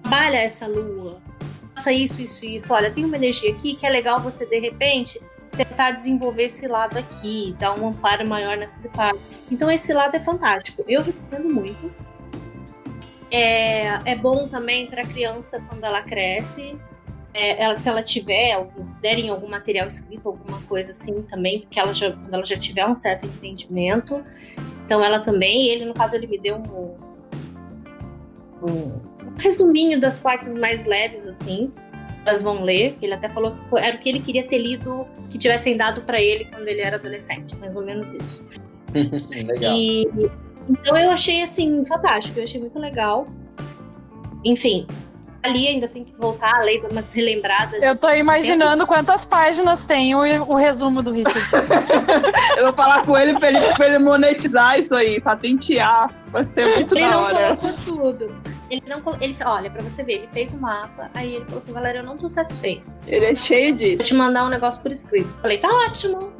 Trabalha 0.00 0.36
essa 0.36 0.68
lua. 0.68 1.20
Faça 1.74 1.90
isso, 1.90 2.22
isso, 2.22 2.44
isso. 2.44 2.72
Olha, 2.72 2.88
tem 2.88 3.04
uma 3.04 3.16
energia 3.16 3.50
aqui 3.50 3.74
que 3.74 3.84
é 3.84 3.90
legal 3.90 4.20
você, 4.20 4.46
de 4.46 4.60
repente, 4.60 5.20
tentar 5.50 5.90
desenvolver 5.90 6.44
esse 6.44 6.68
lado 6.68 6.96
aqui, 6.96 7.56
dar 7.58 7.76
um 7.76 7.88
amparo 7.88 8.24
maior 8.24 8.56
nesse 8.56 8.88
parte. 8.90 9.18
Então 9.50 9.68
esse 9.68 9.92
lado 9.92 10.14
é 10.14 10.20
fantástico. 10.20 10.84
Eu 10.86 11.02
recomendo 11.02 11.52
muito. 11.52 11.92
É, 13.28 14.12
é 14.12 14.14
bom 14.14 14.46
também 14.46 14.86
para 14.86 15.02
a 15.02 15.06
criança 15.06 15.60
quando 15.68 15.82
ela 15.82 16.00
cresce. 16.00 16.78
É, 17.34 17.60
ela, 17.60 17.74
se 17.74 17.88
ela 17.88 18.04
tiver, 18.04 18.56
ou 18.56 18.70
se 18.84 19.02
derem 19.02 19.30
algum 19.30 19.48
material 19.48 19.88
escrito, 19.88 20.28
alguma 20.28 20.62
coisa 20.62 20.92
assim 20.92 21.22
também, 21.22 21.62
porque 21.62 21.80
ela 21.80 21.92
já, 21.92 22.12
quando 22.12 22.32
ela 22.32 22.44
já 22.44 22.56
tiver 22.56 22.86
um 22.86 22.94
certo 22.94 23.26
entendimento. 23.26 24.24
Então 24.84 25.02
ela 25.02 25.18
também, 25.18 25.66
ele 25.66 25.84
no 25.84 25.92
caso 25.92 26.14
ele 26.14 26.28
me 26.28 26.38
deu 26.38 26.56
um, 26.56 27.05
um 28.62 29.00
resuminho 29.38 30.00
das 30.00 30.20
partes 30.20 30.52
mais 30.54 30.86
leves 30.86 31.26
assim. 31.26 31.72
elas 32.24 32.42
vão 32.42 32.62
ler. 32.62 32.96
Ele 33.00 33.14
até 33.14 33.28
falou 33.28 33.52
que 33.52 33.68
foi, 33.68 33.80
era 33.82 33.96
o 33.96 33.98
que 33.98 34.08
ele 34.08 34.20
queria 34.20 34.46
ter 34.46 34.58
lido, 34.58 35.06
que 35.30 35.38
tivessem 35.38 35.76
dado 35.76 36.02
para 36.02 36.20
ele 36.20 36.46
quando 36.46 36.66
ele 36.68 36.80
era 36.80 36.96
adolescente, 36.96 37.54
mais 37.56 37.76
ou 37.76 37.82
menos 37.82 38.14
isso. 38.14 38.46
Legal. 39.30 39.74
E 39.74 40.06
então 40.68 40.96
eu 40.96 41.10
achei 41.10 41.42
assim 41.42 41.84
fantástico, 41.84 42.38
eu 42.38 42.44
achei 42.44 42.60
muito 42.60 42.78
legal. 42.78 43.28
Enfim, 44.44 44.86
ali 45.50 45.68
ainda 45.68 45.88
tem 45.88 46.04
que 46.04 46.12
voltar 46.16 46.54
a 46.54 46.60
ler 46.60 46.84
umas 46.90 47.12
relembradas. 47.12 47.82
Eu 47.82 47.96
tô 47.96 48.08
imaginando 48.10 48.86
quantas 48.86 49.24
páginas 49.24 49.84
tem 49.84 50.14
o, 50.14 50.20
o 50.44 50.54
resumo 50.54 51.02
do 51.02 51.12
Richard. 51.12 51.38
Eu 52.56 52.64
vou 52.64 52.74
falar 52.74 53.04
com 53.04 53.16
ele 53.16 53.38
pra, 53.38 53.48
ele 53.48 53.60
pra 53.74 53.86
ele 53.86 53.98
monetizar 53.98 54.78
isso 54.78 54.94
aí, 54.94 55.20
patentear. 55.20 56.10
Vai 56.28 56.44
ser 56.44 56.66
muito 56.76 56.94
Ele 56.94 57.00
da 57.02 57.10
não 57.10 57.22
hora. 57.22 57.56
colocou 57.56 57.72
tudo. 57.72 58.36
Ele 58.70 58.82
não 58.86 59.00
ele 59.20 59.36
olha, 59.44 59.70
pra 59.70 59.82
você 59.82 60.02
ver, 60.02 60.14
ele 60.14 60.28
fez 60.32 60.52
o 60.52 60.58
mapa, 60.60 61.08
aí 61.14 61.36
ele 61.36 61.44
falou 61.44 61.58
assim, 61.58 61.72
galera, 61.72 61.98
eu 61.98 62.04
não 62.04 62.16
tô 62.16 62.28
satisfeito. 62.28 62.84
Ele 63.06 63.24
é 63.26 63.34
cheio 63.34 63.70
Vou 63.70 63.78
te 63.78 63.96
disso. 63.96 64.14
mandar 64.16 64.44
um 64.44 64.48
negócio 64.48 64.82
por 64.82 64.90
escrito. 64.90 65.32
Falei, 65.40 65.58
tá 65.58 65.68
ótimo. 65.68 66.32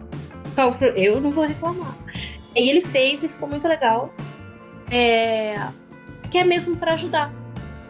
Eu 0.96 1.20
não 1.20 1.30
vou 1.30 1.46
reclamar. 1.46 1.94
E 2.54 2.68
ele 2.68 2.80
fez 2.80 3.22
e 3.22 3.28
ficou 3.28 3.48
muito 3.48 3.68
legal. 3.68 4.12
É... 4.90 5.68
Que 6.30 6.38
é 6.38 6.44
mesmo 6.44 6.76
pra 6.76 6.94
ajudar. 6.94 7.32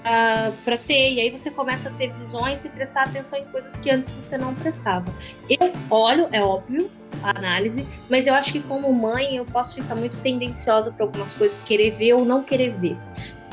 Ah, 0.08 0.52
pra 0.64 0.78
ter. 0.78 1.14
E 1.14 1.20
aí 1.20 1.30
você 1.30 1.50
começa 1.50 1.88
a 1.88 1.92
ter 1.92 2.12
visões 2.12 2.64
e 2.64 2.68
prestar 2.68 3.02
atenção 3.02 3.40
em 3.40 3.44
coisas 3.46 3.76
que 3.76 3.90
antes 3.90 4.14
você 4.14 4.38
não 4.38 4.54
prestava. 4.54 5.12
Eu 5.50 5.72
olho, 5.90 6.28
é 6.30 6.40
óbvio, 6.40 6.88
a 7.24 7.36
análise, 7.36 7.84
mas 8.08 8.28
eu 8.28 8.34
acho 8.34 8.52
que 8.52 8.60
como 8.60 8.92
mãe 8.92 9.36
eu 9.36 9.44
posso 9.44 9.74
ficar 9.74 9.96
muito 9.96 10.20
tendenciosa 10.20 10.92
para 10.92 11.04
algumas 11.04 11.34
coisas, 11.34 11.58
querer 11.58 11.90
ver 11.90 12.12
ou 12.14 12.24
não 12.24 12.44
querer 12.44 12.72
ver. 12.74 12.96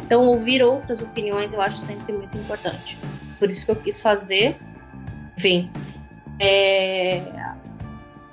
Então, 0.06 0.28
ouvir 0.28 0.62
outras 0.62 1.02
opiniões 1.02 1.54
eu 1.54 1.62
acho 1.62 1.78
sempre 1.78 2.14
muito 2.14 2.38
importante. 2.38 3.00
Por 3.40 3.50
isso 3.50 3.66
que 3.66 3.72
eu 3.72 3.76
quis 3.76 4.00
fazer. 4.00 4.56
Enfim, 5.36 5.72
é, 6.40 7.24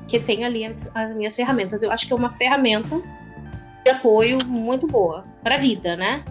que 0.07 0.21
tem 0.21 0.45
ali 0.45 0.63
as, 0.67 0.95
as 0.95 1.17
minhas 1.17 1.35
ferramentas. 1.35 1.83
Eu 1.83 1.91
acho 1.91 2.07
que 2.07 2.13
é 2.13 2.17
uma 2.17 2.29
ferramenta 2.29 3.01
de 3.83 3.91
apoio 3.91 4.37
muito 4.45 4.87
boa 4.87 5.25
para 5.43 5.55
a 5.55 5.59
vida, 5.59 5.97
né? 5.97 6.23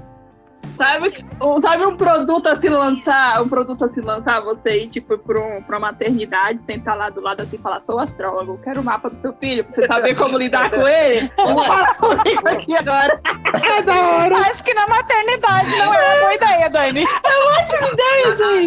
Sabe, 0.78 1.26
um- 1.42 1.60
sabe 1.60 1.86
um 1.86 1.98
produto 1.98 2.48
a 2.48 2.56
se 2.56 2.70
lançar, 2.70 3.42
um 3.42 3.50
produto 3.50 3.84
a 3.84 3.90
se 3.90 4.00
lançar, 4.00 4.40
você 4.42 4.84
ir, 4.84 4.88
tipo, 4.90 5.18
pra, 5.18 5.38
um, 5.38 5.62
pra 5.62 5.78
uma 5.78 5.88
maternidade, 5.88 6.62
sentar 6.66 6.96
lá 6.96 7.10
do 7.10 7.20
lado 7.20 7.42
assim 7.42 7.58
e 7.58 7.60
falar, 7.60 7.82
sou 7.82 8.00
astrólogo, 8.00 8.58
quero 8.64 8.80
o 8.80 8.84
mapa 8.84 9.10
do 9.10 9.18
seu 9.20 9.34
filho, 9.34 9.66
pra 9.66 9.76
você 9.76 9.88
saber 9.88 10.16
como 10.16 10.38
lidar 10.38 10.70
com 10.72 10.88
ele. 10.88 11.30
Vamos 11.36 11.66
falar 11.68 11.96
comigo 11.96 12.48
aqui 12.48 12.78
agora. 12.78 13.20
É 13.62 13.82
da 13.82 13.94
hora. 13.94 14.38
Acho 14.38 14.64
que 14.64 14.74
na 14.74 14.88
maternidade 14.88 15.76
não 15.78 15.94
é 15.94 16.14
uma 16.14 16.20
boa 16.22 16.34
ideia, 16.36 16.70
Dani. 16.70 17.06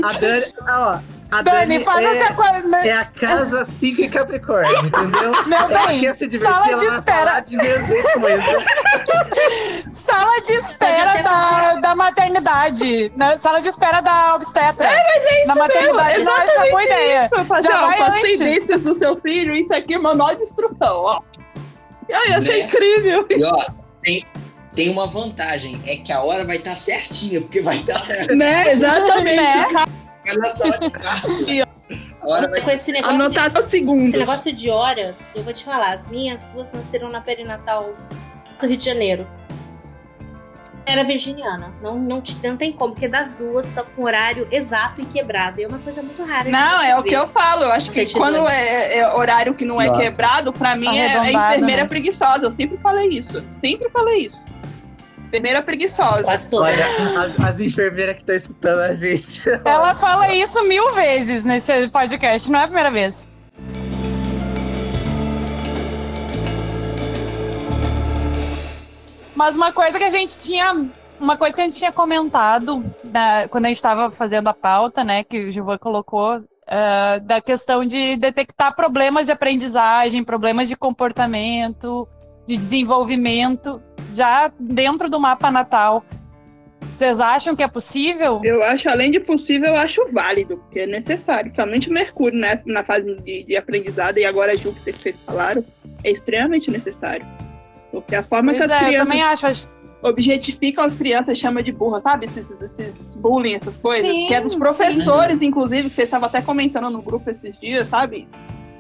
A 0.05 0.12
Dani, 0.18 0.43
ó, 0.68 0.99
a 1.33 1.43
Dani, 1.43 1.59
Dani 1.78 1.85
faz 1.85 2.05
é, 2.05 2.16
essa 2.18 2.35
coisa. 2.35 2.68
né? 2.68 2.89
é 2.89 2.93
a 2.93 3.05
casa 3.07 3.66
5 3.80 4.01
em 4.03 4.09
Capricórnio, 4.11 4.76
entendeu? 4.87 5.33
Meu 5.47 5.59
Ela 5.59 5.87
bem, 5.89 6.01
quer 6.01 6.16
se 6.16 6.28
divertir, 6.28 6.39
sala 6.61 6.76
de 6.76 6.85
espera. 6.85 7.41
de. 7.41 7.57
Sala 9.93 10.41
de 10.43 10.53
espera 10.55 11.22
da, 11.22 11.74
da 11.80 11.95
maternidade. 11.95 13.12
Na, 13.16 13.39
sala 13.39 13.61
de 13.61 13.68
espera 13.68 14.01
da 14.01 14.35
obstetra. 14.35 14.89
Na 15.47 15.55
maternidade 15.55 16.22
não 16.22 16.33
acho 16.33 16.53
uma 16.57 16.66
boa 16.70 16.85
ideia. 16.85 17.30
Fazer, 17.47 17.68
Já 17.68 17.85
ó, 17.85 17.87
vai 17.89 18.01
antes. 18.20 18.39
tendências 18.39 18.80
do 18.83 18.95
seu 18.95 19.16
filho, 19.20 19.55
isso 19.55 19.72
aqui 19.74 19.95
é 19.95 19.99
manual 19.99 20.35
de 20.35 20.43
instrução, 20.43 20.97
ó. 20.97 21.20
Ai, 22.12 22.30
ia 22.30 22.43
ser 22.43 22.53
Né? 22.53 22.61
incrível. 22.61 23.26
E 23.30 23.45
ó, 23.45 23.64
tem, 24.03 24.24
tem 24.74 24.91
uma 24.91 25.07
vantagem, 25.07 25.80
é 25.87 25.97
que 25.97 26.12
a 26.12 26.20
hora 26.22 26.45
vai 26.45 26.57
estar 26.57 26.76
certinha, 26.76 27.41
porque 27.41 27.61
vai 27.62 27.76
estar 27.76 28.35
Né? 28.35 28.72
Exatamente. 28.72 29.37
Né? 29.37 29.85
Na 30.39 30.47
sala 30.47 30.78
de 31.47 31.62
hora 32.22 32.49
vai 32.51 32.61
Com 32.62 32.70
esse 32.70 32.93
negócio, 32.93 33.14
Anotado 33.14 33.62
segundos. 33.62 34.09
esse 34.11 34.18
negócio 34.18 34.53
de 34.53 34.70
hora, 34.70 35.16
eu 35.35 35.43
vou 35.43 35.53
te 35.53 35.64
falar, 35.64 35.93
as 35.93 36.09
minhas 36.09 36.45
duas 36.47 36.70
nasceram 36.72 37.09
na 37.11 37.20
perinatal 37.20 37.95
do 38.61 38.66
Rio 38.66 38.76
de 38.76 38.85
Janeiro. 38.85 39.26
Era 40.85 41.05
virginiana. 41.05 41.72
Não, 41.80 41.97
não, 41.97 42.20
te- 42.20 42.45
não 42.45 42.57
tem 42.57 42.72
como, 42.72 42.93
porque 42.93 43.07
das 43.07 43.35
duas 43.35 43.66
estão 43.66 43.85
com 43.95 44.03
horário 44.03 44.49
exato 44.51 45.01
e 45.01 45.05
quebrado. 45.05 45.61
E 45.61 45.64
é 45.64 45.68
uma 45.68 45.78
coisa 45.78 46.03
muito 46.03 46.24
rara. 46.24 46.51
Não, 46.51 46.83
é 46.83 46.99
o 46.99 47.05
que 47.05 47.14
eu 47.14 47.24
falo. 47.28 47.62
Eu 47.62 47.72
acho 47.72 47.93
que 47.93 48.05
quando 48.12 48.49
é, 48.49 48.99
é 48.99 49.09
horário 49.14 49.55
que 49.55 49.64
não 49.64 49.80
é 49.80 49.87
Nossa. 49.87 50.01
quebrado, 50.01 50.53
pra 50.53 50.74
mim 50.74 50.89
é, 50.89 51.07
é 51.07 51.16
Arredondado, 51.18 51.53
enfermeira 51.55 51.83
né? 51.83 51.89
preguiçosa. 51.89 52.43
Eu 52.47 52.51
sempre 52.51 52.76
falei 52.78 53.09
isso. 53.11 53.45
Sempre 53.49 53.89
falei 53.91 54.26
isso. 54.26 54.37
Enfermeira 55.33 55.62
preguiçosa. 55.62 56.24
Quase 56.24 56.51
todas. 56.51 56.74
Olha, 56.74 57.22
as, 57.24 57.41
as 57.41 57.61
enfermeiras 57.61 58.16
que 58.16 58.20
estão 58.20 58.37
escutando 58.37 58.80
a 58.80 58.93
gente. 58.93 59.49
Ela 59.64 59.95
fala 59.95 60.30
isso 60.35 60.62
mil 60.68 60.93
vezes 60.93 61.43
nesse 61.43 61.89
podcast, 61.89 62.51
não 62.51 62.61
é 62.61 62.64
a 62.64 62.66
primeira 62.66 62.91
vez. 62.91 63.26
Mas 69.35 69.57
uma 69.57 69.72
coisa 69.72 69.99
que 69.99 70.05
a 70.05 70.11
gente 70.11 70.33
tinha. 70.41 70.87
Uma 71.18 71.37
coisa 71.37 71.55
que 71.55 71.61
a 71.61 71.64
gente 71.64 71.78
tinha 71.78 71.93
comentado 71.93 72.85
na- 73.05 73.47
quando 73.49 73.66
a 73.66 73.68
gente 73.68 73.76
estava 73.76 74.11
fazendo 74.11 74.49
a 74.49 74.53
pauta, 74.55 75.05
né, 75.05 75.22
que 75.22 75.45
o 75.45 75.53
Gilvan 75.53 75.78
colocou, 75.78 76.43
ah, 76.66 77.18
da 77.22 77.41
questão 77.41 77.85
de 77.85 78.16
detectar 78.16 78.74
problemas 78.74 79.26
de 79.26 79.33
aprendizagem, 79.33 80.24
problemas 80.24 80.68
de 80.68 80.74
comportamento, 80.74 82.09
de 82.47 82.57
desenvolvimento, 82.57 83.82
já 84.12 84.53
dentro 84.59 85.09
do 85.09 85.18
mapa 85.20 85.51
natal. 85.51 86.05
Vocês 86.93 87.20
acham 87.20 87.57
que 87.57 87.62
é 87.62 87.68
possível? 87.68 88.40
Eu 88.45 88.62
acho, 88.62 88.88
além 88.90 89.11
de 89.11 89.18
possível, 89.20 89.68
eu 89.70 89.76
acho 89.76 90.01
válido, 90.12 90.59
porque 90.59 90.80
é 90.80 90.86
necessário. 90.86 91.51
Somente 91.55 91.88
o 91.88 91.93
Mercúrio, 91.93 92.38
né, 92.38 92.61
na 92.66 92.84
fase 92.84 93.14
de, 93.22 93.45
de 93.45 93.57
aprendizado, 93.57 94.18
e 94.18 94.24
agora 94.26 94.57
Júpiter, 94.57 94.93
que 94.93 95.01
vocês 95.03 95.16
falaram, 95.24 95.64
é 96.05 96.11
extremamente 96.11 96.70
necessário. 96.70 97.24
Porque 97.90 98.14
a 98.14 98.22
forma 98.22 98.53
Pois 98.53 98.66
que 98.66 98.72
as 98.72 98.82
é, 98.82 98.84
eu 98.84 98.86
crianças 98.88 99.09
também 99.09 99.22
acho. 99.22 99.47
acho- 99.47 99.82
objetificam 100.03 100.84
as 100.84 100.97
crianças, 100.97 101.38
chama 101.38 101.62
de 101.62 101.70
burra, 101.70 102.01
sabe? 102.03 102.26
Esses, 102.26 102.57
esses 102.78 103.14
bullying, 103.14 103.55
essas 103.55 103.78
coisas. 103.78 104.11
Sim, 104.11 104.26
que 104.26 104.34
é 104.34 104.40
dos 104.40 104.53
sim. 104.53 104.59
professores, 104.59 105.43
inclusive, 105.43 105.88
que 105.88 105.95
você 105.95 106.03
estava 106.03 106.26
até 106.26 106.43
comentando 106.43 106.90
no 106.90 107.01
grupo 107.01 107.30
esses 107.30 107.57
dias, 107.59 107.88
sabe? 107.88 108.28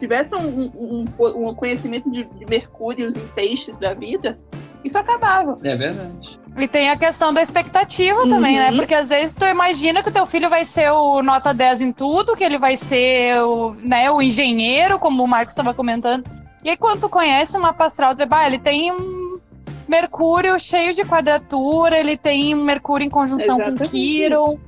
Tivesse 0.02 0.34
um, 0.34 0.40
um, 0.40 1.06
um- 1.16 1.48
um 1.48 1.54
conhecimento 1.54 2.10
de, 2.10 2.24
de 2.24 2.44
mercúrios 2.44 3.14
em 3.14 3.24
peixes 3.28 3.76
da 3.76 3.94
vida, 3.94 4.36
isso 4.82 4.98
acabava. 4.98 5.56
É 5.62 5.76
verdade. 5.76 6.40
E 6.58 6.66
tem 6.66 6.90
a 6.90 6.96
questão 6.96 7.32
da 7.32 7.40
expectativa 7.40 8.28
também, 8.28 8.58
né? 8.58 8.70
Uhum. 8.72 8.78
Porque 8.78 8.94
às 8.96 9.10
vezes 9.10 9.32
tu 9.32 9.44
imagina 9.44 10.02
que 10.02 10.08
o 10.08 10.12
teu 10.12 10.26
filho 10.26 10.50
vai 10.50 10.64
ser 10.64 10.90
o 10.90 11.22
nota 11.22 11.54
10 11.54 11.82
em 11.82 11.92
tudo, 11.92 12.34
que 12.34 12.42
ele 12.42 12.58
vai 12.58 12.76
ser 12.76 13.40
o, 13.44 13.74
né, 13.74 14.10
o 14.10 14.20
engenheiro, 14.20 14.98
como 14.98 15.22
o 15.22 15.28
Marcos 15.28 15.52
estava 15.52 15.72
comentando. 15.72 16.24
E 16.64 16.70
aí 16.70 16.76
quando 16.76 17.02
tu 17.02 17.08
conhece 17.08 17.56
uma 17.56 17.72
astral, 17.78 18.12
tu 18.14 18.18
vê, 18.18 18.26
bah, 18.26 18.44
ele 18.44 18.58
tem 18.58 18.90
um 18.90 19.38
Mercúrio 19.86 20.58
cheio 20.58 20.92
de 20.92 21.04
quadratura, 21.04 21.96
ele 21.96 22.16
tem 22.16 22.54
um 22.56 22.64
Mercúrio 22.64 23.06
em 23.06 23.10
conjunção 23.10 23.54
Exatamente 23.56 23.84
com 23.84 23.90
Quiron, 23.90 24.58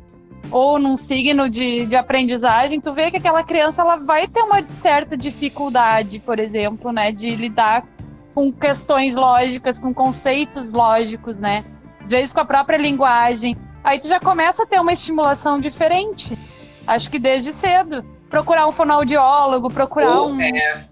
ou 0.54 0.78
num 0.78 0.96
signo 0.96 1.50
de, 1.50 1.84
de 1.84 1.96
aprendizagem, 1.96 2.80
tu 2.80 2.92
vê 2.92 3.10
que 3.10 3.16
aquela 3.16 3.42
criança 3.42 3.82
ela 3.82 3.96
vai 3.96 4.28
ter 4.28 4.40
uma 4.40 4.64
certa 4.72 5.16
dificuldade, 5.16 6.20
por 6.20 6.38
exemplo, 6.38 6.92
né? 6.92 7.10
De 7.10 7.34
lidar 7.34 7.84
com 8.32 8.52
questões 8.52 9.16
lógicas, 9.16 9.80
com 9.80 9.92
conceitos 9.92 10.70
lógicos, 10.70 11.40
né? 11.40 11.64
Às 12.00 12.10
vezes 12.10 12.32
com 12.32 12.38
a 12.38 12.44
própria 12.44 12.76
linguagem. 12.76 13.56
Aí 13.82 13.98
tu 13.98 14.06
já 14.06 14.20
começa 14.20 14.62
a 14.62 14.66
ter 14.66 14.80
uma 14.80 14.92
estimulação 14.92 15.58
diferente. 15.58 16.38
Acho 16.86 17.10
que 17.10 17.18
desde 17.18 17.52
cedo. 17.52 18.04
Procurar 18.30 18.68
um 18.68 18.72
fonoaudiólogo, 18.72 19.68
procurar 19.70 20.20
Ou, 20.20 20.30
um. 20.30 20.40
é, 20.40 20.84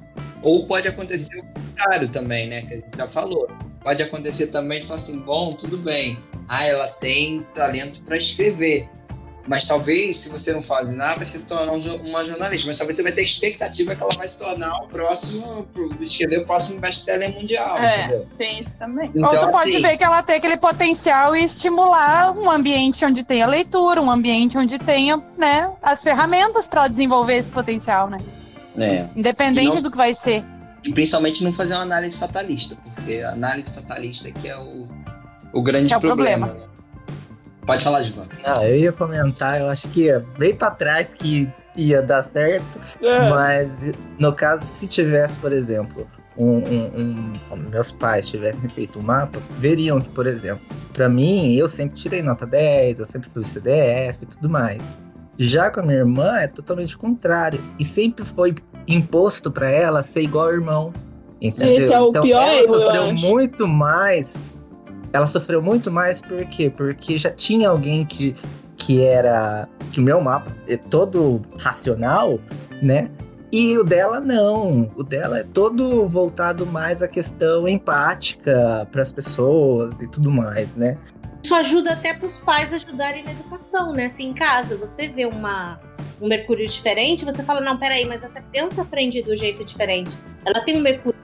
ou 0.42 0.66
pode 0.66 0.88
acontecer 0.88 1.38
o 1.38 1.44
contrário 1.44 2.08
também, 2.08 2.48
né? 2.48 2.62
Que 2.62 2.74
a 2.74 2.76
gente 2.78 2.98
já 2.98 3.06
falou. 3.06 3.48
Pode 3.84 4.02
acontecer 4.02 4.48
também 4.48 4.80
de 4.80 4.86
falar 4.86 4.96
assim, 4.96 5.20
bom, 5.20 5.52
tudo 5.52 5.76
bem. 5.76 6.18
Ah, 6.48 6.66
ela 6.66 6.88
tem 6.88 7.46
talento 7.54 8.02
para 8.02 8.16
escrever. 8.16 8.88
Mas 9.46 9.64
talvez, 9.64 10.18
se 10.18 10.28
você 10.28 10.52
não 10.52 10.62
faz 10.62 10.88
nada, 10.94 11.16
vai 11.16 11.24
se 11.24 11.40
tornar 11.40 11.72
um 11.72 11.78
uma 12.06 12.24
jornalista. 12.24 12.68
Mas 12.68 12.78
talvez 12.78 12.96
você 12.96 13.02
vai 13.02 13.10
ter 13.12 13.22
expectativa 13.22 13.94
que 13.96 14.02
ela 14.02 14.14
vai 14.14 14.28
se 14.28 14.38
tornar 14.38 14.72
o 14.84 14.86
próximo, 14.88 15.66
escrever 16.00 16.38
o 16.42 16.46
próximo 16.46 16.78
best-seller 16.78 17.32
mundial, 17.34 17.76
É. 17.78 17.98
entendeu? 18.04 18.26
Tem 18.38 18.58
isso 18.60 18.72
também. 18.78 19.08
Ou 19.08 19.12
tu 19.28 19.34
Então, 19.36 19.50
pode 19.50 19.70
assim, 19.70 19.82
ver 19.82 19.96
que 19.96 20.04
ela 20.04 20.22
tem 20.22 20.36
aquele 20.36 20.56
potencial 20.56 21.34
e 21.34 21.42
estimular 21.42 22.30
um 22.38 22.48
ambiente 22.50 23.04
onde 23.04 23.24
tenha 23.24 23.46
leitura, 23.46 24.00
um 24.00 24.10
ambiente 24.10 24.56
onde 24.56 24.78
tenha, 24.78 25.20
né, 25.36 25.70
as 25.82 26.02
ferramentas 26.04 26.68
para 26.68 26.86
desenvolver 26.86 27.34
esse 27.36 27.50
potencial, 27.50 28.08
né? 28.08 28.18
é. 28.78 29.08
Independente 29.16 29.74
não- 29.74 29.82
do 29.82 29.90
que 29.90 29.96
vai 29.96 30.14
ser. 30.14 30.44
E 30.84 30.92
principalmente 30.92 31.42
não 31.44 31.52
fazer 31.52 31.74
uma 31.74 31.82
análise 31.82 32.16
fatalista, 32.16 32.76
porque 32.94 33.20
a 33.20 33.30
análise 33.32 33.70
fatalista 33.70 34.30
que 34.30 34.48
é 34.48 34.56
o, 34.56 34.88
o 35.52 35.62
grande 35.62 35.88
Que 35.88 35.94
é 35.94 35.96
o 35.96 36.00
problema. 36.00 36.46
problema. 36.46 36.66
né? 36.66 36.71
Pode 37.66 37.84
falar, 37.84 38.02
Givan. 38.02 38.26
Ah, 38.44 38.66
eu 38.68 38.76
ia 38.76 38.92
comentar, 38.92 39.60
eu 39.60 39.68
acho 39.68 39.88
que 39.90 40.04
ia 40.04 40.24
bem 40.38 40.54
pra 40.54 40.70
trás 40.70 41.06
que 41.14 41.48
ia 41.76 42.02
dar 42.02 42.22
certo, 42.24 42.80
É. 43.00 43.30
mas 43.30 43.70
no 44.18 44.32
caso, 44.32 44.64
se 44.64 44.86
tivesse, 44.88 45.38
por 45.38 45.52
exemplo, 45.52 46.06
um, 46.36 46.56
um- 46.58 47.32
um- 47.52 47.56
meus 47.70 47.92
pais 47.92 48.28
tivessem 48.28 48.68
feito 48.68 48.98
um 48.98 49.02
mapa, 49.02 49.38
veriam 49.58 50.00
que, 50.00 50.08
por 50.10 50.26
exemplo, 50.26 50.64
pra 50.92 51.08
mim, 51.08 51.54
eu 51.54 51.68
sempre 51.68 51.98
tirei 52.00 52.20
nota 52.22 52.44
10, 52.46 52.98
eu 52.98 53.04
sempre 53.04 53.30
fui 53.32 53.44
CDF 53.44 54.18
e 54.22 54.26
tudo 54.26 54.48
mais. 54.50 54.82
Já 55.38 55.70
com 55.70 55.80
a 55.80 55.82
minha 55.82 55.98
irmã 55.98 56.38
é 56.40 56.46
totalmente 56.48 56.94
o 56.94 56.98
contrário. 56.98 57.60
E 57.78 57.84
sempre 57.84 58.24
foi 58.24 58.54
imposto 58.86 59.50
para 59.50 59.70
ela 59.70 60.02
ser 60.02 60.20
igual 60.22 60.46
ao 60.46 60.52
irmão. 60.52 60.92
Entendeu? 61.40 61.76
Esse 61.78 61.92
é 61.92 62.00
o 62.00 62.08
então, 62.10 62.22
pior 62.22 62.42
ela 62.42 62.54
erro, 62.54 62.74
eu 62.74 62.80
sofreu 62.82 63.02
acho. 63.04 63.14
muito 63.14 63.66
mais. 63.66 64.38
Ela 65.12 65.26
sofreu 65.26 65.60
muito 65.60 65.90
mais 65.90 66.20
por 66.20 66.44
quê? 66.46 66.70
Porque 66.70 67.16
já 67.16 67.30
tinha 67.30 67.68
alguém 67.68 68.04
que, 68.04 68.34
que 68.76 69.02
era. 69.02 69.68
Que 69.92 70.00
o 70.00 70.02
meu 70.02 70.20
mapa 70.20 70.54
é 70.66 70.76
todo 70.76 71.42
racional, 71.58 72.38
né? 72.80 73.10
E 73.52 73.76
o 73.76 73.84
dela 73.84 74.18
não. 74.18 74.90
O 74.96 75.02
dela 75.02 75.40
é 75.40 75.42
todo 75.44 76.08
voltado 76.08 76.64
mais 76.64 77.02
à 77.02 77.08
questão 77.08 77.68
empática 77.68 78.88
para 78.90 79.02
as 79.02 79.12
pessoas 79.12 80.00
e 80.00 80.08
tudo 80.08 80.30
mais, 80.30 80.74
né? 80.74 80.96
Isso 81.44 81.54
ajuda 81.54 81.92
até 81.92 82.14
para 82.14 82.24
os 82.24 82.40
pais 82.40 82.72
ajudarem 82.72 83.24
na 83.24 83.32
educação, 83.32 83.92
né? 83.92 84.06
Assim, 84.06 84.30
em 84.30 84.32
casa, 84.32 84.76
você 84.76 85.08
vê 85.08 85.26
uma, 85.26 85.78
um 86.20 86.28
mercúrio 86.28 86.66
diferente, 86.66 87.24
você 87.24 87.42
fala, 87.42 87.60
não, 87.60 87.76
peraí, 87.76 88.06
mas 88.06 88.24
essa 88.24 88.40
criança 88.40 88.82
aprende 88.82 89.20
do 89.22 89.36
jeito 89.36 89.62
diferente. 89.64 90.16
Ela 90.46 90.64
tem 90.64 90.78
um 90.78 90.80
mercúrio 90.80 91.20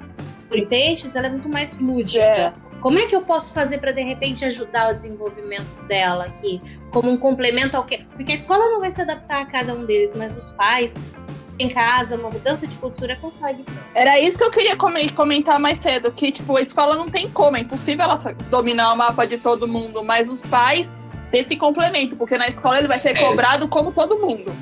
em 0.52 0.66
peixes, 0.66 1.16
ela 1.16 1.28
é 1.28 1.30
muito 1.30 1.48
mais 1.48 1.80
lúdica. 1.80 2.24
É. 2.24 2.52
Como 2.80 2.98
é 2.98 3.06
que 3.06 3.14
eu 3.16 3.22
posso 3.22 3.52
fazer 3.52 3.78
para 3.78 3.92
de 3.92 4.02
repente 4.02 4.44
ajudar 4.44 4.90
o 4.90 4.94
desenvolvimento 4.94 5.80
dela 5.88 6.26
aqui, 6.26 6.60
como 6.92 7.10
um 7.10 7.16
complemento 7.16 7.76
ao 7.76 7.84
que? 7.84 7.98
Porque 8.16 8.32
a 8.32 8.34
escola 8.34 8.66
não 8.68 8.80
vai 8.80 8.90
se 8.90 9.00
adaptar 9.02 9.42
a 9.42 9.46
cada 9.46 9.74
um 9.74 9.84
deles, 9.84 10.14
mas 10.14 10.36
os 10.36 10.50
pais 10.52 10.96
em 11.58 11.68
casa, 11.68 12.16
uma 12.16 12.30
mudança 12.30 12.68
de 12.68 12.76
postura 12.76 13.16
consegue. 13.16 13.64
Era 13.92 14.20
isso 14.20 14.38
que 14.38 14.44
eu 14.44 14.50
queria 14.50 14.76
come- 14.76 15.10
comentar 15.10 15.58
mais 15.58 15.78
cedo, 15.78 16.12
que 16.12 16.30
tipo, 16.30 16.56
a 16.56 16.60
escola 16.60 16.94
não 16.94 17.08
tem 17.08 17.28
como, 17.28 17.56
é 17.56 17.60
impossível 17.60 18.04
ela 18.04 18.16
dominar 18.48 18.92
o 18.92 18.96
mapa 18.96 19.26
de 19.26 19.38
todo 19.38 19.66
mundo, 19.66 20.04
mas 20.04 20.30
os 20.30 20.40
pais 20.40 20.88
têm 21.32 21.40
esse 21.40 21.56
complemento, 21.56 22.14
porque 22.14 22.38
na 22.38 22.46
escola 22.46 22.78
ele 22.78 22.86
vai 22.86 23.00
ser 23.00 23.10
É, 23.10 23.14
cobrado 23.20 23.66
como 23.66 23.90
todo 23.90 24.16
mundo. 24.20 24.54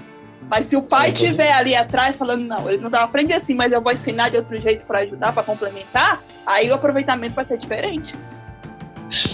Mas 0.48 0.66
se 0.66 0.76
o 0.76 0.82
pai 0.82 1.10
estiver 1.10 1.52
ali 1.52 1.74
atrás 1.74 2.16
falando, 2.16 2.44
não, 2.44 2.68
ele 2.70 2.80
não 2.80 2.88
dá 2.90 3.02
aprender 3.02 3.34
assim, 3.34 3.54
mas 3.54 3.72
eu 3.72 3.80
vou 3.80 3.92
ensinar 3.92 4.28
de 4.28 4.36
outro 4.36 4.56
jeito 4.58 4.84
pra 4.86 5.00
ajudar, 5.00 5.32
pra 5.32 5.42
complementar, 5.42 6.22
aí 6.46 6.70
o 6.70 6.74
aproveitamento 6.74 7.34
vai 7.34 7.44
ser 7.44 7.58
diferente. 7.58 8.14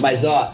Mas 0.01 0.25
ó, 0.25 0.51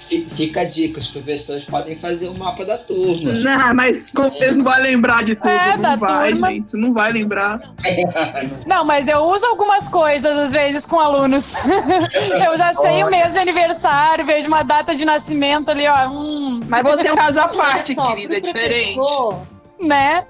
fi- 0.00 0.26
fica 0.28 0.62
a 0.62 0.64
dica, 0.64 0.98
os 0.98 1.06
professores 1.06 1.64
podem 1.64 1.96
fazer 1.96 2.28
o 2.28 2.34
mapa 2.38 2.64
da 2.64 2.76
turma. 2.76 3.32
Não, 3.32 3.74
mas 3.74 4.12
eles 4.40 4.56
não 4.56 4.64
vão 4.64 4.78
lembrar 4.80 5.22
de 5.24 5.34
tudo, 5.36 5.48
É, 5.48 5.76
da 5.76 5.90
não 5.90 5.98
vai, 5.98 6.30
turma. 6.30 6.48
gente, 6.50 6.76
não 6.76 6.92
vai 6.92 7.12
lembrar. 7.12 7.60
Não, 8.66 8.84
mas 8.84 9.08
eu 9.08 9.18
uso 9.20 9.44
algumas 9.46 9.88
coisas 9.88 10.36
às 10.38 10.52
vezes 10.52 10.86
com 10.86 10.98
alunos. 11.00 11.54
eu 12.46 12.56
já 12.56 12.72
sei 12.74 13.02
o 13.04 13.10
mês 13.10 13.32
de 13.34 13.38
aniversário, 13.40 14.24
vejo 14.24 14.46
uma 14.48 14.62
data 14.62 14.94
de 14.94 15.04
nascimento 15.04 15.70
ali, 15.70 15.86
ó. 15.88 16.08
Hum, 16.08 16.60
Mas 16.68 16.82
você 16.82 17.08
é 17.08 17.12
um 17.12 17.16
caso 17.16 17.40
à 17.40 17.44
Olha 17.46 17.54
parte, 17.56 17.94
querida, 17.94 18.36
é 18.36 18.40
diferente. 18.40 18.94
professor, 18.94 19.40
né? 19.80 20.26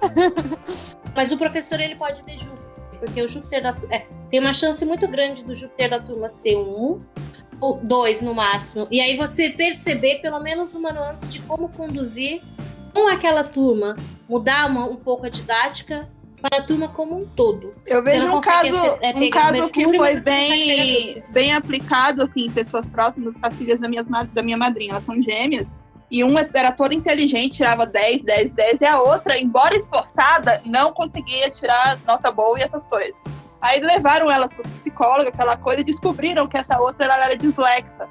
Mas 1.14 1.32
o 1.32 1.36
professor 1.36 1.80
ele 1.80 1.96
pode 1.96 2.22
ver 2.22 2.38
Júpiter, 2.38 2.70
porque 3.00 3.22
o 3.22 3.28
Júpiter 3.28 3.62
da 3.62 3.76
é, 3.90 4.06
tem 4.30 4.40
uma 4.40 4.52
chance 4.54 4.84
muito 4.84 5.06
grande 5.08 5.44
do 5.44 5.54
Júpiter 5.54 5.90
da 5.90 6.00
turma 6.00 6.28
ser 6.28 6.56
um 6.56 7.02
ou 7.60 7.78
dois 7.82 8.22
no 8.22 8.34
máximo. 8.34 8.86
E 8.90 9.00
aí 9.00 9.16
você 9.16 9.50
perceber 9.50 10.20
pelo 10.20 10.40
menos 10.40 10.74
uma 10.74 10.92
nuance 10.92 11.26
de 11.26 11.40
como 11.40 11.68
conduzir 11.68 12.42
com 12.94 13.08
aquela 13.08 13.44
turma, 13.44 13.96
mudar 14.28 14.68
uma- 14.70 14.86
um 14.86 14.96
pouco 14.96 15.26
a 15.26 15.28
didática 15.28 16.08
para 16.40 16.58
a 16.58 16.62
turma 16.62 16.88
como 16.88 17.16
um 17.20 17.26
todo. 17.26 17.74
Eu 17.86 18.02
vejo 18.02 18.26
um 18.28 18.40
caso, 18.40 18.76
é, 19.02 19.10
um 19.14 19.30
caso 19.30 19.68
que 19.68 19.84
foi 19.98 20.14
bem, 20.24 21.22
bem 21.28 21.52
aplicado 21.52 22.22
assim, 22.22 22.46
em 22.46 22.50
pessoas 22.50 22.88
próximas, 22.88 23.34
as 23.42 23.54
filhas 23.56 23.78
da 23.78 23.86
minha, 23.88 24.02
da 24.02 24.42
minha 24.42 24.56
madrinha, 24.56 24.92
elas 24.92 25.04
são 25.04 25.20
gêmeas. 25.22 25.70
E 26.10 26.24
uma 26.24 26.40
era 26.54 26.72
toda 26.72 26.92
inteligente, 26.94 27.54
tirava 27.58 27.86
10, 27.86 28.24
10, 28.24 28.52
10, 28.52 28.78
e 28.80 28.86
a 28.86 29.00
outra, 29.00 29.38
embora 29.38 29.76
esforçada, 29.76 30.60
não 30.64 30.92
conseguia 30.92 31.48
tirar 31.50 31.98
nota 32.06 32.32
boa 32.32 32.58
e 32.58 32.62
essas 32.62 32.84
coisas. 32.84 33.14
Aí 33.60 33.78
levaram 33.80 34.30
elas 34.30 34.52
para 34.52 34.64
psicóloga, 34.80 35.28
aquela 35.28 35.56
coisa, 35.56 35.82
e 35.82 35.84
descobriram 35.84 36.48
que 36.48 36.56
essa 36.56 36.80
outra 36.80 37.04
ela 37.04 37.24
era 37.26 37.36
dislexa. 37.36 38.08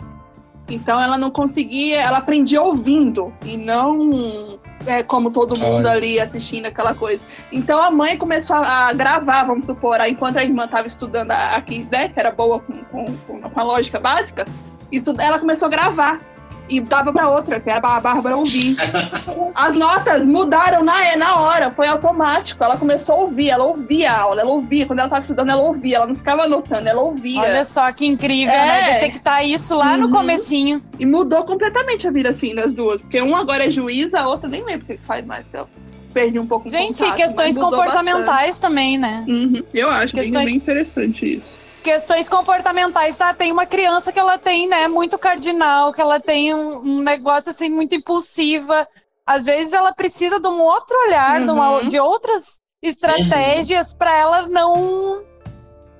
Então 0.69 0.99
ela 0.99 1.17
não 1.17 1.31
conseguia, 1.31 1.99
ela 1.99 2.19
aprendia 2.19 2.61
ouvindo 2.61 3.33
e 3.43 3.57
não 3.57 4.59
é, 4.85 5.01
como 5.01 5.31
todo 5.31 5.57
mundo 5.57 5.87
Olha. 5.87 5.91
ali 5.91 6.19
assistindo 6.19 6.67
aquela 6.67 6.93
coisa. 6.93 7.19
Então 7.51 7.81
a 7.81 7.89
mãe 7.89 8.17
começou 8.17 8.55
a, 8.55 8.87
a 8.89 8.93
gravar, 8.93 9.43
vamos 9.45 9.65
supor, 9.65 9.99
aí, 9.99 10.11
enquanto 10.11 10.37
a 10.37 10.43
irmã 10.43 10.65
estava 10.65 10.85
estudando 10.87 11.31
a- 11.31 11.55
aqui, 11.55 11.87
né, 11.91 12.09
que 12.09 12.19
era 12.19 12.31
boa 12.31 12.59
com, 12.59 12.73
com, 12.85 13.05
com- 13.25 13.59
a 13.59 13.63
lógica 13.63 13.99
básica, 13.99 14.45
estu- 14.91 15.19
ela 15.19 15.39
começou 15.39 15.65
a 15.65 15.71
gravar. 15.71 16.21
E 16.69 16.79
dava 16.79 17.11
pra 17.11 17.27
outra, 17.29 17.59
que 17.59 17.69
era 17.69 17.79
a 17.79 17.99
Bárbara 17.99 18.37
ouvir. 18.37 18.75
As 19.55 19.75
notas 19.75 20.27
mudaram 20.27 20.83
na, 20.83 21.15
na 21.17 21.39
hora, 21.39 21.71
foi 21.71 21.87
automático. 21.87 22.63
Ela 22.63 22.77
começou 22.77 23.15
a 23.15 23.17
ouvir, 23.21 23.49
ela 23.49 23.65
ouvia 23.65 24.11
a 24.11 24.19
aula, 24.21 24.41
ela 24.41 24.51
ouvia. 24.51 24.85
Quando 24.85 24.99
ela 24.99 25.07
estava 25.07 25.21
estudando, 25.21 25.49
ela 25.49 25.61
ouvia, 25.61 25.97
ela 25.97 26.07
não 26.07 26.15
ficava 26.15 26.43
anotando, 26.43 26.87
ela 26.87 27.01
ouvia. 27.01 27.41
Olha 27.41 27.65
só 27.65 27.91
que 27.91 28.05
incrível, 28.05 28.53
É. 28.53 28.67
né? 28.67 28.93
Detectar 28.93 29.43
isso 29.45 29.75
lá 29.75 29.97
no 29.97 30.05
Uhum. 30.05 30.11
comecinho. 30.11 30.81
E 30.99 31.05
mudou 31.05 31.43
completamente 31.43 32.07
a 32.07 32.11
vida, 32.11 32.29
assim, 32.29 32.53
das 32.53 32.71
duas. 32.71 32.97
Porque 33.01 33.21
um 33.21 33.35
agora 33.35 33.65
é 33.65 33.71
juiz, 33.71 34.13
a 34.13 34.27
outra 34.27 34.47
nem 34.47 34.63
lembro 34.63 34.85
o 34.85 34.87
que 34.87 34.97
faz 35.03 35.25
mais. 35.25 35.43
Eu 35.51 35.67
perdi 36.13 36.39
um 36.39 36.45
pouco 36.47 36.69
Gente, 36.69 36.99
contato, 36.99 37.15
questões 37.17 37.57
comportamentais 37.57 38.57
também, 38.59 38.97
né? 38.97 39.23
bastante. 39.27 39.31
Uhum. 39.31 39.63
Eu 39.73 39.89
acho 39.89 40.15
bem- 40.15 40.23
Questões- 40.25 40.45
bem 40.45 40.55
interessante 40.55 41.35
isso. 41.37 41.58
Questões 41.83 42.27
comportamentais, 42.29 43.19
ah, 43.21 43.33
tem 43.33 43.51
uma 43.51 43.65
criança 43.65 44.11
que 44.11 44.19
ela 44.19 44.37
tem, 44.37 44.67
né, 44.67 44.87
muito 44.87 45.17
cardinal, 45.17 45.93
que 45.93 46.01
ela 46.01 46.19
tem 46.19 46.53
um, 46.53 46.79
um 46.79 47.01
negócio 47.01 47.49
assim 47.51 47.69
muito 47.69 47.95
impulsiva. 47.95 48.87
Às 49.25 49.45
vezes 49.45 49.73
ela 49.73 49.93
precisa 49.93 50.39
de 50.39 50.47
um 50.47 50.59
outro 50.59 50.95
olhar, 51.07 51.43
de, 51.45 51.51
uma- 51.51 51.77
Uhum. 51.77 51.87
de 51.87 51.99
outras 51.99 52.59
estratégias 52.81 53.93
para 53.93 54.15
ela 54.15 54.41
não 54.47 55.21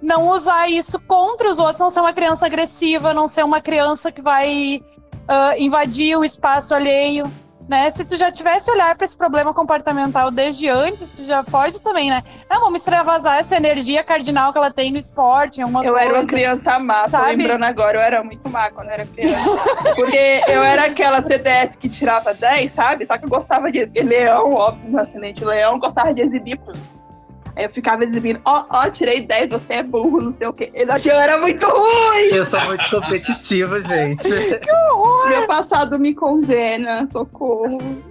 não 0.02 0.30
usar 0.30 0.70
isso 0.70 0.98
contra 1.02 1.50
os 1.52 1.60
outros, 1.60 1.80
não 1.82 1.90
ser 1.90 2.00
uma 2.00 2.14
criança 2.14 2.46
agressiva, 2.46 3.14
não 3.14 3.28
ser 3.28 3.44
uma 3.44 3.60
criança 3.60 4.10
que 4.14 4.22
vai 4.22 4.82
ah, 5.28 5.58
invadir 5.60 6.18
o 6.18 6.24
espaço 6.24 6.74
alheio. 6.74 7.30
Né? 7.70 7.88
Se 7.92 8.04
tu 8.04 8.18
já 8.18 8.32
tivesse 8.32 8.72
olhar 8.72 8.96
para 8.96 9.06
esse 9.06 9.16
problema 9.16 9.54
comportamental 9.54 10.32
desde 10.32 10.68
antes, 10.68 11.12
tu 11.12 11.24
já 11.24 11.44
pode 11.44 11.82
também, 11.84 12.10
né? 12.10 12.24
Não, 12.50 12.60
vamos 12.62 12.80
extravasar 12.82 13.38
essa 13.38 13.56
energia 13.56 14.04
cardinal 14.04 14.52
que 14.52 14.58
ela 14.58 14.72
tem 14.72 14.92
no 14.92 14.98
esporte, 14.98 15.62
em 15.62 15.64
uma 15.64 15.86
Eu 15.86 15.96
era 15.96 16.08
uma 16.08 16.14
coisa. 16.14 16.28
criança 16.28 16.80
má, 16.80 17.04
tô 17.04 17.12
Sabe? 17.12 17.36
lembrando 17.36 17.64
agora, 17.66 17.98
eu 18.00 18.02
era 18.02 18.24
muito 18.24 18.50
má 18.50 18.72
quando 18.72 18.90
era 18.90 19.06
criança. 19.06 19.50
Porque 19.96 20.42
eu 20.48 20.64
era 20.64 20.86
aquela 20.86 21.22
CDF 21.22 21.78
que 21.78 21.88
tirava 21.88 22.34
10, 22.34 22.72
sabe? 22.72 23.06
Só 23.06 23.18
que 23.20 23.26
eu 23.26 23.30
gostava 23.30 23.72
de 23.72 23.86
de 23.86 24.02
leão, 24.02 24.54
óbvio, 24.54 24.90
no 24.90 25.00
acidente 25.00 25.46
leão, 25.46 25.78
gostava 25.78 26.12
de 26.14 26.22
exibir. 26.24 26.60
Aí 27.60 27.66
eu 27.66 27.70
ficava 27.70 28.06
exibindo, 28.06 28.40
ó, 28.46 28.64
ó, 28.70 28.90
tirei 28.90 29.20
10, 29.20 29.52
você 29.52 29.74
é 29.74 29.84
burro, 29.84 30.22
não 30.22 30.32
sei 30.32 30.48
o 30.48 30.54
quê. 30.54 30.72
Ele 30.74 30.90
achou 30.90 31.12
que 31.12 31.18
eu 31.18 31.20
era 31.20 31.38
muito 31.38 31.66
ruim. 31.68 32.30
Eu 32.32 32.46
sou 32.46 32.62
muito 32.62 32.90
competitivo, 32.90 33.82
gente. 33.82 34.30
Meu 35.28 35.46
passado 35.46 36.00
me 36.00 36.16
condena, 36.16 37.06
socorro. 37.10 38.02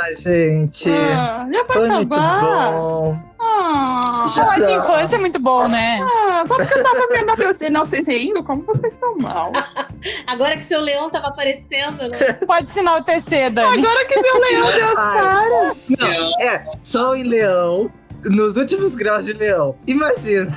Ai, 0.00 0.14
gente. 0.14 0.90
Ah, 0.90 1.46
já 1.52 1.64
Foi 1.66 1.88
muito 1.88 2.12
acabar. 2.14 2.72
bom. 2.72 3.18
Ah, 3.40 4.24
Já- 4.26 4.44
Falar 4.44 4.60
de 4.64 4.72
infância 4.72 5.16
é 5.16 5.18
muito 5.18 5.38
bom, 5.38 5.68
né? 5.68 6.00
ah, 6.02 6.44
só 6.48 6.56
porque 6.56 6.78
eu 6.78 6.82
tava 6.82 7.06
me 7.08 7.16
enaltecendo, 7.18 7.64
enaltecendo, 7.64 8.44
como 8.44 8.62
vocês 8.62 8.96
são 8.96 9.16
mal. 9.18 9.52
Agora 10.26 10.56
que 10.56 10.64
seu 10.64 10.80
leão 10.80 11.10
tava 11.10 11.28
aparecendo, 11.28 12.08
né? 12.08 12.32
Pode 12.46 12.70
se 12.70 12.80
enaltecer, 12.80 13.50
Dani. 13.50 13.78
Agora 13.84 14.04
que 14.06 14.20
meu 14.20 14.38
leão 14.40 14.72
deu 14.72 14.88
as 14.88 14.94
caras. 14.94 15.84
Não, 15.98 16.40
é, 16.46 16.64
sol 16.82 17.16
em 17.16 17.24
leão, 17.24 17.90
nos 18.24 18.56
últimos 18.56 18.94
graus 18.94 19.24
de 19.26 19.32
leão. 19.34 19.76
Imagina, 19.86 20.50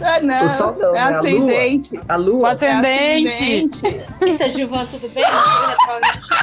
É, 0.00 0.20
não, 0.22 0.44
O 0.44 0.48
sol 0.48 0.74
não, 0.80 0.88
é 0.90 0.92
né? 0.92 1.00
A 1.00 1.08
ascendente. 1.18 2.00
a 2.08 2.16
O 2.16 2.20
lua. 2.22 2.50
ascendente. 2.52 3.80
Eita, 4.20 4.48
Gilvan, 4.48 4.84
tudo 4.84 5.08
bem? 5.10 5.24
O 5.24 5.28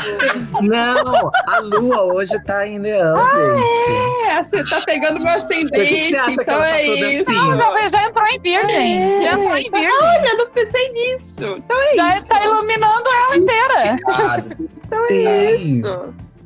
chegou. 0.02 0.62
Não, 0.62 1.32
a 1.48 1.60
lua 1.60 2.04
hoje 2.14 2.40
tá 2.46 2.66
em 2.68 2.80
leão, 2.80 3.18
gente. 3.18 4.30
É, 4.30 4.44
você 4.44 4.64
tá 4.70 4.82
pegando 4.86 5.20
meu 5.22 5.34
ascendente, 5.34 6.16
então 6.32 6.46
tá 6.60 6.70
é 6.70 6.86
isso. 6.86 7.32
assim? 7.32 7.58
Já, 7.58 7.90
já 7.90 8.04
entrou 8.08 8.28
em 8.28 8.40
virgem. 8.40 9.20
Já 9.20 9.32
entrou 9.34 9.58
em 9.58 9.70
virgem. 9.72 9.90
Olha, 10.04 10.28
eu 10.30 10.38
não 10.38 10.50
pensei 10.52 10.92
nisso. 10.94 11.46
Então 11.58 11.82
é 11.82 11.92
Já 11.94 12.16
isso. 12.18 12.28
tá 12.28 12.44
iluminando 12.46 13.04
ela 13.10 13.36
inteira. 13.38 13.98
Cuidado. 14.06 14.70
Então 14.86 15.04
é 15.04 15.08
Tem. 15.08 15.56
isso. 15.62 15.82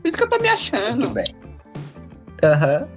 Por 0.02 0.08
isso 0.08 0.18
que 0.18 0.24
eu 0.24 0.30
tô 0.30 0.40
me 0.40 0.50
achando. 0.50 0.90
Muito 0.92 1.10
bem. 1.10 1.36
Aham. 2.44 2.88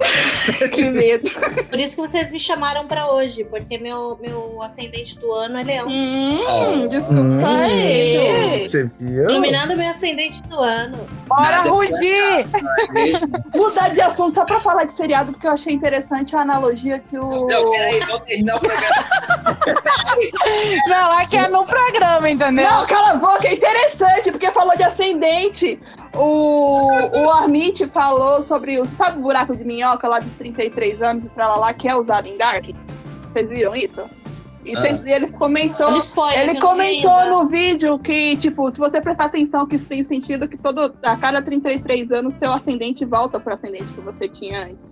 Que 0.72 0.82
medo. 0.90 1.30
Por 1.68 1.78
isso 1.78 1.96
que 1.96 2.00
vocês 2.02 2.30
me 2.30 2.38
chamaram 2.38 2.86
pra 2.86 3.10
hoje, 3.10 3.44
porque 3.44 3.78
meu, 3.78 4.18
meu 4.20 4.62
ascendente 4.62 5.18
do 5.18 5.32
ano 5.32 5.58
é 5.58 5.62
leão. 5.62 5.86
Hum, 5.88 6.40
Oh. 6.46 6.88
desculpa 6.88 7.22
Hum. 7.22 7.38
aí. 7.64 8.68
Você 8.68 8.84
viu? 8.98 9.28
Iluminando 9.30 9.76
meu 9.76 9.88
ascendente 9.90 10.42
do 10.44 10.58
ano. 10.60 10.98
Bora 11.26 11.50
Nada 11.50 11.70
rugir! 11.70 12.46
Mudar 13.54 13.88
de 13.90 14.00
assunto 14.00 14.34
só 14.34 14.44
pra 14.44 14.60
falar 14.60 14.84
de 14.84 14.92
seriado, 14.92 15.32
porque 15.32 15.46
eu 15.46 15.52
achei 15.52 15.72
interessante 15.74 16.34
a 16.36 16.40
analogia 16.42 16.98
que 17.00 17.18
o. 17.18 17.46
Não, 17.46 17.70
peraí, 17.70 18.00
vamos 18.00 18.20
terminar 18.20 18.56
o 18.56 18.60
programa. 18.60 19.06
Não, 20.88 21.08
lá 21.08 21.26
que 21.26 21.36
é 21.36 21.48
no 21.48 21.66
programa, 21.66 22.28
entendeu? 22.30 22.68
Não, 22.70 22.86
cala 22.86 23.12
a 23.12 23.16
boca, 23.16 23.46
é 23.46 23.54
interessante, 23.54 24.30
porque 24.30 24.50
falou 24.52 24.76
de 24.76 24.82
ascendente. 24.84 25.78
o, 26.14 26.88
o 27.18 27.30
Armit 27.30 27.86
falou 27.88 28.40
sobre 28.42 28.80
o. 28.80 28.86
Sabe 28.86 29.18
o 29.18 29.22
buraco 29.22 29.56
de 29.56 29.64
minhoca 29.64 30.08
lá 30.08 30.18
dos 30.20 30.34
33 30.36 31.02
anos, 31.02 31.26
o 31.26 31.30
tralalá, 31.30 31.72
que 31.74 31.88
é 31.88 31.96
usado 31.96 32.26
em 32.28 32.36
Dark? 32.36 32.64
Vocês 33.32 33.48
viram 33.48 33.74
isso? 33.74 34.04
E 34.64 34.76
Ah. 34.76 34.80
vocês- 34.80 35.06
ele 35.06 35.30
comentou. 35.30 35.92
O 35.92 35.96
spoiler, 35.98 36.48
Ele 36.48 36.60
comentou 36.60 37.26
no 37.26 37.46
vídeo 37.46 37.98
que, 38.00 38.36
tipo, 38.38 38.68
se 38.72 38.78
você 38.80 39.00
prestar 39.00 39.26
atenção 39.26 39.66
que 39.66 39.76
isso 39.76 39.86
tem 39.86 40.02
sentido, 40.02 40.48
que 40.48 40.56
todo, 40.56 40.94
a 41.04 41.16
cada 41.16 41.40
33 41.40 42.10
anos 42.10 42.34
seu 42.34 42.50
ascendente 42.52 43.04
volta 43.04 43.38
pro 43.38 43.54
ascendente 43.54 43.92
que 43.92 44.00
você 44.00 44.28
tinha 44.28 44.64
antes. 44.64 44.88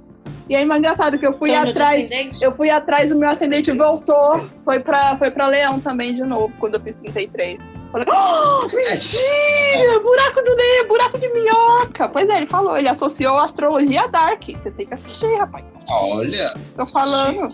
E 0.49 0.55
aí, 0.55 0.65
mais 0.65 0.79
engraçado 0.79 1.19
que 1.19 1.27
eu 1.27 1.33
fui 1.33 1.55
atrás. 1.55 2.41
Eu 2.41 2.53
fui 2.53 2.69
atrás, 2.71 3.11
o 3.11 3.17
meu 3.19 3.31
ascendente 3.31 3.73
voltou. 3.73 4.45
Foi 4.65 4.79
pra, 4.79 5.17
foi 5.17 5.31
pra 5.31 5.47
Leão 5.49 5.81
também 5.81 6.15
de 6.15 6.23
novo, 6.23 6.53
quando 6.61 6.75
eu 6.75 6.81
fiz 6.81 6.97
33. 6.97 7.59
Falei, 7.95 8.09
oh, 8.11 8.67
mentira! 8.75 10.01
Buraco 10.03 10.43
do 10.43 10.57
Ney, 10.57 10.85
buraco 10.89 11.17
de 11.17 11.29
minhoca! 11.29 12.09
Pois 12.09 12.29
é, 12.29 12.39
ele 12.39 12.47
falou, 12.49 12.77
ele 12.77 12.89
associou 12.89 13.39
a 13.39 13.45
astrologia 13.45 14.03
a 14.03 14.07
Dark. 14.09 14.43
Vocês 14.49 14.75
têm 14.75 14.85
que 14.85 14.95
assistir, 14.95 15.33
rapaz. 15.37 15.65
Olha, 15.89 16.53
Tô 16.77 16.85
falando. 16.87 17.47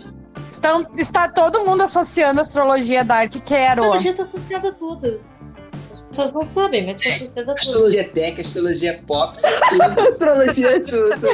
Estão, 0.49 0.87
está 0.97 1.27
todo 1.29 1.63
mundo 1.63 1.83
associando 1.83 2.39
a 2.39 2.41
astrologia 2.41 3.03
Dark, 3.03 3.31
A 3.35 3.39
quero. 3.39 3.81
astrologia 3.83 4.15
tá 4.15 4.23
associada 4.23 4.69
a 4.69 4.73
tudo. 4.73 5.21
As 5.91 6.01
pessoas 6.03 6.33
não 6.33 6.43
sabem, 6.43 6.87
mas 6.87 7.03
tá 7.03 7.09
associada 7.09 7.41
a 7.41 7.45
tudo. 7.45 7.51
astrologia 7.59 8.03
tech, 8.09 8.41
astrologia 8.41 9.03
pop, 9.05 9.37
tudo. 9.69 9.99
Astrologia 10.09 10.75
é 10.75 10.79
tudo. 10.79 11.27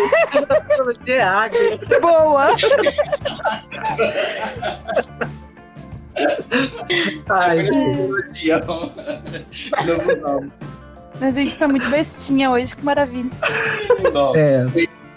Astrologia 0.52 1.32
águia. 1.32 1.80
Boa! 2.02 2.48
Ai, 7.30 7.66
gente. 7.66 7.78
astrologia. 7.80 8.60
Novo 9.86 10.18
nome. 10.22 10.52
A 11.20 11.32
gente 11.32 11.58
tá 11.58 11.68
muito 11.68 11.90
bestinha 11.90 12.52
hoje, 12.52 12.76
que 12.76 12.86
maravilha. 12.86 13.32
Bom, 14.14 14.36
É. 14.36 14.66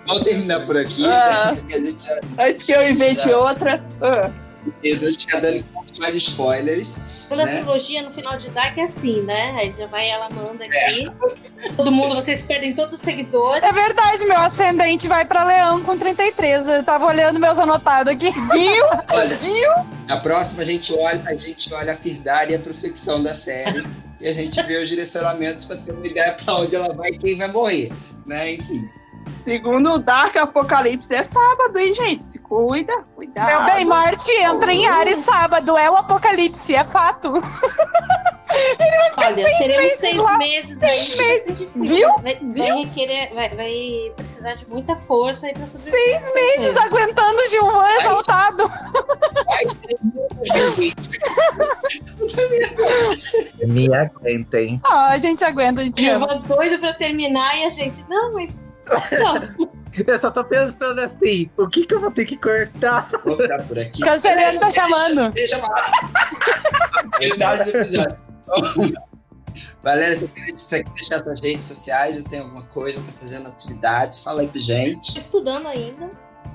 vamos 0.06 0.24
terminar 0.24 0.64
por 0.64 0.76
aqui. 0.76 1.04
Ah. 1.06 1.50
gente 1.68 2.04
já 2.06 2.20
Antes 2.38 2.62
que 2.62 2.72
eu 2.72 2.88
invente 2.88 3.30
outra. 3.30 3.82
Ah. 4.00 4.30
a 5.06 5.10
gente 5.10 5.26
já 5.30 5.40
dando 5.40 5.64
mais 5.98 6.14
spoilers. 6.16 7.00
Quando 7.28 7.40
a 7.40 7.46
né? 7.46 7.52
astrologia 7.52 8.02
no 8.02 8.10
final 8.10 8.36
de 8.36 8.50
Dark 8.50 8.76
é 8.76 8.82
assim, 8.82 9.22
né? 9.22 9.56
Aí 9.58 9.72
já 9.72 9.86
vai, 9.86 10.08
ela 10.08 10.28
manda 10.30 10.64
aqui. 10.64 11.04
Todo 11.76 11.90
mundo, 11.90 12.14
vocês 12.14 12.42
perdem 12.42 12.74
todos 12.74 12.94
os 12.94 13.00
seguidores. 13.00 13.62
É 13.62 13.72
verdade, 13.72 14.24
meu 14.24 14.38
ascendente 14.38 15.08
vai 15.08 15.24
pra 15.24 15.44
Leão 15.44 15.82
com 15.82 15.96
33. 15.96 16.68
Eu 16.68 16.84
tava 16.84 17.06
olhando 17.06 17.38
meus 17.38 17.58
anotados 17.58 18.12
aqui. 18.12 18.30
Viu? 18.30 18.84
Olha, 19.12 19.86
na 20.08 20.16
próxima 20.16 20.62
a 20.62 20.64
gente 20.64 20.92
olha, 20.98 21.22
a 21.26 21.36
gente 21.36 21.72
olha 21.72 21.92
a 21.92 21.96
firdade 21.96 22.52
e 22.52 22.56
a 22.56 22.58
perfeição 22.58 23.22
da 23.22 23.32
série. 23.32 23.86
e 24.20 24.26
a 24.26 24.34
gente 24.34 24.60
vê 24.64 24.82
os 24.82 24.88
direcionamentos 24.88 25.64
para 25.64 25.76
ter 25.76 25.92
uma 25.92 26.06
ideia 26.06 26.32
para 26.32 26.56
onde 26.56 26.74
ela 26.74 26.92
vai 26.94 27.10
e 27.10 27.18
quem 27.18 27.38
vai 27.38 27.48
morrer. 27.48 27.92
Né? 28.26 28.54
Enfim. 28.54 28.88
Segundo 29.44 29.92
o 29.92 29.98
Dark 29.98 30.36
Apocalipse 30.36 31.14
é 31.14 31.22
sábado, 31.22 31.78
hein, 31.78 31.94
gente? 31.94 32.39
Cuida, 32.50 33.04
cuidado. 33.14 33.46
Meu 33.46 33.64
bem, 33.64 33.84
Marte 33.84 34.32
entra 34.32 34.72
em 34.72 34.84
Ares 34.84 35.18
sábado. 35.18 35.78
É 35.78 35.88
o 35.88 35.94
apocalipse, 35.94 36.74
é 36.74 36.84
fato. 36.84 37.34
Olha, 39.16 39.58
teremos 39.58 39.92
seis 39.92 40.16
lá. 40.16 40.36
meses 40.36 40.82
aí. 40.82 40.90
Seis 40.90 41.16
vai 41.28 41.38
ser 41.38 41.52
difícil. 41.52 41.82
Viu? 41.84 42.08
Vai, 42.20 42.40
vai 42.40 42.78
requerer, 42.78 43.32
vai, 43.32 43.48
vai 43.50 44.12
precisar 44.16 44.54
de 44.54 44.68
muita 44.68 44.96
força 44.96 45.46
aí 45.46 45.52
pra 45.52 45.68
sobreviver. 45.68 46.20
Seis 46.20 46.34
meses 46.34 46.76
aguentando 46.76 47.40
o 47.40 47.46
Gilvan 47.46 47.88
exaltado. 48.00 48.66
Vai. 48.66 49.64
Me 53.68 53.94
aguentem. 53.94 54.80
Ah, 54.82 55.10
a 55.10 55.18
gente 55.18 55.44
aguenta, 55.44 55.82
a 55.82 55.84
gente. 55.84 56.00
Gilvan 56.00 56.40
doido 56.40 56.80
pra 56.80 56.94
terminar 56.94 57.56
e 57.60 57.66
a 57.66 57.70
gente. 57.70 58.04
Não, 58.08 58.32
mas. 58.32 58.76
Não, 59.12 59.70
Eu 60.06 60.20
só 60.20 60.30
tô 60.30 60.44
pensando 60.44 61.00
assim, 61.00 61.50
o 61.56 61.68
que 61.68 61.84
que 61.84 61.94
eu 61.94 62.00
vou 62.00 62.10
ter 62.10 62.24
que 62.24 62.36
cortar? 62.36 63.08
Vou 63.24 63.36
ficar 63.36 63.62
por 63.64 63.78
aqui. 63.78 64.00
Cancelando 64.02 64.60
tá 64.60 64.70
chamando. 64.70 65.32
Deixa 65.32 65.56
lá. 65.58 65.92
Verdade 67.20 67.70
do 67.70 67.78
episódio. 67.78 68.18
Valéria, 69.82 70.14
você 70.14 70.28
quer 70.28 70.84
deixar 70.94 71.18
suas 71.18 71.40
redes 71.40 71.66
sociais? 71.66 72.16
Já 72.16 72.22
tem 72.24 72.40
alguma 72.40 72.62
coisa? 72.64 73.02
Tá 73.02 73.12
fazendo 73.20 73.48
atividades? 73.48 74.22
Fala 74.22 74.42
aí 74.42 74.48
com 74.48 74.58
gente. 74.58 75.16
estudando 75.18 75.66
ainda, 75.66 76.10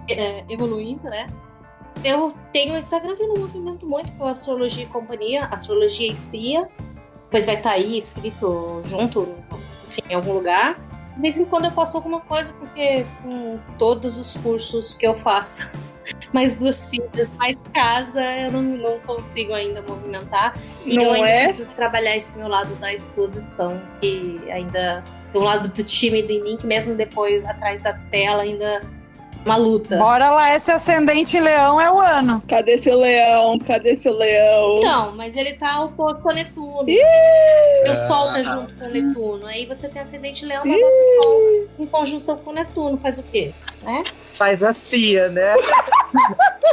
é, 0.10 0.44
evoluindo, 0.50 1.04
né? 1.04 1.32
Eu 2.04 2.36
tenho 2.54 2.74
um 2.74 2.78
Instagram 2.78 3.16
que 3.16 3.24
eu 3.24 3.28
não 3.30 3.38
movimento 3.38 3.86
muito 3.86 4.12
com 4.14 4.26
Astrologia 4.26 4.84
e 4.84 4.88
Companhia, 4.88 5.46
Astrologia 5.46 6.12
e 6.12 6.16
CIA. 6.16 6.70
Depois 7.24 7.46
vai 7.46 7.56
estar 7.56 7.72
aí 7.72 7.98
escrito 7.98 8.82
junto, 8.86 9.36
enfim, 9.88 10.04
em 10.10 10.14
algum 10.14 10.34
lugar. 10.34 10.80
De 11.16 11.22
vez 11.22 11.40
em 11.40 11.46
quando 11.46 11.66
eu 11.66 11.72
posto 11.72 11.96
alguma 11.96 12.20
coisa, 12.20 12.54
porque 12.54 13.06
com 13.24 13.58
todos 13.78 14.18
os 14.18 14.36
cursos 14.38 14.94
que 14.94 15.08
eu 15.08 15.16
faço, 15.16 15.72
mais 16.34 16.58
duas 16.58 16.90
filhas, 16.90 17.30
mais 17.38 17.56
casa, 17.74 18.22
eu 18.42 18.52
não, 18.52 18.62
não 18.62 19.00
consigo 19.00 19.54
ainda 19.54 19.82
movimentar. 19.82 20.56
E 20.86 20.96
eu 20.96 21.06
Não 21.06 21.14
ainda 21.14 21.30
é? 21.30 21.44
preciso 21.46 21.74
trabalhar 21.76 22.16
esse 22.16 22.38
meu 22.38 22.48
lado 22.48 22.76
da 22.76 22.94
exposição, 22.94 23.82
que 24.02 24.42
ainda 24.52 25.04
tem 25.32 25.42
um 25.42 25.46
lado 25.46 25.70
do 25.70 25.84
tímido 25.84 26.32
em 26.32 26.44
mim, 26.44 26.58
que 26.58 26.68
mesmo 26.68 26.96
depois, 26.96 27.44
atrás 27.46 27.84
da 27.84 27.94
tela, 27.94 28.44
ainda 28.44 28.84
uma 29.46 29.56
luta. 29.58 29.98
Bora 29.98 30.32
lá, 30.32 30.56
esse 30.56 30.72
ascendente 30.72 31.40
leão 31.40 31.80
é 31.80 31.92
o 31.92 32.00
ano. 32.00 32.42
Cadê 32.48 32.78
seu 32.78 32.98
leão? 32.98 33.60
Cadê 33.60 33.96
seu 33.96 34.14
leão? 34.14 34.80
Então, 34.80 35.16
mas 35.16 35.36
ele 35.36 35.54
tá 35.54 35.84
oposto 35.84 36.22
com 36.22 36.34
Netuno. 36.34 36.90
Ih! 36.90 37.00
Eu 37.86 37.96
solta 37.96 38.44
junto 38.44 38.74
com 38.74 38.88
Netuno. 38.90 39.46
Aí 39.46 39.66
você 39.68 39.88
tem 39.88 40.02
ascendente 40.02 40.44
leão, 40.46 40.64
mas 40.66 40.78
o 40.78 41.22
sol 41.22 41.68
em 41.80 41.86
conjunção 41.86 42.38
com 42.38 42.52
Netuno. 42.52 42.98
Faz 42.98 43.20
o 43.20 43.24
quê? 43.24 43.54
Né? 43.84 44.04
Faz 44.34 44.64
a 44.64 44.74
CIA, 44.74 45.30
né? 45.30 45.54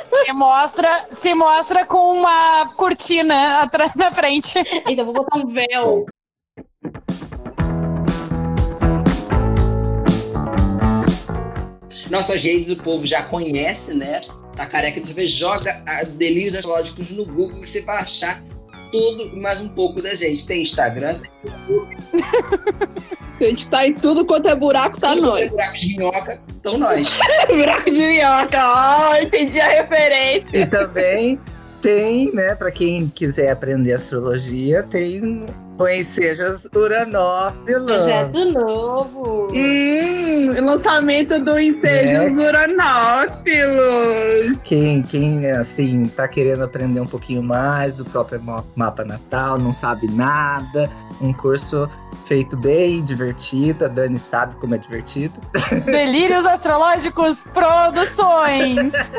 Se 0.06 0.32
mostra, 0.32 1.06
se 1.10 1.34
mostra 1.34 1.84
com 1.84 2.18
uma 2.18 2.72
cortina 2.74 3.60
atrás 3.60 3.94
na 3.94 4.10
frente. 4.10 4.58
Então, 4.88 5.04
vou 5.04 5.12
botar 5.12 5.36
um 5.36 5.46
véu. 5.46 6.06
Nossas 12.12 12.42
redes 12.44 12.70
o 12.70 12.76
povo 12.76 13.06
já 13.06 13.22
conhece, 13.22 13.94
né? 13.94 14.20
Tá 14.54 14.66
careca 14.66 15.00
de 15.00 15.08
saber. 15.08 15.26
Joga 15.26 15.82
a 15.88 16.02
Delírios 16.02 16.54
Astrológicos 16.54 17.10
no 17.10 17.24
Google 17.24 17.62
que 17.62 17.66
você 17.66 17.80
vai 17.80 17.96
achar 18.00 18.38
tudo 18.92 19.34
e 19.34 19.40
mais 19.40 19.62
um 19.62 19.70
pouco 19.70 20.02
da 20.02 20.14
gente. 20.14 20.46
Tem 20.46 20.60
Instagram, 20.60 21.18
Se 23.30 23.42
a 23.42 23.48
gente 23.48 23.70
tá 23.70 23.86
em 23.86 23.94
tudo 23.94 24.26
quanto 24.26 24.46
é 24.46 24.54
buraco, 24.54 25.00
tá 25.00 25.14
tudo 25.14 25.22
nós. 25.22 25.40
tem 25.40 25.48
buraco 25.48 25.74
de 25.74 25.96
minhoca, 25.96 26.40
então 26.60 26.76
nós. 26.76 27.18
buraco 27.48 27.90
de 27.90 28.06
minhoca, 28.06 28.58
ó, 28.62 29.16
entendi 29.16 29.58
a 29.58 29.68
referência. 29.70 30.58
E 30.58 30.66
também 30.66 31.40
tem, 31.80 32.30
né, 32.34 32.54
pra 32.54 32.70
quem 32.70 33.08
quiser 33.08 33.50
aprender 33.50 33.94
astrologia, 33.94 34.82
tem 34.82 35.46
o 35.82 35.88
Ensejas 35.88 36.68
Uranófilo. 36.74 37.86
Projeto 37.86 38.44
novo. 38.52 39.48
Hum, 39.52 40.54
lançamento 40.64 41.38
do 41.44 41.58
Ensejos 41.58 42.38
Uranófilos. 42.38 44.58
Quem, 44.64 45.02
quem, 45.02 45.50
assim, 45.50 46.08
tá 46.08 46.26
querendo 46.28 46.62
aprender 46.64 47.00
um 47.00 47.06
pouquinho 47.06 47.42
mais 47.42 47.96
do 47.96 48.04
próprio 48.04 48.40
ma- 48.42 48.64
mapa 48.76 49.04
natal, 49.04 49.58
não 49.58 49.72
sabe 49.72 50.08
nada, 50.10 50.90
um 51.20 51.32
curso 51.32 51.88
feito 52.26 52.56
bem 52.56 53.02
divertido, 53.02 53.84
a 53.84 53.88
Dani 53.88 54.18
sabe 54.18 54.54
como 54.56 54.74
é 54.74 54.78
divertido. 54.78 55.34
Delírios 55.84 56.46
Astrológicos 56.46 57.44
Produções. 57.52 59.12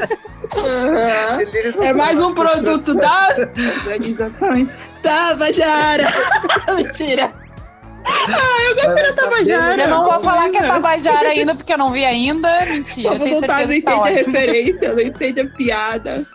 Aham. 0.56 1.84
É 1.84 1.94
mais 1.94 2.20
um 2.22 2.34
produto 2.34 2.94
das 2.94 3.40
organizações 3.40 4.70
Tabajara. 5.08 6.08
Mentira. 6.76 7.32
da 8.76 9.14
Tabajara. 9.14 9.84
Eu 9.84 9.88
não 9.90 10.06
vou 10.06 10.20
falar 10.20 10.50
que 10.50 10.58
é 10.58 10.64
Tabajara 10.68 11.30
ainda, 11.30 11.54
porque 11.56 11.74
eu 11.74 11.78
não 11.78 11.92
vi 11.92 12.06
ainda. 12.06 12.66
Mentira, 12.66 13.10
Todo 13.12 13.28
mundo 13.28 13.46
tá, 13.46 13.60
não 13.60 13.68
que 13.68 13.82
tá 13.82 13.92
entende 13.96 14.08
a 14.08 14.12
referência, 14.12 14.94
não 14.94 15.02
entende 15.02 15.42
a 15.42 15.48
piada. 15.50 16.26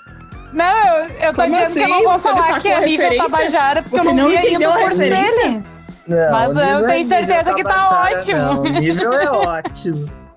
Não, 0.53 0.87
eu, 0.89 1.09
eu 1.21 1.35
tô 1.35 1.43
Como 1.43 1.55
dizendo 1.55 1.73
que 1.75 1.79
eu 1.81 1.85
assim? 1.85 1.93
não 1.93 2.03
vou 2.05 2.19
Você 2.19 2.29
não 2.29 2.37
falar 2.37 2.61
que 2.61 2.69
é 2.69 2.77
a 2.77 2.81
nível? 2.81 3.17
Tabajara, 3.17 3.83
porque 3.83 3.99
eu 3.99 4.05
Você 4.05 4.09
não, 4.13 4.23
não 4.23 4.29
vi 4.29 4.37
ainda 4.37 4.69
o 4.69 4.73
a 4.73 4.79
curso 4.79 5.01
dele. 5.01 5.63
Não, 6.07 6.31
Mas 6.33 6.57
eu 6.57 6.63
é 6.63 6.87
tenho 6.89 7.05
certeza 7.05 7.55
que 7.55 7.63
tá 7.63 7.71
Tabajara, 7.71 8.17
ótimo. 8.17 8.39
Não, 8.39 8.61
o 8.61 8.69
nível 8.81 9.13
é 9.13 9.31
ótimo. 9.31 10.11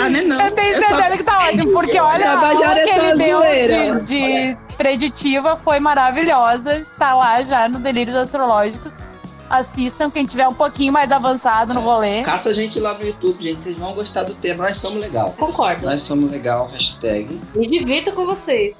Ah, 0.00 0.08
né, 0.10 0.22
não. 0.22 0.40
Eu 0.40 0.50
tenho 0.50 0.74
É 0.76 0.80
só- 0.80 0.88
certeza 0.88 1.16
que 1.16 1.22
tá 1.22 1.38
ótimo, 1.48 1.72
porque 1.72 1.98
olha, 1.98 2.30
a 2.30 2.48
aula 2.48 2.78
é 2.78 2.84
que 2.84 2.98
ele 2.98 3.14
deu 3.14 4.00
de, 4.02 4.02
de 4.02 4.56
preditiva 4.76 5.56
foi 5.56 5.80
maravilhosa. 5.80 6.86
Tá 6.98 7.14
lá 7.14 7.42
já 7.42 7.68
no 7.68 7.78
Delírios 7.78 8.16
Astrológicos. 8.16 9.08
Assistam, 9.48 10.10
quem 10.10 10.24
tiver 10.24 10.48
um 10.48 10.54
pouquinho 10.54 10.92
mais 10.92 11.12
avançado 11.12 11.74
no 11.74 11.80
rolê. 11.80 12.22
Caça 12.22 12.48
a 12.48 12.52
gente 12.52 12.80
lá 12.80 12.94
no 12.94 13.04
YouTube, 13.06 13.42
gente. 13.42 13.62
Vocês 13.62 13.76
vão 13.76 13.92
gostar 13.94 14.24
do 14.24 14.34
tema. 14.34 14.64
Nós 14.64 14.76
somos 14.78 15.00
legal. 15.00 15.34
Concordo. 15.38 15.84
Nós 15.86 16.00
somos 16.00 16.30
legal, 16.32 16.66
hashtag. 16.68 17.40
Me 17.54 17.66
divirto 17.66 18.12
com 18.12 18.24
vocês. 18.26 18.74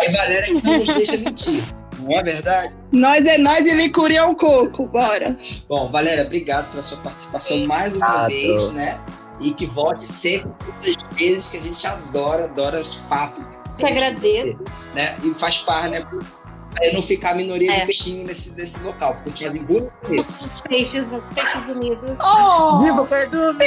Aí 0.00 0.12
Valéria 0.12 0.46
que 0.60 0.64
não 0.66 0.78
nos 0.78 0.88
deixa 0.88 1.16
mentir. 1.16 1.62
não 1.98 2.16
é 2.18 2.22
verdade? 2.22 2.74
Nós 2.92 3.26
é 3.26 3.36
nós 3.38 3.66
e 3.66 3.70
licuria 3.74 4.20
é 4.20 4.24
um 4.24 4.34
coco, 4.34 4.86
bora. 4.86 5.36
Bom, 5.68 5.90
Valéria, 5.90 6.24
obrigado 6.24 6.70
pela 6.70 6.82
sua 6.82 6.98
participação 6.98 7.66
mais 7.66 7.94
uma 7.96 8.28
vez, 8.28 8.70
né? 8.72 8.98
E 9.40 9.52
que 9.54 9.66
volte 9.66 10.04
sempre 10.04 10.50
muitas 10.64 10.96
vezes, 11.12 11.50
que 11.50 11.56
a 11.58 11.60
gente 11.60 11.86
adora, 11.86 12.44
adora 12.44 12.80
os 12.80 12.94
papos. 12.94 13.44
Te 13.76 13.86
agradeço. 13.86 14.60
né? 14.94 15.16
E 15.22 15.32
faz 15.34 15.58
parte, 15.58 15.88
né? 15.90 16.00
Pra 16.00 16.92
não 16.92 17.00
ficar 17.02 17.30
a 17.30 17.34
minoria 17.34 17.72
É. 17.72 17.80
de 17.80 17.86
peixinho 17.86 18.26
nesse, 18.26 18.52
nesse 18.54 18.82
local, 18.82 19.14
porque 19.14 19.30
tinha 19.30 19.50
em 19.50 19.60
muito 19.60 19.90
Os, 20.10 20.28
os 20.40 20.60
peixes, 20.62 21.12
os 21.12 21.22
peixes 21.34 21.68
unidos. 21.74 22.16
Oh, 22.20 22.80
Viva 22.82 23.02
o 23.02 23.06
cardume! 23.06 23.64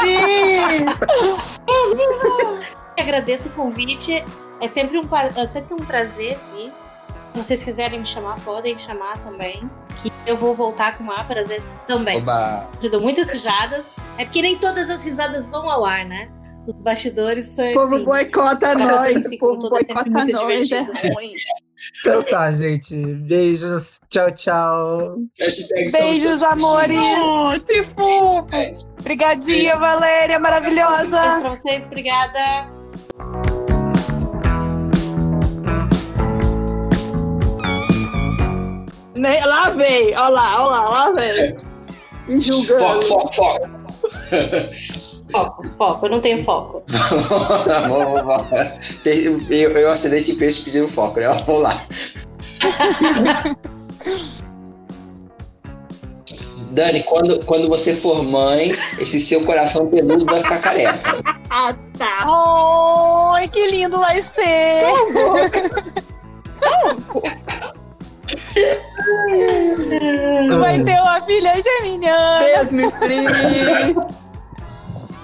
sim! 0.00 0.84
Eu 2.96 3.04
agradeço 3.04 3.48
o 3.48 3.52
convite. 3.52 4.24
É 4.60 4.68
sempre 4.68 4.98
um, 4.98 5.08
é 5.36 5.46
sempre 5.46 5.74
um 5.74 5.84
prazer 5.84 6.38
vir. 6.54 6.72
Se 7.32 7.42
vocês 7.42 7.62
quiserem 7.62 8.00
me 8.00 8.06
chamar, 8.06 8.38
podem 8.40 8.74
me 8.74 8.80
chamar 8.80 9.16
também. 9.18 9.62
Que 10.02 10.12
eu 10.26 10.36
vou 10.36 10.54
voltar 10.54 10.96
com 10.96 11.02
o 11.02 11.06
maior 11.06 11.26
prazer 11.26 11.62
também. 11.86 12.18
Oba. 12.18 12.70
Eu 12.82 12.90
dou 12.90 13.00
muitas 13.00 13.30
risadas. 13.30 13.92
É 14.16 14.24
porque 14.24 14.40
nem 14.42 14.56
todas 14.58 14.88
as 14.90 15.02
risadas 15.04 15.50
vão 15.50 15.68
ao 15.68 15.84
ar, 15.84 16.04
né? 16.04 16.30
Os 16.66 16.82
bastidores 16.82 17.46
são 17.46 17.68
O 17.70 17.74
povo 17.74 17.94
assim. 17.96 18.04
boicota 18.04 18.74
nós, 18.74 19.26
o 19.26 19.38
povo 19.38 19.68
boicota 19.70 20.10
nós, 20.10 20.28
é 20.28 20.60
divertido. 20.60 20.92
ruim. 21.14 21.32
Então 22.00 22.22
tá, 22.24 22.50
gente. 22.52 22.94
Beijos. 23.14 23.98
Tchau, 24.10 24.30
tchau. 24.32 25.16
Beijos, 25.92 26.42
amores. 26.42 26.98
Fofo! 27.94 28.42
peixinhos. 28.44 28.82
Obrigadinha, 29.00 29.76
Valéria, 29.76 30.38
Beijo 30.38 30.42
maravilhosa. 30.42 31.08
pra 31.40 31.48
vocês, 31.50 31.86
obrigada. 31.86 32.68
Lá 39.20 39.70
vem, 39.70 40.16
ó 40.16 40.28
lá, 40.28 40.64
ó 40.64 40.68
lá, 40.68 40.88
lá 40.88 41.10
vem. 41.12 41.56
Me 42.28 42.40
julgando. 42.40 43.02
Foco, 43.02 43.32
foco, 43.32 43.34
foco. 43.34 43.68
Foco, 45.30 45.68
foco, 45.76 46.06
eu 46.06 46.10
não 46.10 46.20
tenho 46.20 46.42
foco. 46.42 46.82
Vamos, 46.88 48.22
vamos. 48.22 48.48
Eu, 49.04 49.40
eu, 49.50 49.70
eu 49.72 49.90
acidente 49.90 50.34
peixe 50.34 50.62
pedindo 50.62 50.88
foco, 50.88 51.20
né? 51.20 51.28
Vamos 51.46 51.62
lá. 51.62 51.82
Dani, 56.70 57.02
quando, 57.02 57.44
quando 57.44 57.68
você 57.68 57.94
for 57.94 58.22
mãe, 58.22 58.72
esse 58.98 59.18
seu 59.18 59.40
coração 59.40 59.88
peludo 59.88 60.24
vai 60.24 60.40
ficar 60.40 60.60
careca. 60.60 61.18
Ah, 61.50 61.74
tá. 61.98 62.20
Ai, 63.34 63.48
que 63.48 63.66
lindo 63.68 63.98
vai 63.98 64.22
ser. 64.22 64.84
Tu 70.48 70.58
vai 70.58 70.82
ter 70.82 71.00
uma 71.00 71.20
filha 71.22 71.54
geminiana. 71.60 72.40
Deus 72.46 72.70
me 72.72 72.82
livre. 72.82 73.94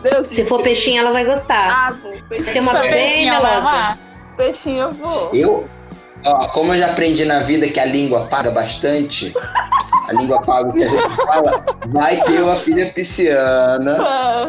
Deus 0.03 0.27
Se 0.29 0.43
me 0.43 0.49
for 0.49 0.57
livre. 0.57 0.71
peixinho, 0.71 1.01
ela 1.01 1.13
vai 1.13 1.25
gostar. 1.25 1.71
Ah, 1.71 1.91
vou. 1.93 2.13
Tem 2.13 2.23
Peixinho, 2.29 2.63
uma 2.63 2.73
bem 2.75 2.91
Peixinho, 2.91 3.35
ela 3.35 3.41
vai 3.41 3.51
melosa. 3.57 3.69
amar. 3.77 3.99
peixinho 4.37 4.83
eu 4.83 4.91
vou. 4.93 5.31
Eu, 5.33 5.65
ó, 6.25 6.49
como 6.49 6.75
eu 6.75 6.79
já 6.79 6.87
aprendi 6.87 7.25
na 7.25 7.41
vida 7.41 7.68
que 7.68 7.79
a 7.81 7.85
língua 7.85 8.27
paga 8.27 8.51
bastante, 8.51 9.35
a 10.09 10.12
língua 10.12 10.41
paga 10.43 10.68
o 10.68 10.72
que 10.72 10.85
a 10.85 10.87
gente 10.87 11.16
fala, 11.16 11.64
vai 11.87 12.20
ter 12.22 12.43
uma 12.43 12.55
filha 12.57 12.87
pisciana. 12.87 13.97
Ah, 14.01 14.49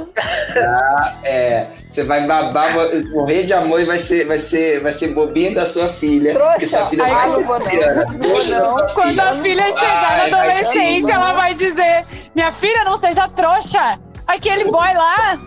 É, 1.24 1.68
você 1.90 2.04
vai 2.04 2.26
babar, 2.28 2.74
morrer 3.14 3.44
de 3.44 3.54
amor 3.54 3.80
e 3.82 3.86
vai 3.86 3.98
ser, 4.00 4.26
vai 4.28 4.38
ser, 4.38 4.82
vai 4.82 4.92
ser 4.92 5.10
bobinho 5.14 5.54
da 5.56 5.66
sua 5.66 5.88
filha. 5.90 6.34
Trouxa. 6.34 6.52
Porque 6.52 6.68
sua 6.68 6.86
filha 6.88 7.04
Ai, 7.04 7.12
vai 7.14 7.30
ser 7.30 7.48
pisciana. 7.48 8.76
Quando 8.94 9.10
filha. 9.10 9.24
a 9.24 9.36
filha 9.36 9.72
chegar 9.72 10.12
Ai, 10.12 10.30
na 10.30 10.38
adolescência, 10.40 11.14
ela 11.14 11.34
vai 11.34 11.54
dizer: 11.54 12.06
Minha 12.34 12.52
filha, 12.52 12.84
não 12.84 12.98
seja 12.98 13.28
trouxa. 13.30 14.00
Aquele 14.28 14.66
boy 14.66 14.94
lá. 14.94 15.38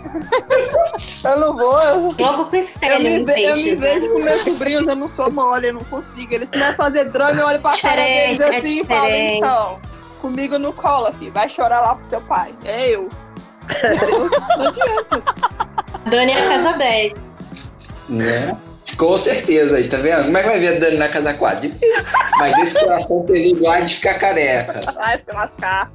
eu 1.24 1.38
não 1.38 1.56
vou. 1.56 1.80
Eu, 1.82 2.14
Logo 2.18 2.44
com 2.46 2.56
eu, 2.56 2.60
estélio 2.60 3.00
me, 3.20 3.24
ve- 3.24 3.42
eu 3.42 3.56
me 3.56 3.62
peixes, 3.64 3.80
né? 3.80 3.94
vejo 3.94 4.12
com 4.12 4.18
meus 4.20 4.40
sobrinhos, 4.42 4.86
eu 4.86 4.96
não 4.96 5.08
sou 5.08 5.30
mole, 5.32 5.68
eu 5.68 5.74
não 5.74 5.84
consigo. 5.84 6.32
Eles 6.34 6.48
começam 6.48 6.70
a 6.70 6.74
fazer 6.74 7.04
drama, 7.06 7.40
eu 7.40 7.46
olho 7.46 7.60
pra 7.60 7.76
cara 7.76 8.02
deles 8.02 8.40
é 8.40 8.56
assim 8.56 8.80
e 8.80 8.84
falo, 8.84 9.08
então, 9.10 9.80
comigo 10.20 10.58
não 10.58 10.72
cola, 10.72 11.12
filho. 11.12 11.32
Vai 11.32 11.48
chorar 11.48 11.80
lá 11.80 11.96
pro 11.96 12.04
teu 12.06 12.20
pai. 12.22 12.54
É 12.64 12.90
eu. 12.90 13.08
Não 14.56 14.66
adianta. 14.68 15.22
Dani 16.08 16.32
é 16.32 16.38
a 16.46 16.48
casa 16.48 16.78
10. 16.78 17.12
Né? 18.08 18.56
Com 18.96 19.18
certeza 19.18 19.76
aí, 19.76 19.88
tá 19.88 19.98
vendo? 19.98 20.24
Como 20.24 20.38
é 20.38 20.42
que 20.42 20.48
vai 20.48 20.58
ver 20.58 20.76
a 20.76 20.80
Dani 20.80 20.96
na 20.96 21.08
casa 21.08 21.34
4? 21.34 21.60
Difícil. 21.68 22.04
Mas 22.38 22.56
esse 22.58 22.80
coração 22.80 23.22
peludo 23.26 23.68
há 23.68 23.80
de 23.80 23.96
ficar 23.96 24.14
careca. 24.14 24.80
Vai 24.92 25.18
se 25.18 25.30
lascar. 25.36 25.90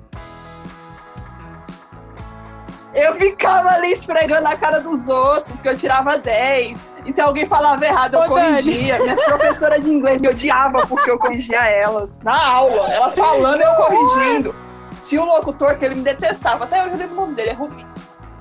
Eu 2.94 3.16
ficava 3.16 3.70
ali 3.70 3.94
esfregando 3.94 4.48
a 4.48 4.56
cara 4.56 4.80
dos 4.80 5.08
outros, 5.08 5.60
que 5.62 5.68
eu 5.68 5.76
tirava 5.76 6.18
10. 6.18 6.78
E 7.06 7.12
se 7.12 7.20
alguém 7.20 7.46
falava 7.46 7.86
errado, 7.86 8.16
eu 8.16 8.22
Ô, 8.22 8.36
Dani. 8.36 8.62
corrigia. 8.62 8.98
Minhas 9.00 9.24
professoras 9.24 9.84
de 9.84 9.90
inglês 9.90 10.22
me 10.22 10.30
odiavam 10.30 10.86
porque 10.88 11.10
eu 11.10 11.18
corrigia 11.18 11.66
elas. 11.66 12.14
Na 12.24 12.46
aula, 12.46 12.88
elas 12.94 13.16
falando 13.16 13.62
eu 13.62 13.76
corrigindo. 13.76 14.56
Tinha 15.04 15.22
um 15.22 15.26
locutor 15.26 15.76
que 15.76 15.86
ele 15.86 15.96
me 15.96 16.02
detestava. 16.02 16.64
Até 16.66 16.82
hoje 16.82 16.92
eu 16.92 16.98
lembro 16.98 17.18
o 17.18 17.22
nome 17.22 17.36
dele, 17.36 17.50
é 17.50 17.54
Rubinho. 17.54 17.88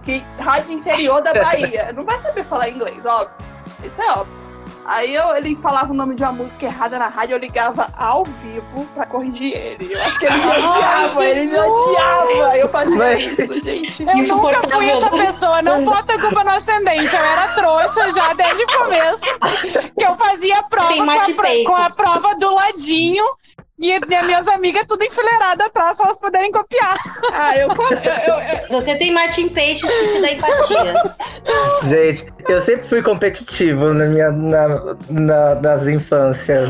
Que 0.05 0.24
rádio 0.38 0.72
interior 0.72 1.22
da 1.22 1.32
Bahia. 1.32 1.92
Não 1.92 2.05
vai 2.05 2.20
saber 2.20 2.44
falar 2.44 2.68
inglês, 2.68 3.05
óbvio. 3.05 3.30
Isso 3.82 4.00
é 4.00 4.12
óbvio. 4.12 4.41
Aí 4.85 5.14
eu- 5.14 5.35
ele 5.37 5.57
falava 5.62 5.93
o 5.93 5.97
nome 5.97 6.14
de 6.16 6.22
uma 6.22 6.33
música 6.33 6.66
errada 6.66 6.99
na 6.99 7.07
rádio, 7.07 7.35
eu 7.35 7.39
ligava 7.39 7.89
ao 7.97 8.24
vivo 8.24 8.85
pra 8.95 9.07
corrigir 9.07 9.55
ele. 9.57 9.93
Eu 9.93 10.03
acho 10.03 10.18
que 10.18 10.26
ele 10.26 10.37
me 10.37 10.51
Ai, 10.51 10.62
odiava, 10.64 11.24
ele 11.24 11.45
me 11.47 11.59
odiava. 11.59 12.57
Eu 12.59 12.68
fazia 12.68 12.97
Mas- 12.97 13.39
isso, 13.39 13.64
gente. 13.64 14.03
Eu 14.03 14.07
nunca 14.09 14.18
Insuportável. 14.18 14.70
fui 14.70 14.91
essa 14.91 15.11
pessoa. 15.11 15.62
Não 15.62 15.85
bota 15.85 16.14
a 16.14 16.20
culpa 16.20 16.43
no 16.45 16.51
ascendente. 16.51 17.14
Eu 17.14 17.24
era 17.24 17.49
trouxa 17.55 18.11
já 18.12 18.33
desde 18.35 18.64
o 18.64 18.78
começo. 18.78 19.24
Que 19.99 20.05
eu 20.05 20.16
fazia 20.16 20.62
prova 20.64 20.95
com 20.97 21.11
a, 21.11 21.24
pro- 21.30 21.64
com 21.64 21.76
a 21.76 21.91
prova 21.91 22.35
do 22.35 22.53
ladinho. 22.55 23.24
E 23.83 23.93
as 23.93 24.24
minhas 24.26 24.47
amigas 24.47 24.85
tudo 24.89 25.03
enfileiradas 25.05 25.66
atrás 25.66 25.97
pra 25.97 26.07
elas 26.07 26.18
poderem 26.18 26.53
copiar. 26.53 26.97
Ah, 27.33 27.57
eu, 27.59 27.68
eu, 27.68 27.74
eu, 27.99 28.35
eu- 28.61 28.68
Você 28.70 28.95
tem 28.95 29.12
Martin 29.12 29.49
Peixes 29.49 29.91
que 29.91 30.09
te 30.14 30.20
dá 30.22 30.30
empatia. 30.33 31.03
Gente, 31.89 32.33
eu 32.49 32.62
sempre 32.62 32.89
fui 32.89 33.03
competitivo 33.03 33.93
na 33.93 34.05
minha, 34.07 34.30
na, 34.30 34.68
na- 35.11 35.55
nas 35.57 35.87
infâncias. 35.89 36.68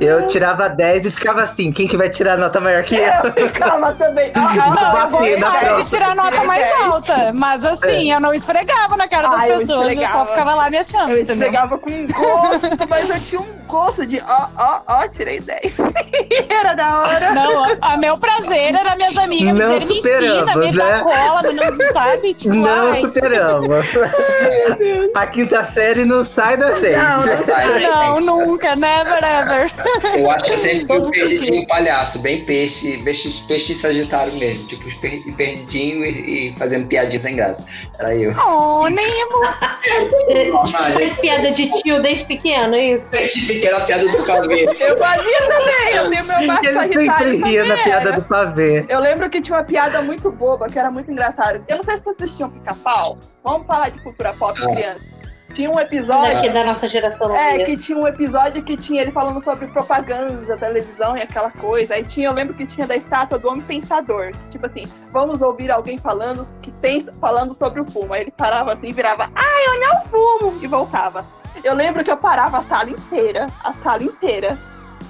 Eu 0.00 0.26
tirava 0.26 0.68
10 0.68 1.06
e 1.06 1.10
ficava 1.10 1.42
assim, 1.42 1.72
quem 1.72 1.86
que 1.88 1.96
vai 1.96 2.10
tirar 2.10 2.36
nota 2.36 2.60
maior 2.60 2.82
que 2.82 2.96
eu? 2.96 3.04
eu 3.36 3.48
ficava 3.48 3.92
também. 3.94 4.32
Ah, 4.36 4.54
Não, 4.54 4.66
eu 4.66 4.92
Batendo, 4.92 5.40
gostava 5.40 5.58
pronto. 5.64 5.82
de 5.84 5.90
tirar 5.90 6.14
nota 6.16 6.44
mais 6.44 6.80
alta. 6.80 7.32
Mas 7.32 7.64
assim, 7.64 8.12
eu 8.12 8.18
não 8.20 8.34
esfregava 8.34 8.96
na 8.96 9.06
cara 9.08 9.28
das 9.28 9.40
Ah, 9.42 9.48
eu 9.48 9.58
pessoas. 9.58 9.68
Eu 9.68 9.82
só 9.84 9.90
esfregava. 10.02 10.26
ficava 10.26 10.54
lá 10.54 10.70
me 10.70 10.78
achando, 10.78 11.10
Eu 11.12 11.20
entendeu? 11.20 11.48
entregava 11.48 11.78
com 11.78 12.06
gosto, 12.06 12.88
mas 12.88 13.10
eu 13.10 13.20
tinha 13.20 13.40
um 13.40 13.56
gosto 13.66 14.06
de 14.06 14.20
ó, 14.20 14.46
ó, 14.56 14.80
ó, 14.86 15.08
tirei 15.08 15.40
10. 15.40 15.76
Era 16.48 16.74
da 16.74 17.00
hora. 17.00 17.32
Não, 17.34 17.76
a 17.80 17.96
meu 17.96 18.18
prazer 18.18 18.74
era 18.74 18.96
minhas 18.96 19.16
amigas 19.16 19.52
me 19.52 19.60
Não 19.60 19.78
dizerem, 19.78 20.28
me 20.28 20.36
ensina, 20.38 20.56
me 20.56 20.72
dá 20.72 20.84
né? 20.96 21.00
cola, 21.02 21.42
me 21.42 21.54
não 21.54 21.92
sabe? 21.92 22.34
Tipo, 22.36 22.54
Não 22.54 22.92
ai. 22.92 23.00
superamos. 23.00 23.86
A 25.14 25.26
quinta 25.26 25.64
série 25.72 26.04
não 26.04 26.24
sai 26.24 26.56
da 26.56 26.72
gente. 26.72 26.96
Não, 26.96 28.20
não 28.20 28.20
Não, 28.20 28.46
nunca, 28.46 28.76
never 28.76 29.18
ever. 29.22 29.70
Eu 30.18 30.30
acho 30.30 30.44
que 30.44 30.50
eu 30.52 30.56
sempre 30.56 31.10
perdidinho 31.10 31.62
um 31.62 31.66
palhaço, 31.66 32.18
bem 32.20 32.44
peixe, 32.44 32.98
peixe, 32.98 33.42
peixe 33.46 33.74
sagitário 33.74 34.32
mesmo. 34.34 34.66
Tipo, 34.66 34.84
per- 35.00 35.22
perdidinho 35.36 36.04
e, 36.04 36.48
e 36.50 36.54
fazendo 36.58 36.86
piadinha 36.86 37.18
sem 37.18 37.36
graça. 37.36 37.64
Era 37.98 38.14
eu. 38.14 38.32
Oh, 38.46 38.88
Nemo. 38.88 39.46
Faz 40.70 41.14
piada 41.18 41.50
de 41.50 41.70
tio 41.80 42.02
desde 42.02 42.24
pequeno, 42.24 42.74
é 42.74 42.92
isso? 42.94 43.06
Sempre 43.10 43.30
fiquei 43.40 43.70
na 43.70 43.80
piada 43.80 44.08
do 44.08 44.24
pavê. 44.24 44.64
Eu 44.78 44.98
fazia 44.98 45.38
também, 45.40 45.94
eu 45.94 46.05
tenho 46.10 46.24
meu 46.24 46.40
Sim, 46.40 46.72
Sagitário 46.74 47.44
ria 47.44 47.64
na 47.64 47.74
piada 47.74 48.08
era. 48.08 48.12
do 48.12 48.22
pavê. 48.22 48.84
Eu 48.88 49.00
lembro 49.00 49.28
que 49.30 49.40
tinha 49.40 49.58
uma 49.58 49.64
piada 49.64 50.02
muito 50.02 50.30
boba, 50.30 50.68
que 50.68 50.78
era 50.78 50.90
muito 50.90 51.10
engraçada. 51.10 51.62
Eu 51.68 51.76
não 51.76 51.84
sei 51.84 51.96
se 51.96 52.04
vocês 52.04 52.16
assistiam 52.20 52.50
Pica-Pau. 52.50 53.18
Vamos 53.44 53.66
falar 53.66 53.90
de 53.90 54.00
cultura 54.02 54.32
pop 54.34 54.58
Ah. 54.62 54.72
criança. 54.74 55.16
Tinha 55.54 55.70
um 55.70 55.80
episódio... 55.80 56.34
Daqui 56.34 56.50
da 56.50 56.64
nossa 56.64 56.86
geração 56.86 57.28
não 57.28 57.36
É, 57.36 57.64
que 57.64 57.78
tinha 57.78 57.96
um 57.96 58.06
episódio 58.06 58.62
que 58.62 58.76
tinha 58.76 59.00
ele 59.00 59.10
falando 59.10 59.42
sobre 59.42 59.66
propaganda, 59.68 60.54
televisão 60.58 61.16
e 61.16 61.22
aquela 61.22 61.50
coisa. 61.50 61.94
Aí 61.94 62.04
tinha, 62.04 62.28
eu 62.28 62.32
lembro 62.34 62.52
que 62.52 62.66
tinha 62.66 62.86
da 62.86 62.94
estátua 62.94 63.38
do 63.38 63.48
homem 63.48 63.62
pensador. 63.62 64.32
Tipo 64.50 64.66
assim, 64.66 64.86
vamos 65.10 65.40
ouvir 65.40 65.70
alguém 65.70 65.96
falando 65.96 66.42
que 66.60 66.70
pensa, 66.72 67.10
falando 67.18 67.54
sobre 67.54 67.80
o 67.80 67.86
fumo. 67.86 68.12
Aí 68.12 68.20
ele 68.22 68.32
parava 68.36 68.74
assim 68.74 68.88
e 68.88 68.92
virava, 68.92 69.30
ah, 69.34 69.64
eu 69.66 69.80
não 69.80 70.02
fumo! 70.02 70.58
E 70.62 70.66
voltava. 70.66 71.24
Eu 71.64 71.72
lembro 71.72 72.04
que 72.04 72.10
eu 72.10 72.18
parava 72.18 72.58
a 72.58 72.64
sala 72.64 72.90
inteira, 72.90 73.46
a 73.64 73.72
sala 73.72 74.02
inteira. 74.02 74.58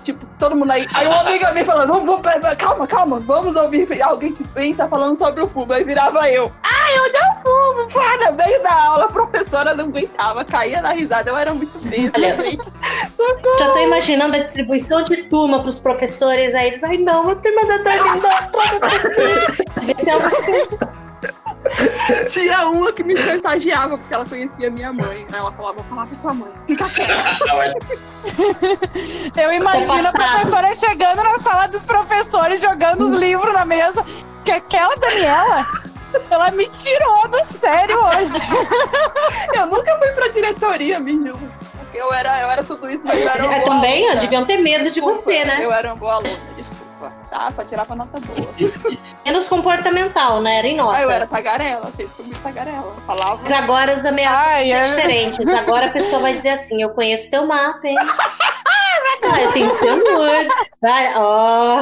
Tipo, 0.04 0.24
todo 0.38 0.54
mundo 0.54 0.70
aí. 0.70 0.86
Aí 0.94 1.06
uma 1.06 1.20
amiga 1.20 1.50
me 1.52 1.64
falando, 1.64 1.88
vamos, 1.88 2.06
vamos, 2.06 2.56
calma, 2.58 2.86
calma, 2.86 3.18
vamos 3.20 3.56
ouvir 3.56 4.00
alguém 4.02 4.32
que 4.32 4.46
pensa 4.48 4.88
falando 4.88 5.16
sobre 5.16 5.42
o 5.42 5.48
fumo. 5.48 5.72
Aí 5.72 5.82
virava 5.82 6.28
eu, 6.30 6.52
ah, 6.62 6.92
eu 6.92 7.10
fumo? 7.42 7.88
Para, 7.92 8.30
veio 8.32 8.62
da 8.62 8.72
aula, 8.72 9.04
a 9.06 9.08
professora 9.08 9.74
não 9.74 9.86
aguentava, 9.86 10.44
caía 10.44 10.80
na 10.80 10.92
risada, 10.92 11.30
eu 11.30 11.36
era 11.36 11.52
muito 11.52 11.76
besta, 11.78 12.20
gente. 12.20 12.72
Já 13.58 13.70
tô 13.70 13.78
imaginando 13.78 14.36
a 14.36 14.38
distribuição 14.38 15.02
de 15.02 15.24
turma 15.24 15.60
pros 15.60 15.78
professores 15.78 16.54
aí. 16.54 16.68
Eles, 16.68 16.84
ai 16.84 16.98
não, 16.98 17.30
a 17.30 17.34
turma 17.36 17.66
da 17.66 17.78
Dani 17.78 18.20
não, 18.20 19.96
ser 19.98 20.10
algo 20.10 20.26
assim. 20.26 21.05
Tinha 22.30 22.68
uma 22.68 22.92
que 22.92 23.02
me 23.02 23.16
chantageava 23.16 23.96
porque 23.98 24.14
ela 24.14 24.24
conhecia 24.24 24.70
minha 24.70 24.92
mãe. 24.92 25.26
Aí 25.32 25.38
ela 25.38 25.52
falava, 25.52 25.74
vou 25.76 25.84
falar 25.84 26.06
pra 26.06 26.16
sua 26.16 26.34
mãe. 26.34 26.50
Fica 26.66 26.88
quieta. 26.88 27.14
Eu 29.40 29.52
imagino 29.52 30.08
a 30.08 30.12
professora 30.12 30.74
chegando 30.74 31.22
na 31.22 31.38
sala 31.38 31.66
dos 31.68 31.84
professores, 31.86 32.60
jogando 32.60 33.02
os 33.02 33.18
livros 33.18 33.52
na 33.52 33.64
mesa. 33.64 34.04
Que 34.44 34.52
aquela 34.52 34.94
Daniela, 34.96 35.66
ela 36.30 36.50
me 36.52 36.66
tirou 36.68 37.28
do 37.28 37.42
sério 37.44 37.98
hoje. 38.04 38.38
Eu 39.54 39.66
nunca 39.66 39.96
fui 39.98 40.08
pra 40.12 40.28
diretoria, 40.28 40.98
me 41.00 41.12
julgo. 41.12 41.48
Porque 41.78 41.98
eu 41.98 42.12
era, 42.12 42.42
eu 42.42 42.50
era 42.50 42.64
tudo 42.64 42.90
isso, 42.90 43.00
mas 43.04 43.20
eu 43.22 43.28
era 43.30 43.44
uma 43.44 43.54
É, 43.54 43.60
boa 43.60 43.74
também, 43.76 44.04
aluna. 44.06 44.20
deviam 44.20 44.44
ter 44.44 44.56
medo 44.58 44.84
de 44.84 44.90
Desculpa, 45.00 45.22
você, 45.22 45.44
né? 45.44 45.58
Eu 45.64 45.72
era 45.72 45.88
uma 45.88 45.96
boa 45.96 46.14
aluna, 46.14 46.28
desculpa. 46.56 46.85
Tá, 47.30 47.50
só 47.50 47.64
tirava 47.64 47.94
nota 47.94 48.18
boa. 48.20 48.48
Menos 49.24 49.48
comportamental, 49.48 50.40
né? 50.40 50.58
Era 50.58 50.66
em 50.66 50.76
nota. 50.76 50.96
Aí 50.96 51.02
eu 51.04 51.10
era 51.10 51.26
tagarela, 51.26 51.86
sempre 51.96 52.08
fui 52.08 52.24
muito 52.24 52.40
tagarela. 52.40 52.94
Eu 52.96 53.02
Falava. 53.06 53.40
Mas 53.42 53.52
agora 53.52 53.92
as 53.92 54.04
ameaças 54.04 54.46
Ai, 54.46 54.70
são 54.70 54.76
é. 54.76 54.88
diferentes. 54.88 55.48
Agora 55.48 55.86
a 55.86 55.90
pessoa 55.90 56.22
vai 56.22 56.34
dizer 56.34 56.50
assim: 56.50 56.82
eu 56.82 56.90
conheço 56.90 57.30
teu 57.30 57.46
mapa, 57.46 57.86
hein? 57.86 57.96
Ah, 57.98 59.40
eu 59.42 59.52
tenho 59.52 59.72
seu 59.72 59.92
amor. 59.92 60.46
Vai, 60.80 61.14
ó. 61.16 61.78